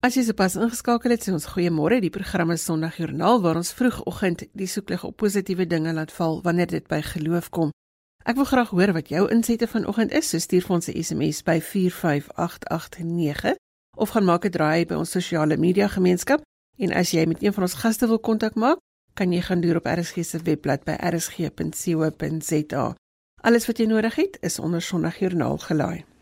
As 0.05 0.13
jy 0.13 0.21
sopas 0.21 0.53
ingeskakel 0.53 1.15
het, 1.15 1.23
sê 1.25 1.31
ons 1.33 1.47
goeiemôre. 1.49 1.97
Die 2.03 2.11
program 2.13 2.51
is 2.53 2.61
Sondagjoernaal 2.67 3.39
waar 3.41 3.57
ons 3.57 3.71
vroegoggend 3.73 4.43
die 4.53 4.67
soeklig 4.69 5.01
op 5.07 5.15
positiewe 5.17 5.65
dinge 5.65 5.89
laat 5.97 6.13
val 6.13 6.45
wanneer 6.45 6.69
dit 6.69 6.85
by 6.91 6.99
geloof 7.01 7.49
kom. 7.49 7.73
Ek 8.21 8.37
wil 8.37 8.45
graag 8.45 8.69
hoor 8.69 8.93
wat 8.93 9.09
jou 9.09 9.25
insette 9.33 9.65
vanoggend 9.65 10.13
is. 10.13 10.29
So 10.29 10.37
stuur 10.37 10.61
vir 10.67 10.75
ons 10.75 10.89
'n 10.89 11.01
SMS 11.01 11.41
by 11.41 11.57
45889 11.57 13.57
of 13.97 14.09
gaan 14.13 14.29
maak 14.29 14.45
'n 14.45 14.51
draai 14.51 14.85
by 14.85 14.93
ons 14.93 15.11
sosiale 15.11 15.57
media 15.57 15.87
gemeenskap. 15.87 16.41
En 16.77 16.93
as 16.93 17.11
jy 17.11 17.25
met 17.25 17.41
een 17.41 17.53
van 17.53 17.63
ons 17.63 17.73
gaste 17.73 18.07
wil 18.07 18.19
kontak 18.19 18.55
maak, 18.55 18.77
kan 19.15 19.31
jy 19.31 19.41
gaan 19.41 19.61
deur 19.61 19.77
op 19.77 19.85
RSG 19.85 20.23
se 20.23 20.37
webblad 20.37 20.83
by 20.83 20.95
rsg.co.za. 21.01 22.95
Alles 23.41 23.65
wat 23.65 23.77
jy 23.77 23.85
nodig 23.85 24.15
het, 24.15 24.37
is 24.41 24.59
onder 24.59 24.81
Sondagjoernaal 24.81 25.57
gelaai. 25.57 26.14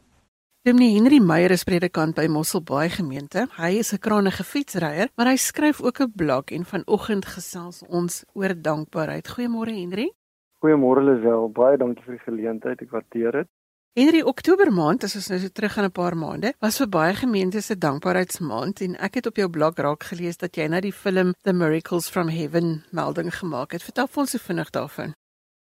Dominee 0.65 0.95
Henry 0.95 1.20
Meyer 1.20 1.51
is 1.51 1.66
predikant 1.68 2.16
by 2.16 2.24
Mosselbaai 2.32 2.88
gemeente. 2.88 3.41
Hy 3.57 3.80
is 3.80 3.91
'n 3.91 3.99
krangige 3.99 4.43
fietsryer, 4.47 5.09
maar 5.18 5.28
hy 5.28 5.36
skryf 5.36 5.82
ook 5.82 5.99
'n 5.99 6.14
blog 6.16 6.45
en 6.55 6.64
vanoggend 6.64 7.26
gesels 7.26 7.84
ons 7.89 8.24
oor 8.34 8.53
dankbaarheid. 8.55 9.28
Goeiemôre 9.28 9.74
Henry. 9.76 10.14
Goeiemôre 10.61 11.03
Lisel. 11.03 11.49
Baie 11.51 11.78
dankie 11.78 12.03
vir 12.05 12.16
die 12.16 12.24
geleentheid. 12.24 12.82
Ek 12.82 12.91
waardeer 12.91 13.32
dit. 13.32 13.47
Henry, 13.93 14.22
Oktober 14.22 14.72
maand, 14.72 15.03
as 15.03 15.16
ons 15.16 15.30
nou 15.30 15.39
so 15.39 15.49
terug 15.49 15.74
gaan 15.74 15.86
'n 15.86 15.91
paar 15.91 16.16
maande, 16.16 16.53
was 16.61 16.78
vir 16.78 16.88
baie 16.88 17.14
gemeentes 17.14 17.66
se 17.66 17.76
dankbaarheidsmaand 17.76 18.82
en 18.82 18.95
ek 18.95 19.16
het 19.16 19.28
op 19.28 19.36
jou 19.36 19.49
blog 19.49 19.76
raak 19.76 20.03
gelees 20.03 20.38
dat 20.38 20.55
jy 20.55 20.68
na 20.68 20.80
die 20.80 20.93
film 20.93 21.34
The 21.43 21.51
Miracles 21.51 22.09
from 22.09 22.30
Heaven 22.30 22.86
melding 22.91 23.34
gemaak 23.36 23.72
het. 23.74 23.84
Vertel 23.84 24.07
ons 24.16 24.32
so 24.32 24.38
vinnig 24.38 24.70
daarvan. 24.70 25.14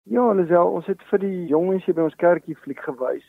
Ja, 0.03 0.33
Lisel, 0.33 0.67
ons 0.67 0.87
het 0.87 1.03
vir 1.11 1.19
die 1.19 1.47
jongens 1.47 1.85
hier 1.85 1.95
by 1.95 2.03
ons 2.03 2.17
kerkie 2.17 2.57
fliek 2.57 2.81
gewys 2.81 3.23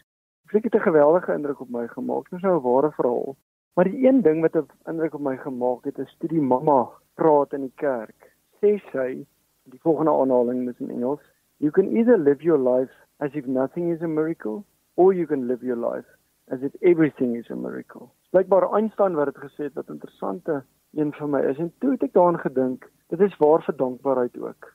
Fliek 0.49 0.63
het 0.63 0.75
'n 0.75 0.89
geweldige 0.89 1.33
indruk 1.33 1.59
op 1.59 1.69
my 1.69 1.87
gemaak. 1.87 2.29
Dit 2.29 2.39
is 2.39 2.41
nou 2.41 2.57
'n 2.57 2.63
ware 2.63 2.91
verhaal. 2.91 3.35
Maar 3.73 3.85
die 3.85 4.07
een 4.07 4.21
ding 4.21 4.41
wat 4.41 4.55
'n 4.55 4.89
indruk 4.89 5.13
op 5.13 5.21
my 5.21 5.37
gemaak 5.37 5.83
het, 5.83 5.97
is 5.97 6.15
toe 6.19 6.29
die 6.29 6.41
mamma 6.41 6.89
praat 7.13 7.53
in 7.53 7.61
die 7.61 7.75
kerk. 7.75 8.33
Sê 8.59 8.77
sy, 8.91 9.25
die 9.63 9.79
volgende 9.79 10.11
aanhaling 10.11 10.69
is 10.69 10.79
in 10.79 10.89
Engels. 10.89 11.21
You 11.57 11.71
can 11.71 11.95
either 11.95 12.17
live 12.17 12.43
your 12.43 12.59
life 12.59 12.93
as 13.17 13.33
if 13.33 13.45
nothing 13.45 13.91
is 13.91 14.01
a 14.01 14.07
miracle 14.07 14.63
or 14.93 15.13
you 15.13 15.27
can 15.27 15.45
live 15.45 15.65
your 15.65 15.93
life 15.93 16.07
as 16.47 16.61
if 16.61 16.73
everything 16.81 17.35
is 17.35 17.51
a 17.51 17.55
miracle. 17.55 18.09
Blykbaar 18.29 18.73
Einstein 18.73 19.15
wat 19.15 19.25
dit 19.25 19.37
gesê 19.37 19.63
het 19.63 19.73
wat 19.73 19.89
interessante 19.89 20.63
een 20.91 21.13
vir 21.13 21.27
my 21.27 21.39
is 21.39 21.57
en 21.57 21.73
toe 21.77 21.91
het 21.91 22.03
ek 22.03 22.13
daaraan 22.13 22.39
gedink, 22.39 22.91
dit 23.07 23.19
is 23.19 23.37
waar 23.37 23.63
vir 23.63 23.75
dankbaarheid 23.75 24.37
ook. 24.37 24.73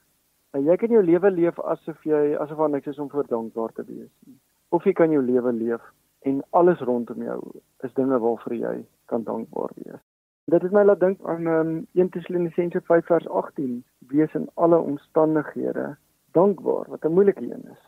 En 0.50 0.64
jy 0.64 0.76
kan 0.76 0.88
jou 0.88 1.02
lewe 1.02 1.30
leef 1.30 1.58
asof 1.58 2.04
jy 2.04 2.36
asof 2.36 2.58
daar 2.58 2.70
niks 2.70 2.86
is 2.86 2.98
om 2.98 3.10
voor 3.10 3.26
dankbaar 3.26 3.72
te 3.72 3.84
wees 3.84 4.12
nie. 4.26 4.38
Of 4.68 4.84
jy 4.84 4.92
kan 4.92 5.10
jou 5.10 5.22
lewe 5.22 5.52
leef 5.52 5.82
en 6.24 6.42
alles 6.50 6.80
rondom 6.80 7.22
jou 7.22 7.40
is 7.84 7.94
dinge 7.94 8.18
waarvoor 8.18 8.54
jy 8.54 8.74
kan 9.06 9.24
dankbaar 9.24 9.70
wees. 9.76 10.00
Dit 10.44 10.62
het 10.62 10.72
my 10.72 10.84
laat 10.84 11.00
dink 11.00 11.20
aan 11.24 11.46
um, 11.46 11.74
1 11.92 12.08
Tessalonisense 12.12 12.80
5 12.84 13.06
vers 13.06 13.28
18, 13.28 13.84
wees 14.12 14.34
in 14.34 14.48
alle 14.54 14.78
omstandighede 14.78 15.96
dankbaar, 16.32 16.88
wat 16.88 17.04
'n 17.04 17.12
moeilike 17.12 17.42
een 17.42 17.64
is. 17.72 17.84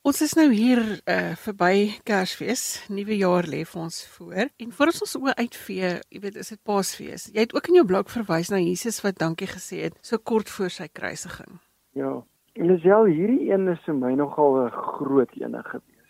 Ons 0.00 0.22
is 0.24 0.32
nou 0.32 0.46
hier 0.48 0.80
uh 1.04 1.36
verby 1.36 2.00
Kersfees, 2.08 2.86
nuwe 2.88 3.16
jaar 3.20 3.44
lê 3.44 3.64
vir 3.68 3.82
ons 3.82 4.06
voor. 4.06 4.48
En 4.56 4.72
voor 4.72 4.86
ons 4.86 5.02
ons 5.04 5.16
oë 5.18 5.34
uitvee, 5.34 5.90
jy 6.08 6.20
weet, 6.20 6.36
is 6.36 6.48
dit 6.48 6.62
Paasfees. 6.62 7.26
Jy 7.34 7.40
het 7.40 7.52
ook 7.54 7.68
in 7.68 7.74
jou 7.74 7.84
blok 7.84 8.08
verwys 8.08 8.48
na 8.48 8.56
Jesus 8.56 9.02
wat 9.04 9.18
dankie 9.20 9.48
gesê 9.50 9.82
het 9.82 9.98
so 10.00 10.16
kort 10.18 10.48
voor 10.48 10.70
sy 10.70 10.88
kruisiging. 10.88 11.60
Ja. 11.92 12.14
Elisel, 12.60 13.06
hierdie 13.08 13.48
een 13.48 13.70
is 13.72 13.84
vir 13.86 13.94
my 13.96 14.10
nogal 14.20 14.58
'n 14.66 14.70
groot 14.70 15.30
een 15.32 15.54
gewees. 15.64 16.08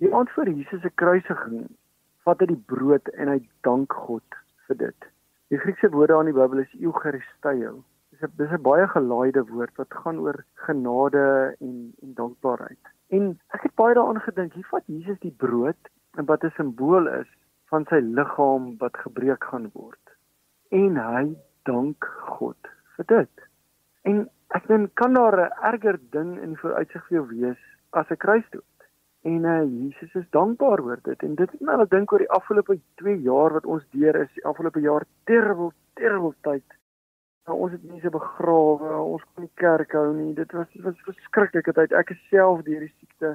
Die 0.00 0.14
aand 0.14 0.30
voor 0.30 0.48
Jesus 0.48 0.80
se 0.80 0.90
kruisiging, 0.94 1.66
vat 2.24 2.40
hy 2.40 2.46
die 2.46 2.62
brood 2.72 3.08
en 3.08 3.28
hy 3.28 3.40
dank 3.68 3.92
God 3.92 4.38
vir 4.66 4.76
dit. 4.76 5.08
Die 5.52 5.58
Griekse 5.58 5.90
woorde 5.90 6.16
aan 6.16 6.30
die 6.30 6.38
Bybel 6.38 6.62
is 6.64 6.72
eucharisteo. 6.80 7.84
Dis 8.10 8.22
'n 8.22 8.32
dis 8.36 8.50
'n 8.50 8.62
baie 8.62 8.88
gelaaide 8.88 9.44
woord 9.50 9.76
wat 9.76 10.00
gaan 10.04 10.18
oor 10.24 10.44
genade 10.54 11.54
en 11.60 11.92
en 12.02 12.14
dankbaarheid. 12.14 12.84
En 13.10 13.38
ek 13.52 13.62
het 13.62 13.74
baie 13.74 13.94
daaraan 13.94 14.20
gedink, 14.20 14.52
hier 14.52 14.70
vat 14.72 14.86
Jesus 14.86 15.20
die 15.20 15.36
brood 15.36 15.92
en 16.16 16.24
wat 16.24 16.44
'n 16.44 16.56
simbool 16.56 17.06
is 17.08 17.28
van 17.68 17.84
sy 17.84 18.00
liggaam 18.00 18.76
wat 18.78 18.96
gebreek 18.96 19.44
gaan 19.44 19.70
word. 19.72 20.16
En 20.70 20.96
hy 20.96 21.36
dank 21.64 22.04
God 22.38 22.60
vir 22.96 23.04
dit. 23.06 23.48
En 24.02 24.30
ek 24.56 24.66
dink 24.68 24.94
kan 24.94 25.14
daar 25.14 25.36
'n 25.40 25.52
erger 25.72 25.98
ding 26.10 26.38
in 26.42 26.56
vooruitsig 26.56 27.06
vir 27.08 27.16
jou 27.18 27.26
wees 27.28 27.62
as 27.90 28.10
'n 28.10 28.16
kruisdood. 28.16 28.64
En 29.22 29.44
uh, 29.44 29.62
Jesus 29.64 30.14
is 30.14 30.30
dankbaar 30.30 30.80
oor 30.80 31.00
dit 31.02 31.22
en 31.22 31.34
dit 31.34 31.50
het 31.50 31.60
my 31.60 31.74
laat 31.76 31.90
dink 31.90 32.12
oor 32.12 32.18
die 32.18 32.34
afgelope 32.38 32.80
2 32.94 33.20
jaar 33.20 33.52
wat 33.52 33.66
ons 33.66 33.84
deur 33.90 34.16
is, 34.16 34.32
die 34.34 34.44
afgelope 34.44 34.80
jaar 34.80 35.04
terrible 35.24 35.72
terrible 35.94 36.34
tyd 36.40 36.64
Nou, 37.50 37.56
ons 37.64 37.72
het 37.74 37.82
mense 37.82 38.10
begrawe, 38.14 38.90
ons 39.00 39.22
kon 39.34 39.42
nie 39.42 39.54
kerk 39.58 39.94
hou 39.98 40.12
nie. 40.14 40.32
Dit 40.38 40.52
was 40.54 40.68
dit 40.70 40.84
was 40.86 40.98
verskriklike 41.02 41.72
tyd. 41.74 41.94
Ek 41.98 42.12
is 42.14 42.20
self 42.30 42.60
deur 42.66 42.84
die 42.84 42.92
siekte 42.92 43.32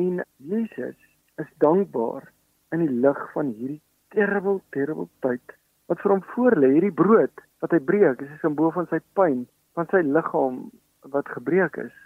en 0.00 0.22
Jesus 0.48 0.96
is 1.42 1.50
dankbaar 1.60 2.28
in 2.72 2.86
die 2.86 3.00
lig 3.04 3.20
van 3.34 3.50
hierdie 3.58 3.82
terrible 4.14 4.62
terrible 4.76 5.10
tyd 5.26 5.56
wat 5.92 6.00
vir 6.00 6.14
hom 6.14 6.22
voorlê. 6.30 6.70
Hierdie 6.76 6.94
brood 7.02 7.44
wat 7.60 7.74
hy 7.76 7.82
breek, 7.90 8.22
is 8.22 8.30
'n 8.30 8.40
simbool 8.40 8.72
van 8.72 8.88
sy 8.88 9.02
pyn, 9.18 9.44
van 9.80 9.88
sy 9.92 10.04
liggaam 10.04 10.62
wat 11.14 11.28
gebreek 11.32 11.78
is 11.80 11.96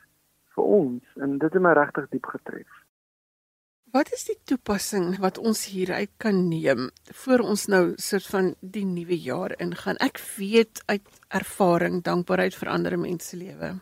vir 0.55 0.67
ons 0.79 1.23
en 1.25 1.39
dit 1.43 1.51
het 1.51 1.63
my 1.63 1.75
regtig 1.75 2.07
diep 2.13 2.29
getref. 2.31 2.81
Wat 3.95 4.11
is 4.15 4.25
die 4.27 4.37
toepassing 4.51 5.17
wat 5.23 5.39
ons 5.39 5.69
hieruit 5.71 6.11
kan 6.23 6.39
neem 6.51 6.89
voor 7.25 7.45
ons 7.47 7.67
nou 7.71 7.83
soort 8.03 8.27
van 8.31 8.53
die 8.77 8.85
nuwe 8.87 9.19
jaar 9.19 9.55
ingaan? 9.63 9.99
Ek 10.03 10.19
weet 10.39 10.83
uit 10.91 11.11
ervaring 11.41 12.03
dankbaarheid 12.07 12.59
verander 12.59 12.99
mense 12.99 13.35
se 13.35 13.39
lewe. 13.43 13.75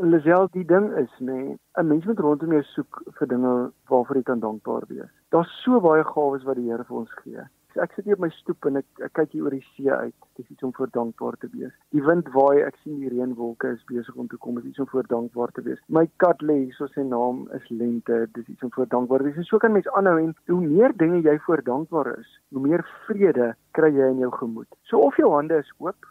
Lisel, 0.00 0.48
die 0.52 0.64
ding 0.64 0.88
is 0.96 1.12
nê, 1.20 1.32
nee, 1.32 1.56
'n 1.80 1.88
mens 1.88 2.04
moet 2.08 2.20
rondom 2.24 2.52
jou 2.52 2.62
soek 2.74 3.02
vir 3.18 3.28
dinge 3.28 3.72
waarvoor 3.88 4.16
jy 4.16 4.22
kan 4.22 4.40
dankbaar 4.40 4.88
wees. 4.88 5.12
Daar's 5.28 5.52
so 5.64 5.80
baie 5.80 6.04
gawes 6.04 6.44
wat 6.44 6.56
die 6.56 6.70
Here 6.70 6.84
vir 6.84 6.96
ons 6.96 7.12
gee 7.24 7.44
ek 7.80 7.92
sit 7.96 8.04
hier 8.04 8.18
op 8.18 8.24
my 8.24 8.30
stoep 8.34 8.66
en 8.68 8.80
ek, 8.80 8.86
ek 9.06 9.12
kyk 9.18 9.32
hier 9.32 9.46
oor 9.46 9.54
die 9.56 9.64
see 9.72 9.90
uit. 9.90 10.14
Dit 10.36 10.44
is 10.44 10.50
iets 10.54 10.66
om 10.66 10.72
voor 10.76 10.90
dankbaar 10.92 11.36
te 11.40 11.48
wees. 11.52 11.72
Die 11.96 12.02
wind 12.04 12.28
waai, 12.34 12.62
ek 12.66 12.76
sien 12.82 12.98
die 13.00 13.10
reënwolke 13.12 13.72
is 13.76 13.84
besig 13.90 14.16
om 14.20 14.28
te 14.28 14.36
kom. 14.36 14.58
Dit 14.58 14.64
is 14.64 14.74
iets 14.74 14.84
om 14.84 14.90
voor 14.92 15.08
dankbaar 15.10 15.54
te 15.56 15.64
wees. 15.66 15.80
My 15.88 16.04
kat 16.24 16.42
lê 16.42 16.58
hier, 16.64 16.74
so 16.76 16.88
sy 16.92 17.04
naam 17.06 17.46
is 17.58 17.68
Lente. 17.70 18.26
Dit 18.32 18.42
is 18.44 18.54
iets 18.54 18.66
om 18.68 18.72
voor 18.76 18.90
dankbaar 18.92 19.24
te 19.24 19.30
wees. 19.30 19.40
En 19.42 19.48
so 19.48 19.62
kan 19.62 19.72
mens 19.72 19.88
aanhou 19.96 20.18
en 20.20 20.34
hoe 20.52 20.60
meer 20.60 20.96
dinge 20.96 21.22
jy 21.24 21.38
voor 21.46 21.64
dankbaar 21.64 22.12
is, 22.18 22.30
hoe 22.52 22.66
meer 22.66 22.84
vrede 23.06 23.52
kry 23.78 23.92
jy 23.96 24.12
in 24.16 24.22
jou 24.26 24.32
gemoed. 24.36 24.68
So 24.90 25.00
of 25.06 25.16
jou 25.16 25.32
hande 25.34 25.60
is 25.62 25.72
oop 25.78 26.08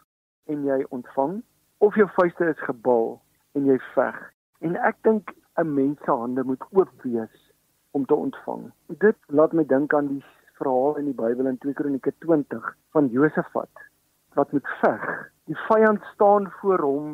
en 0.50 0.66
jy 0.66 0.82
ontvang, 0.90 1.40
of 1.86 1.96
jou 1.96 2.08
vuiste 2.18 2.50
is 2.50 2.66
gebal 2.66 3.16
en 3.58 3.70
jy 3.70 3.78
veg. 3.94 4.18
En 4.62 4.76
ek 4.78 4.98
dink 5.08 5.34
'n 5.60 5.74
mens 5.74 6.00
se 6.06 6.12
hande 6.12 6.44
moet 6.44 6.64
oop 6.72 6.92
wees 7.04 7.52
om 7.92 8.06
te 8.06 8.16
ontvang. 8.16 8.72
Dit 8.88 9.18
laat 9.28 9.54
my 9.54 9.66
dink 9.66 9.94
aan 9.94 10.08
die 10.08 10.24
verhaal 10.62 10.98
in 11.02 11.10
die 11.10 11.18
Bybel 11.18 11.50
in 11.50 11.58
2 11.58 11.74
Kronieke 11.74 12.14
20 12.26 12.70
van 12.96 13.10
Josafat 13.14 13.90
wat 14.38 14.52
moet 14.56 14.68
veg. 14.80 15.06
Die 15.50 15.58
vyand 15.68 16.04
staan 16.14 16.48
voor 16.62 16.84
hom. 16.86 17.08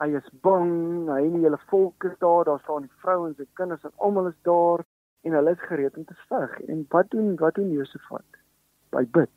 Hy 0.00 0.12
is 0.16 0.28
bang. 0.44 1.08
Hy 1.08 1.20
en 1.26 1.36
die 1.38 1.44
hele 1.46 1.58
volk 1.72 2.04
is 2.06 2.16
daar. 2.22 2.44
Daar 2.46 2.60
staan 2.64 2.86
die 2.86 3.00
vrouens 3.02 3.38
en 3.42 3.48
kinders 3.58 3.86
en 3.88 3.94
almal 3.96 4.30
is 4.30 4.38
daar 4.48 4.84
en 5.26 5.36
hulle 5.36 5.54
is 5.56 5.66
gereed 5.68 5.96
om 5.96 6.04
te 6.08 6.16
veg. 6.28 6.54
En 6.72 6.84
wat 6.94 7.10
doen 7.10 7.34
wat 7.40 7.58
doen 7.58 7.72
Josafat? 7.72 8.38
Hy 8.96 9.04
bid. 9.16 9.32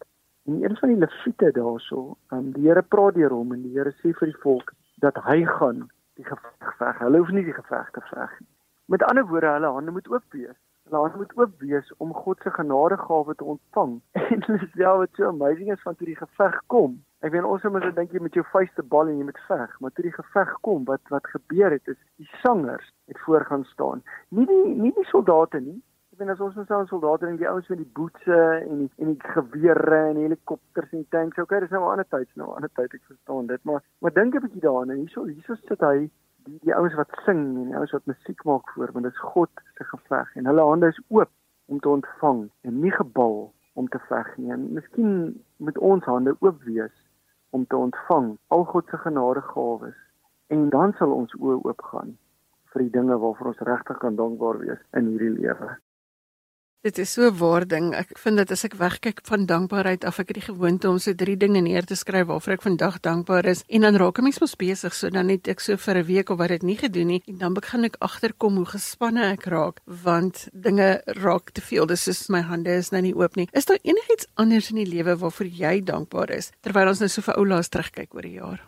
En 0.47 0.59
een 0.64 0.78
van 0.78 0.91
die 0.91 0.99
leviete 0.99 1.51
daarso, 1.55 2.18
um, 2.36 2.51
die 2.51 2.68
Here 2.68 2.84
praat 2.84 3.16
deur 3.16 3.32
hom 3.32 3.53
en 3.55 3.64
die 3.64 3.74
Here 3.78 3.93
sê 4.01 4.11
vir 4.20 4.32
die 4.32 4.41
volk 4.43 4.74
dat 5.03 5.20
hy 5.28 5.43
gaan 5.47 5.86
die 6.20 6.28
geveg 6.28 6.76
veg. 6.80 6.99
Hulle 6.99 7.24
hoef 7.24 7.32
nie 7.32 7.45
die 7.47 7.55
geveg 7.55 7.91
te 7.95 8.03
veg 8.11 8.39
nie. 8.39 8.49
Met 8.91 9.03
ander 9.07 9.26
woorde, 9.28 9.55
hulle 9.55 9.72
hande 9.78 9.95
moet 9.95 10.09
oop 10.11 10.36
wees 10.36 10.59
laat 10.90 11.16
moet 11.16 11.38
oop 11.38 11.60
wees 11.60 11.94
om 11.98 12.14
God 12.14 12.40
se 12.42 12.52
genadegawe 12.52 13.36
te 13.36 13.44
ontvang. 13.44 14.02
En 14.34 14.40
dis 14.48 14.74
wel 14.74 14.98
wat 14.98 15.10
so 15.12 15.28
amazing 15.28 15.72
is 15.72 15.82
van 15.82 15.96
toe 15.96 16.08
die 16.08 16.18
geveg 16.18 16.60
kom. 16.68 17.00
Ek 17.24 17.32
weet 17.32 17.48
ons 17.48 17.64
moet 17.72 17.86
dink 17.96 18.12
jy 18.12 18.20
met 18.20 18.36
jou 18.36 18.44
vuiste 18.52 18.84
bal 18.84 19.08
en 19.08 19.18
jy 19.22 19.28
moet 19.30 19.42
veg, 19.48 19.80
maar 19.80 19.92
toe 19.96 20.04
die 20.04 20.16
geveg 20.16 20.52
kom, 20.68 20.84
wat 20.90 21.14
wat 21.14 21.30
gebeur 21.32 21.72
het 21.72 21.88
is 21.88 22.00
die 22.20 22.30
sangers 22.42 22.90
het 23.08 23.20
voor 23.26 23.46
gaan 23.48 23.64
staan. 23.72 24.04
Nie 24.30 24.48
die 24.50 24.76
nie 24.86 24.92
die 24.98 25.08
soldate 25.12 25.62
nie. 25.64 25.80
Ek 26.14 26.20
weet 26.20 26.34
as 26.34 26.42
ons 26.46 26.58
ons 26.62 26.74
aan 26.76 26.90
soldate 26.90 27.30
en 27.30 27.40
die 27.40 27.48
ouens 27.50 27.70
met 27.72 27.80
die 27.80 27.92
boetse 28.00 28.40
en 28.58 28.84
die 28.84 28.90
en 29.02 29.14
die 29.14 29.32
gewere 29.36 30.02
en 30.10 30.20
die 30.20 30.28
helikopters 30.28 30.92
en 30.92 31.06
die 31.06 31.14
tanks, 31.16 31.40
okay, 31.42 31.62
dis 31.64 31.72
nou 31.74 31.86
'n 31.86 31.94
ander 31.94 32.10
tyd, 32.10 32.30
nou 32.36 32.50
'n 32.50 32.58
ander 32.60 32.74
tyd, 32.76 32.94
ek 32.94 33.08
verstaan 33.08 33.48
dit, 33.48 33.64
maar 33.64 33.82
maar 34.02 34.14
dink 34.14 34.36
'n 34.36 34.44
bietjie 34.44 34.66
daaraan 34.68 34.92
hierso 34.92 35.26
hierso 35.26 35.56
sit 35.56 35.80
hy 35.80 36.10
die 36.46 36.60
die 36.68 36.76
ouens 36.76 36.96
wat 37.00 37.14
sing 37.26 37.41
en 37.58 37.70
die 37.72 37.78
ouens 37.78 37.91
wat 37.96 38.06
musiek 38.12 38.44
maak 38.50 38.70
voor 38.76 38.91
want 38.96 39.08
dit 39.08 39.14
is 39.14 39.28
God 39.34 39.64
se 39.78 39.88
geveg 39.91 40.36
en 40.36 40.50
hulle 40.50 40.66
hande 40.70 40.91
is 40.94 41.02
oop 41.08 41.32
om 41.72 41.80
te 41.80 41.89
ontvang 41.89 42.50
en 42.62 42.80
nie 42.86 42.91
gebal 42.91 43.54
om 43.74 43.88
te 43.88 44.00
veg 44.10 44.38
nie. 44.38 44.52
En 44.52 44.66
miskien 44.74 45.14
moet 45.58 45.78
ons 45.78 46.06
hande 46.06 46.36
oop 46.39 46.62
wees 46.64 46.96
om 47.50 47.66
te 47.68 47.76
ontvang 47.78 48.34
al 48.48 48.66
God 48.74 48.89
se 48.89 48.98
genadegawes 49.06 49.98
en 50.54 50.70
dan 50.70 50.94
sal 51.00 51.16
ons 51.16 51.34
oë 51.39 51.62
oop 51.64 51.82
gaan 51.91 52.14
vir 52.74 52.86
die 52.86 52.94
dinge 52.98 53.18
waarvoor 53.22 53.54
ons 53.54 53.66
regtig 53.70 53.98
kan 54.02 54.16
dankbaar 54.20 54.60
wees 54.66 54.82
in 55.00 55.10
hierdie 55.14 55.34
lewe. 55.38 55.74
Dit 56.84 56.98
is 56.98 57.14
so 57.14 57.22
'n 57.32 57.38
waar 57.38 57.66
ding. 57.68 57.96
Ek 57.96 58.18
vind 58.18 58.38
dat 58.38 58.52
as 58.52 58.66
ek 58.66 58.74
wegkyk 58.76 59.20
van 59.24 59.46
dankbaarheid 59.46 60.04
af, 60.04 60.20
ek 60.20 60.28
het 60.28 60.36
die 60.36 60.54
gewoonte 60.54 60.90
om 60.90 60.98
so 60.98 61.14
drie 61.14 61.38
dinge 61.38 61.62
neer 61.62 61.86
te 61.86 61.96
skryf 61.96 62.28
waarvoor 62.28 62.54
ek 62.54 62.62
vandag 62.62 63.00
dankbaar 63.00 63.46
is 63.46 63.64
en 63.70 63.82
dan 63.82 63.96
raak 63.96 64.18
ek 64.18 64.24
mens 64.24 64.40
mos 64.40 64.56
besig, 64.56 64.94
so 64.94 65.10
dan 65.10 65.28
net 65.28 65.48
ek 65.48 65.62
so 65.62 65.78
vir 65.78 65.98
'n 65.98 66.06
week 66.06 66.30
of 66.30 66.38
wat 66.38 66.50
dit 66.50 66.64
nie 66.64 66.76
gedoen 66.76 67.08
nie 67.08 67.24
en 67.28 67.38
dan 67.38 67.54
begin 67.54 67.86
ek 67.86 67.96
agterkom 68.00 68.56
hoe 68.56 68.66
gespanne 68.66 69.24
ek 69.32 69.46
raak 69.46 69.80
want 69.86 70.50
dinge 70.52 71.02
raak 71.06 71.52
te 71.52 71.62
veel. 71.62 71.86
Dis 71.86 72.04
soos 72.04 72.30
my 72.30 72.42
hande 72.42 72.76
is 72.76 72.92
nou 72.92 73.02
nie 73.02 73.16
oop 73.16 73.36
nie. 73.36 73.48
Is 73.54 73.66
daar 73.66 73.80
enigiets 73.82 74.28
anders 74.36 74.70
in 74.70 74.76
die 74.76 74.96
lewe 74.96 75.16
waarvoor 75.16 75.48
jy 75.48 75.82
dankbaar 75.82 76.32
is 76.32 76.52
terwyl 76.62 76.88
ons 76.88 77.00
nou 77.00 77.08
so 77.08 77.22
vir 77.22 77.36
oulaas 77.36 77.70
terugkyk 77.70 78.14
oor 78.14 78.22
die 78.22 78.40
jaar? 78.40 78.60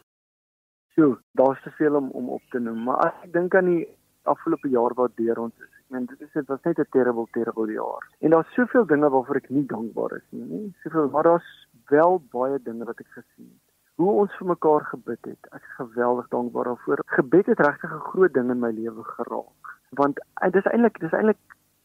Sjoe, 0.95 1.17
daar's 1.33 1.61
te 1.63 1.71
veel 1.71 1.95
om 1.95 2.11
om 2.11 2.29
op 2.29 2.43
te 2.49 2.59
noem, 2.59 2.83
maar 2.83 2.97
as 2.97 3.13
ek 3.23 3.33
dink 3.33 3.55
aan 3.55 3.65
die 3.65 3.87
afgelope 4.23 4.69
jaar 4.69 4.93
wat 4.95 5.11
deur 5.17 5.39
ons 5.39 5.53
is, 5.59 5.74
en 5.89 6.05
dit 6.05 6.21
is 6.21 6.31
dit 6.31 6.47
was 6.47 6.61
net 6.63 6.79
'n 6.79 6.87
terrible 6.89 7.27
terrible 7.31 7.71
jaar. 7.71 8.07
En 8.19 8.29
daar's 8.29 8.53
soveel 8.53 8.85
dinge 8.85 9.09
waarvoor 9.09 9.35
ek 9.35 9.49
nie 9.49 9.65
dankbaar 9.65 10.11
is 10.11 10.27
nie, 10.29 10.43
nie 10.43 10.75
soveel, 10.83 11.09
maar 11.09 11.23
daar's 11.23 11.67
wel 11.85 12.23
baie 12.31 12.59
dinge 12.63 12.85
wat 12.85 12.99
ek 12.99 13.07
gesien 13.07 13.49
het. 13.53 13.73
Hoe 13.95 14.11
ons 14.11 14.37
vir 14.37 14.47
mekaar 14.47 14.83
gebid 14.85 15.25
het. 15.25 15.47
Ek 15.51 15.61
is 15.61 15.75
geweldig 15.75 16.27
dankbaar 16.27 16.63
daarvoor. 16.63 17.01
Gebed 17.05 17.45
het 17.45 17.59
regtig 17.59 17.93
'n 17.93 18.07
groot 18.09 18.33
ding 18.33 18.49
in 18.49 18.59
my 18.59 18.71
lewe 18.71 19.03
geraak. 19.03 19.79
Want 19.89 20.19
eh, 20.19 20.51
dit 20.51 20.65
is 20.65 20.71
eintlik 20.71 20.99
dis 20.99 21.11
eintlik 21.11 21.37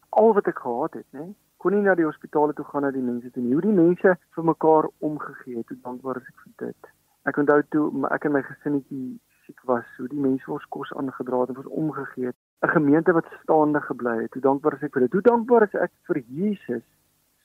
al 0.09 0.33
wat 0.33 0.47
ek 0.47 0.59
gehad 0.59 0.93
het, 0.93 1.05
né? 1.11 1.33
Kon 1.57 1.71
nie 1.71 1.81
na 1.81 1.95
die 1.95 2.05
hospitale 2.05 2.53
toe 2.53 2.65
gaan 2.65 2.81
na 2.81 2.91
die 2.91 3.01
mense 3.01 3.31
toe 3.31 3.43
nie. 3.43 3.53
Hoe 3.53 3.61
die 3.61 3.79
mense 3.83 4.17
vir 4.29 4.43
mekaar 4.43 4.89
omgegee 4.97 5.57
het. 5.57 5.67
Hoe 5.67 5.77
dankbaar 5.81 6.17
is 6.17 6.27
ek 6.27 6.39
vir 6.43 6.53
dit. 6.67 6.91
Ek 7.23 7.37
onthou 7.37 7.61
toe 7.69 8.07
ek 8.09 8.25
en 8.25 8.31
my 8.31 8.41
gesinnetjie 8.41 9.19
siek 9.45 9.61
was, 9.69 9.85
hoe 9.97 10.07
die 10.07 10.19
mense 10.19 10.51
ons 10.51 10.65
kos 10.69 10.93
aangedra 10.93 11.39
het 11.39 11.49
en 11.49 11.57
ons 11.57 11.75
omgegee 11.83 12.25
het. 12.25 12.35
'n 12.61 12.69
Gemeente 12.69 13.13
wat 13.13 13.25
staande 13.41 13.81
gebly 13.81 14.21
het. 14.21 14.33
Hoe 14.33 14.41
dankbaar 14.41 14.73
is 14.73 14.83
ek 14.83 14.93
vir 14.93 15.01
dit? 15.01 15.11
Hoe 15.11 15.21
dankbaar 15.21 15.63
is 15.63 15.73
ek 15.73 15.91
vir 16.07 16.23
Jesus 16.27 16.85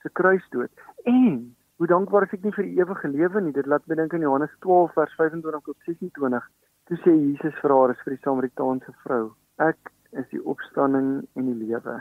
se 0.01 0.09
kruisdood? 0.09 0.71
En 1.03 1.55
hoe 1.77 1.87
dankbaar 1.87 2.23
is 2.23 2.33
ek 2.33 2.43
nie 2.43 2.53
vir 2.53 2.63
die 2.63 2.77
ewige 2.79 3.07
lewe 3.07 3.41
nie? 3.41 3.51
Dit 3.51 3.65
laat 3.65 3.87
my 3.87 3.95
dink 3.95 4.13
aan 4.13 4.21
Johannes 4.21 4.55
12 4.59 4.93
vers 4.93 5.13
25 5.15 5.63
tot 5.63 5.77
26 5.85 6.49
Toe 6.87 6.95
sê 7.03 7.11
Jesus 7.11 7.55
vir 7.59 7.73
haar, 7.75 7.91
is 7.91 8.03
vir 8.05 8.13
die 8.15 8.23
Samaritaanse 8.23 8.93
vrou: 9.03 9.23
Ek 9.59 9.89
is 10.15 10.27
die 10.31 10.39
opstanding 10.39 11.25
en 11.35 11.49
die 11.49 11.55
lewe. 11.65 11.97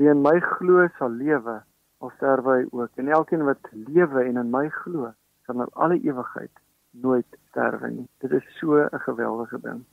Wie 0.00 0.08
in 0.08 0.22
my 0.24 0.38
glo, 0.40 0.86
sal 0.96 1.12
lewe 1.12 1.58
al 2.00 2.12
sterwe 2.14 2.54
hy 2.54 2.62
ook. 2.72 2.94
En 2.96 3.10
elkeen 3.12 3.44
wat 3.44 3.68
lewe 3.74 4.24
en 4.24 4.40
in 4.40 4.52
my 4.54 4.64
glo, 4.78 5.10
sal 5.44 5.60
in 5.60 5.74
alle 5.84 5.98
ewigheid 6.00 6.62
nooit 7.04 7.36
sterwe 7.50 7.90
nie. 7.98 8.06
Dit 8.24 8.32
is 8.38 8.46
so 8.56 8.80
'n 8.80 9.02
geweldige 9.04 9.60
ding. 9.60 9.84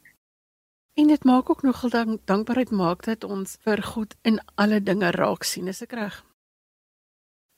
En 0.98 1.08
dit 1.08 1.24
maak 1.24 1.50
ook 1.50 1.62
nogal 1.62 1.90
dank, 1.90 2.26
dankbaarheid 2.26 2.72
maak 2.72 3.04
dat 3.06 3.24
ons 3.24 3.52
vir 3.66 3.82
goed 3.84 4.16
in 4.22 4.40
alle 4.56 4.80
dinge 4.82 5.12
raak 5.14 5.44
sien, 5.46 5.68
is 5.70 5.84
ek 5.86 5.92
reg? 5.94 6.16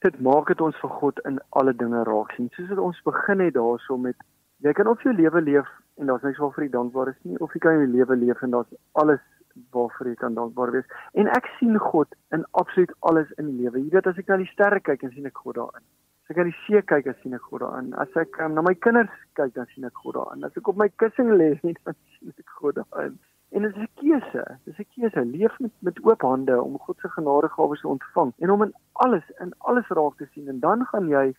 Dit 0.04 0.18
maak 0.20 0.50
dit 0.52 0.62
ons 0.62 0.76
vir 0.82 0.92
God 1.00 1.22
in 1.30 1.38
alle 1.62 1.74
dinge 1.82 2.02
raak 2.10 2.34
sien. 2.36 2.50
Soos 2.56 2.68
wat 2.74 2.82
ons 2.84 3.00
begin 3.08 3.44
het 3.46 3.54
daarso 3.56 3.96
met 3.98 4.20
jy 4.68 4.74
kan 4.76 4.92
of 4.92 5.06
jou 5.08 5.14
lewe 5.16 5.42
leef 5.46 5.70
en 6.04 6.12
daar's 6.12 6.26
niks 6.28 6.42
waarvoor 6.44 6.66
jy 6.66 6.74
dankbaar 6.74 7.14
is 7.14 7.22
nie 7.24 7.40
of 7.40 7.56
jy 7.56 7.62
kan 7.64 7.80
jou 7.80 7.88
lewe 7.94 8.18
leef 8.26 8.44
en 8.44 8.58
daar's 8.58 8.76
alles 9.04 9.24
waarvoor 9.72 10.12
jy 10.12 10.20
kan 10.20 10.36
dankbaar 10.36 10.76
wees. 10.76 10.92
En 11.16 11.32
ek 11.40 11.48
sien 11.62 11.80
God 11.80 12.20
in 12.36 12.44
absoluut 12.60 12.92
alles 13.00 13.32
in 13.38 13.54
die 13.54 13.64
lewe. 13.64 13.86
Jy 13.86 13.96
weet 13.96 14.12
as 14.12 14.20
ek 14.20 14.28
na 14.28 14.42
die 14.44 14.52
sterre 14.52 14.84
kyk, 14.84 15.00
dan 15.08 15.16
sien 15.16 15.32
ek 15.32 15.40
God 15.46 15.62
daarin. 15.62 15.88
As 16.28 16.36
ek 16.36 16.44
na 16.44 16.50
die 16.52 16.60
see 16.66 16.84
kyk, 16.92 17.08
dan 17.08 17.20
sien 17.24 17.40
ek 17.40 17.48
God 17.48 17.64
daarin. 17.64 17.96
As 18.04 18.20
ek 18.20 18.44
um, 18.44 18.60
na 18.60 18.68
my 18.68 18.76
kinders 18.84 19.16
kyk, 19.40 19.56
dan 19.56 19.72
sien 19.72 19.88
ek 19.88 20.04
God 20.04 20.20
daarin. 20.20 20.44
As 20.44 20.60
ek 20.60 20.68
op 20.76 20.80
my 20.84 20.92
kussing 21.00 21.32
lê, 21.40 21.54
dan 21.64 22.00
sien 22.20 22.36
ek 22.36 22.60
God 22.60 22.84
daarin. 22.84 23.16
En 23.50 23.62
dit 23.62 23.76
is 23.76 23.82
'n 23.82 23.90
keuse. 23.96 24.58
Dit 24.64 24.74
is 24.74 24.86
'n 24.86 24.90
keuse. 24.94 25.26
Leef 25.26 25.60
met 25.60 25.72
met 25.80 26.04
oop 26.04 26.22
hande 26.22 26.62
om 26.62 26.80
God 26.80 26.98
se 27.00 27.10
genadegawes 27.10 27.82
te 27.82 27.88
ontvang 27.88 28.34
en 28.38 28.50
om 28.50 28.64
in 28.64 28.74
alles 28.92 29.24
in 29.38 29.54
alles 29.58 29.88
raak 29.88 30.16
te 30.18 30.28
sien 30.32 30.48
en 30.48 30.60
dan 30.60 30.86
gaan 30.86 31.08
jy 31.08 31.36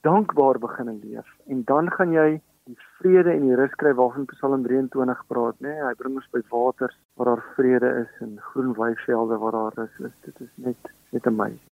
dankbaar 0.00 0.58
begin 0.58 0.98
leef. 1.02 1.28
En 1.46 1.62
dan 1.64 1.90
gaan 1.90 2.10
jy 2.12 2.40
die 2.64 2.78
vrede 2.98 3.30
en 3.30 3.46
die 3.46 3.54
rus 3.54 3.74
kry 3.74 3.94
waarvan 3.94 4.24
Psalm 4.24 4.62
23 4.62 5.26
praat, 5.26 5.58
né? 5.58 5.68
Nee, 5.68 5.82
hy 5.88 5.94
bring 5.98 6.14
ons 6.14 6.30
by 6.30 6.42
waters 6.48 6.98
waar 7.14 7.26
daar 7.32 7.44
vrede 7.56 7.90
is 8.04 8.20
en 8.20 8.38
groen 8.52 8.72
weivelde 8.74 9.38
waar 9.38 9.58
daar 9.58 9.72
rus 9.74 9.98
is. 9.98 10.16
Dit 10.20 10.40
is 10.40 10.50
net 10.54 10.94
net 11.10 11.26
amazing. 11.26 11.71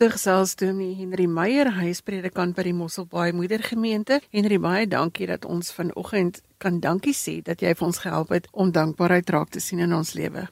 Terselfs 0.00 0.56
Dominee 0.56 0.94
Henry 0.96 1.26
Meyer, 1.26 1.68
hy 1.76 1.90
is 1.92 1.98
predikant 2.00 2.54
by 2.56 2.62
die 2.64 2.72
Mosselbaai 2.72 3.34
Moedergemeente. 3.36 4.16
Henry, 4.32 4.56
baie 4.56 4.86
dankie 4.88 5.26
dat 5.28 5.44
ons 5.44 5.74
vanoggend 5.76 6.38
kan 6.56 6.78
dankie 6.80 7.12
sê 7.12 7.34
dat 7.44 7.60
jy 7.60 7.74
vir 7.76 7.84
ons 7.84 8.00
gehelp 8.00 8.32
het 8.32 8.48
om 8.64 8.70
dankbaarheid 8.72 9.28
raak 9.36 9.52
te 9.52 9.60
sien 9.60 9.84
in 9.84 9.92
ons 9.92 10.14
lewe. 10.16 10.46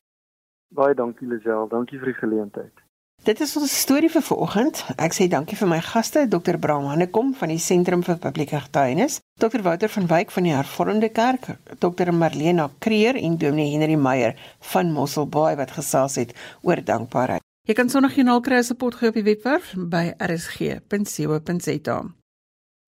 Baie 0.77 0.99
dankie 0.99 1.31
Lisel, 1.33 1.65
dankie 1.73 1.97
vir 1.97 2.13
die 2.13 2.19
geleentheid. 2.19 2.85
Dit 3.25 3.41
is 3.41 3.57
ons 3.57 3.79
storie 3.87 4.13
vir 4.13 4.27
vanoggend. 4.29 4.85
Ek 5.01 5.17
sê 5.17 5.31
dankie 5.33 5.57
vir 5.57 5.73
my 5.73 5.81
gaste, 5.81 6.29
Dr. 6.29 6.61
Bram 6.61 6.93
Hannekom 6.93 7.33
van 7.41 7.49
die 7.49 7.59
Sentrum 7.71 8.05
vir 8.05 8.21
Publieke 8.21 8.61
Getuienis, 8.69 9.23
Dr. 9.41 9.65
Wouter 9.65 9.89
van 9.97 10.13
Wyk 10.13 10.37
van 10.37 10.45
die 10.45 10.57
Hervormde 10.59 11.09
Kerk, 11.09 11.55
Dr. 11.81 12.13
Marlena 12.13 12.69
Kreer 12.85 13.17
en 13.17 13.41
Dominee 13.41 13.73
Henry 13.79 13.97
Meyer 13.97 14.37
van 14.77 14.93
Mosselbaai 14.93 15.55
wat 15.57 15.79
gesels 15.81 16.21
het 16.21 16.37
oor 16.61 16.85
dankbaarheid. 16.85 17.48
Jy 17.69 17.75
kan 17.77 17.91
Sondag 17.93 18.15
Joernaal 18.17 18.41
kry 18.41 18.63
as 18.63 18.71
'n 18.73 18.81
potgoed 18.81 19.13
op 19.13 19.15
die 19.15 19.29
webwerf 19.29 19.77
by 19.77 20.17
rsg.co.za. 20.17 21.99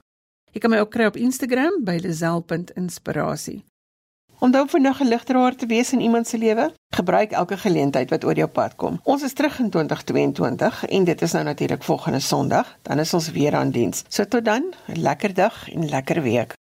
Jy 0.53 0.61
kan 0.61 0.71
my 0.71 0.79
ook 0.79 0.91
kry 0.91 1.05
op 1.05 1.17
Instagram 1.17 1.85
by 1.85 1.99
lazel.inspirasie. 2.03 3.65
Onthou 4.41 4.69
vandag 4.69 5.01
'n 5.01 5.09
ligdraer 5.09 5.57
te 5.57 5.67
wees 5.67 5.93
in 5.93 6.01
iemand 6.01 6.27
se 6.29 6.39
lewe. 6.39 6.73
Gebruik 6.95 7.31
elke 7.31 7.57
geleentheid 7.57 8.11
wat 8.11 8.25
oor 8.25 8.35
jou 8.35 8.49
pad 8.49 8.75
kom. 8.77 9.01
Ons 9.03 9.23
is 9.23 9.33
terug 9.33 9.59
in 9.59 9.71
2022 9.71 10.87
en 10.87 11.05
dit 11.05 11.23
is 11.23 11.33
nou 11.33 11.45
natuurlik 11.45 11.83
volgende 11.83 12.21
Sondag, 12.21 12.79
dan 12.83 12.99
is 12.99 13.15
ons 13.15 13.31
weer 13.31 13.55
aan 13.55 13.71
diens. 13.71 14.03
So 14.09 14.25
tot 14.25 14.45
dan, 14.45 14.63
'n 14.89 15.01
lekker 15.01 15.35
dag 15.35 15.71
en 15.73 15.89
lekker 15.89 16.23
week. 16.23 16.60